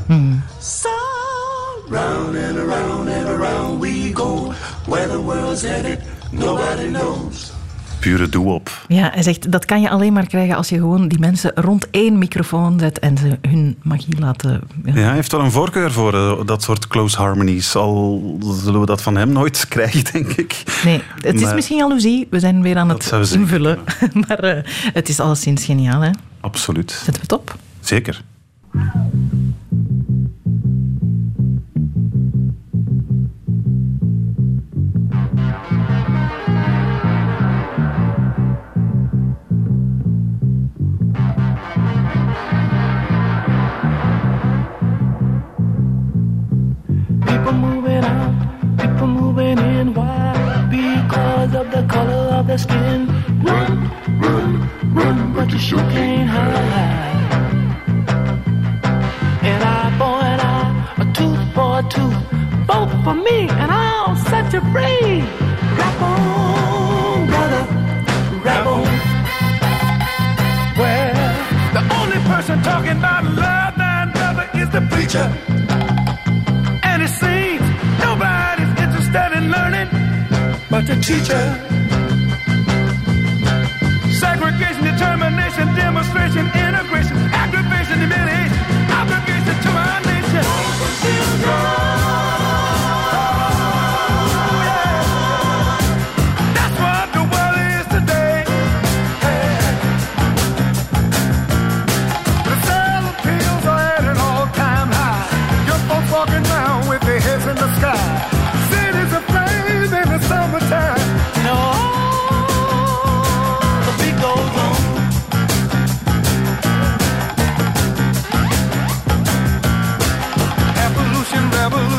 Round 1.89 2.37
and 2.37 2.57
around 2.57 3.09
and 3.09 3.27
around 3.27 3.81
we 3.81 4.11
go. 4.15 4.53
Where 4.87 5.09
the 5.09 5.23
world's 5.23 5.63
headed, 5.63 5.99
nobody 6.31 6.87
knows. 6.87 7.53
Pure 8.01 8.29
doe-op. 8.29 8.71
Ja, 8.89 9.11
hij 9.15 9.23
zegt, 9.23 9.53
dat 9.53 9.65
kan 9.65 9.81
je 9.81 9.91
alleen 9.91 10.13
maar 10.13 10.27
krijgen 10.27 10.57
als 10.57 10.69
je 10.69 10.77
gewoon 10.77 11.09
die 11.09 11.19
mensen 11.19 11.53
rond 11.55 11.91
één 11.91 12.19
microfoon 12.19 12.79
zet 12.79 12.99
en 12.99 13.19
ze 13.19 13.39
hun 13.49 13.77
magie 13.83 14.19
laten... 14.19 14.61
Ja. 14.85 14.95
Ja, 14.95 15.01
hij 15.01 15.15
heeft 15.15 15.33
wel 15.33 15.41
een 15.41 15.51
voorkeur 15.51 15.93
voor 15.93 16.15
eh, 16.15 16.47
dat 16.47 16.63
soort 16.63 16.87
close 16.87 17.17
harmonies. 17.17 17.77
Al 17.77 18.39
zullen 18.65 18.81
we 18.81 18.87
dat 18.87 19.03
van 19.03 19.17
hem 19.17 19.33
nooit 19.33 19.67
krijgen, 19.69 20.13
denk 20.13 20.29
ik. 20.29 20.63
Nee, 20.85 21.03
het 21.21 21.41
is 21.41 21.55
misschien 21.55 21.77
jaloezie. 21.77 22.27
We 22.31 22.41
zijn 22.41 22.63
weer 22.63 22.77
aan 22.77 22.89
het 22.89 23.13
invullen. 23.33 23.79
maar 24.29 24.39
eh, 24.39 24.65
het 24.93 25.09
is 25.09 25.21
alleszins 25.21 25.65
geniaal, 25.65 26.01
hè? 26.01 26.11
Absoluut. 26.41 26.91
Zetten 26.91 27.15
we 27.15 27.21
het 27.21 27.33
op? 27.33 27.57
Zeker. 27.81 28.23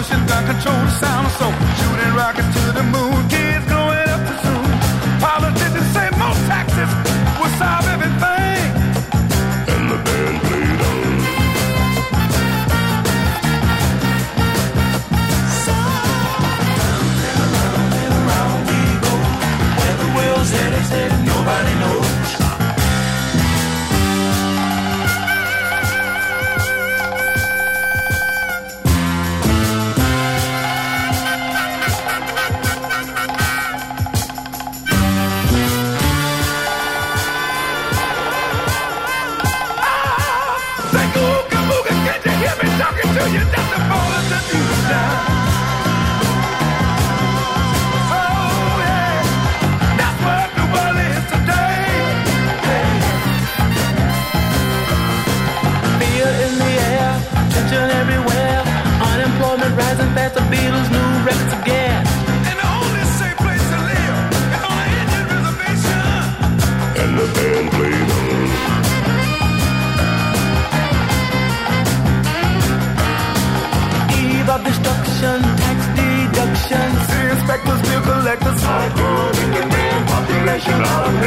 Revolution, 0.04 0.28
gun 0.28 0.45
control 0.45 0.76
the 0.86 0.91
sound 0.91 1.32
so 1.32 1.51
shooting 1.78 2.14
rockets 2.16 2.47
to 2.54 2.72
the 2.74 2.84
moon. 2.84 3.12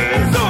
Yes. 0.09 0.46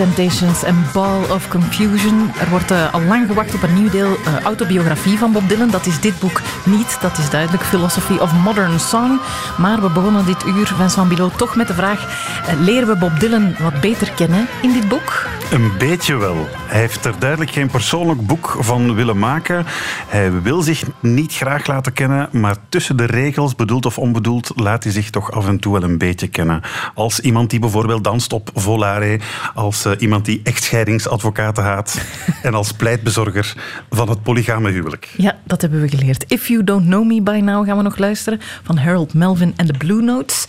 Temptations 0.00 0.62
en 0.62 0.86
Ball 0.92 1.22
of 1.30 1.48
Confusion. 1.48 2.30
Er 2.40 2.50
wordt 2.50 2.70
eh, 2.70 2.94
al 2.94 3.00
lang 3.00 3.26
gewacht 3.26 3.54
op 3.54 3.62
een 3.62 3.74
nieuw 3.74 3.90
deel 3.90 4.16
eh, 4.24 4.40
autobiografie 4.44 5.18
van 5.18 5.32
Bob 5.32 5.48
Dylan. 5.48 5.70
Dat 5.70 5.86
is 5.86 6.00
dit 6.00 6.18
boek 6.18 6.40
niet, 6.64 6.98
dat 7.00 7.18
is 7.18 7.30
duidelijk. 7.30 7.62
Philosophy 7.62 8.16
of 8.18 8.32
Modern 8.32 8.80
Song. 8.80 9.20
Maar 9.58 9.80
we 9.80 9.90
begonnen 9.90 10.26
dit 10.26 10.46
uur, 10.46 10.66
Vincent 10.66 11.08
Bilot, 11.08 11.38
toch 11.38 11.56
met 11.56 11.66
de 11.66 11.74
vraag... 11.74 12.00
eh, 12.46 12.60
leren 12.60 12.88
we 12.88 12.96
Bob 12.96 13.20
Dylan 13.20 13.54
wat 13.58 13.80
beter 13.80 14.10
kennen 14.10 14.48
in 14.62 14.72
dit 14.72 14.88
boek? 14.88 15.26
Een 15.50 15.72
beetje 15.78 16.16
wel. 16.16 16.48
Hij 16.70 16.80
heeft 16.80 17.04
er 17.04 17.18
duidelijk 17.18 17.50
geen 17.50 17.70
persoonlijk 17.70 18.26
boek 18.26 18.56
van 18.58 18.94
willen 18.94 19.18
maken. 19.18 19.64
Hij 20.08 20.42
wil 20.42 20.62
zich 20.62 20.82
niet 21.00 21.32
graag 21.32 21.66
laten 21.66 21.92
kennen, 21.92 22.28
maar 22.32 22.56
tussen 22.68 22.96
de 22.96 23.04
regels, 23.04 23.54
bedoeld 23.54 23.86
of 23.86 23.98
onbedoeld, 23.98 24.52
laat 24.54 24.82
hij 24.82 24.92
zich 24.92 25.10
toch 25.10 25.32
af 25.32 25.46
en 25.46 25.58
toe 25.58 25.72
wel 25.72 25.82
een 25.82 25.98
beetje 25.98 26.28
kennen. 26.28 26.60
Als 26.94 27.20
iemand 27.20 27.50
die 27.50 27.58
bijvoorbeeld 27.58 28.04
danst 28.04 28.32
op 28.32 28.50
Volare, 28.54 29.20
als 29.54 29.84
eh, 29.84 29.92
iemand 29.98 30.24
die 30.24 30.40
echtscheidingsadvocaten 30.44 31.64
haat 31.64 32.00
en 32.42 32.54
als 32.54 32.72
pleitbezorger 32.72 33.54
van 33.90 34.08
het 34.08 34.22
polygame 34.22 34.70
huwelijk. 34.70 35.14
Ja, 35.16 35.38
dat 35.44 35.60
hebben 35.60 35.80
we 35.80 35.88
geleerd. 35.88 36.24
If 36.28 36.48
You 36.48 36.64
Don't 36.64 36.84
Know 36.84 37.06
Me 37.06 37.22
By 37.22 37.40
Now 37.42 37.66
gaan 37.66 37.76
we 37.76 37.82
nog 37.82 37.98
luisteren 37.98 38.40
van 38.62 38.76
Harold 38.76 39.14
Melvin 39.14 39.52
en 39.56 39.66
de 39.66 39.74
Blue 39.78 40.02
Notes. 40.02 40.44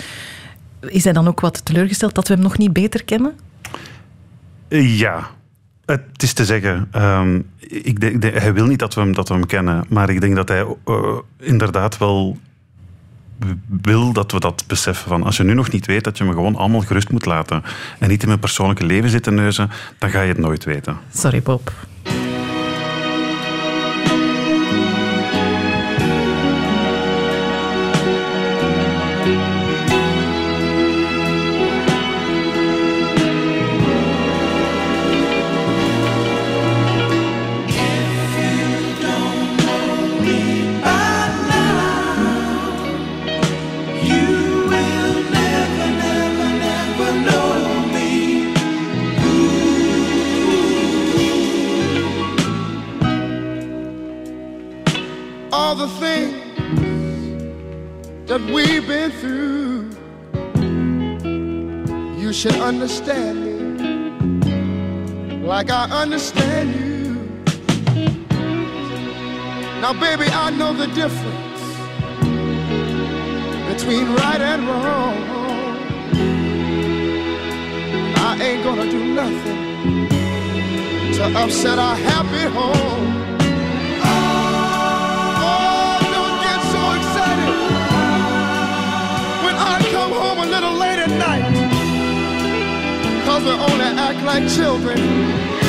Is 0.79 1.03
hij 1.03 1.13
dan 1.13 1.27
ook 1.27 1.39
wat 1.39 1.65
teleurgesteld 1.65 2.15
dat 2.15 2.27
we 2.27 2.33
hem 2.33 2.43
nog 2.43 2.57
niet 2.57 2.73
beter 2.73 3.03
kennen? 3.03 3.33
Eh, 4.67 4.99
Ja, 4.99 5.27
het 5.91 6.23
is 6.23 6.33
te 6.33 6.45
zeggen. 6.45 6.87
ehm, 6.91 7.39
ik 7.67 7.99
denk, 7.99 8.23
hij 8.23 8.53
wil 8.53 8.65
niet 8.65 8.79
dat 8.79 8.93
we, 8.93 9.01
hem, 9.01 9.13
dat 9.13 9.27
we 9.27 9.33
hem 9.33 9.45
kennen, 9.45 9.85
maar 9.89 10.09
ik 10.09 10.21
denk 10.21 10.35
dat 10.35 10.47
hij 10.47 10.65
eh, 10.85 11.17
inderdaad 11.39 11.97
wel 11.97 12.37
wil 13.81 14.13
dat 14.13 14.31
we 14.31 14.39
dat 14.39 14.63
beseffen. 14.67 15.09
Van 15.09 15.23
als 15.23 15.37
je 15.37 15.43
nu 15.43 15.53
nog 15.53 15.71
niet 15.71 15.85
weet, 15.85 16.03
dat 16.03 16.17
je 16.17 16.23
me 16.23 16.33
gewoon 16.33 16.55
allemaal 16.55 16.81
gerust 16.81 17.09
moet 17.09 17.25
laten 17.25 17.63
en 17.99 18.09
niet 18.09 18.21
in 18.21 18.27
mijn 18.27 18.39
persoonlijke 18.39 18.85
leven 18.85 19.09
zitten 19.09 19.35
neuzen, 19.35 19.69
dan 19.97 20.09
ga 20.09 20.21
je 20.21 20.27
het 20.27 20.37
nooit 20.37 20.63
weten. 20.63 20.97
Sorry, 21.13 21.41
Bob. 21.41 21.71
Understand 62.81 63.37
me 63.45 63.51
like 65.45 65.69
I 65.69 65.83
understand 66.01 66.73
you. 66.73 67.13
Now, 69.81 69.93
baby, 69.93 70.25
I 70.31 70.49
know 70.49 70.73
the 70.73 70.87
difference 70.87 71.61
between 73.71 74.15
right 74.15 74.41
and 74.41 74.67
wrong. 74.67 75.15
I 78.17 78.39
ain't 78.41 78.63
gonna 78.63 78.89
do 78.89 79.13
nothing 79.13 80.07
to 81.17 81.23
upset 81.37 81.77
our 81.77 81.95
happy 81.95 82.49
home. 82.49 83.10
Like 94.33 94.47
children 94.47 95.60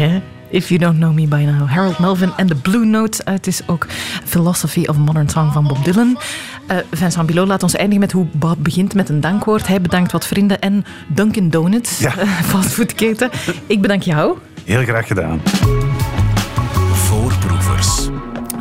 hè? 0.00 0.20
If 0.52 0.68
You 0.68 0.80
Don't 0.80 0.96
Know 0.96 1.12
Me 1.14 1.26
By 1.26 1.36
Now. 1.58 1.68
Harold 1.68 1.98
Melvin 1.98 2.30
en 2.36 2.46
de 2.46 2.54
Blue 2.54 2.84
Notes. 2.84 3.20
Het 3.24 3.46
is 3.46 3.60
ook 3.66 3.86
Philosophy 4.24 4.84
of 4.86 4.96
Modern 4.96 5.28
Song 5.28 5.50
van 5.52 5.66
Bob 5.66 5.84
Dylan. 5.84 6.18
Eh 6.66 6.76
Vincent 6.92 7.26
Bilot 7.26 7.48
laat 7.48 7.62
ons 7.62 7.74
eindigen 7.76 8.00
met 8.00 8.12
hoe 8.12 8.26
Bob 8.32 8.56
begint 8.58 8.94
met 8.94 9.08
een 9.08 9.20
dankwoord. 9.20 9.66
Hij 9.66 9.80
bedankt 9.80 10.12
wat 10.12 10.26
vrienden 10.26 10.60
en 10.60 10.84
Dunkin' 11.08 11.50
Donuts, 11.50 11.98
Ja. 11.98 12.18
eh, 12.18 12.28
fastfoodketen. 12.52 13.30
Ik 13.66 13.80
bedank 13.80 14.02
jou. 14.02 14.38
Heel 14.64 14.82
graag 14.82 15.06
gedaan. 15.06 15.40
Voorproevers. 16.92 18.08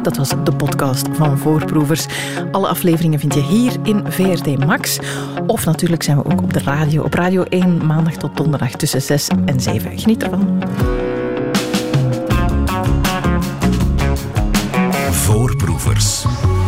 Dat 0.04 0.18
was 0.18 0.30
de 0.44 0.52
podcast 0.58 1.08
van 1.14 1.38
Voorproevers. 1.38 2.06
Alle 2.52 2.68
afleveringen 2.68 3.20
vind 3.20 3.34
je 3.34 3.42
hier 3.42 3.74
in 3.84 4.04
VRT 4.10 4.66
Max. 4.66 5.00
Of 5.48 5.66
natuurlijk 5.66 6.04
zijn 6.04 6.18
we 6.18 6.26
ook 6.26 6.42
op 6.42 6.54
de 6.54 6.60
radio. 6.64 7.04
Op 7.04 7.14
Radio 7.14 7.44
1 7.44 7.86
maandag 7.86 8.14
tot 8.14 8.38
donderdag 8.38 8.72
tussen 8.72 9.02
6 9.02 9.28
en 9.46 9.60
7. 9.60 10.00
Geniet 10.00 10.24
ervan. 10.24 10.64
Voorproevers. 15.80 16.59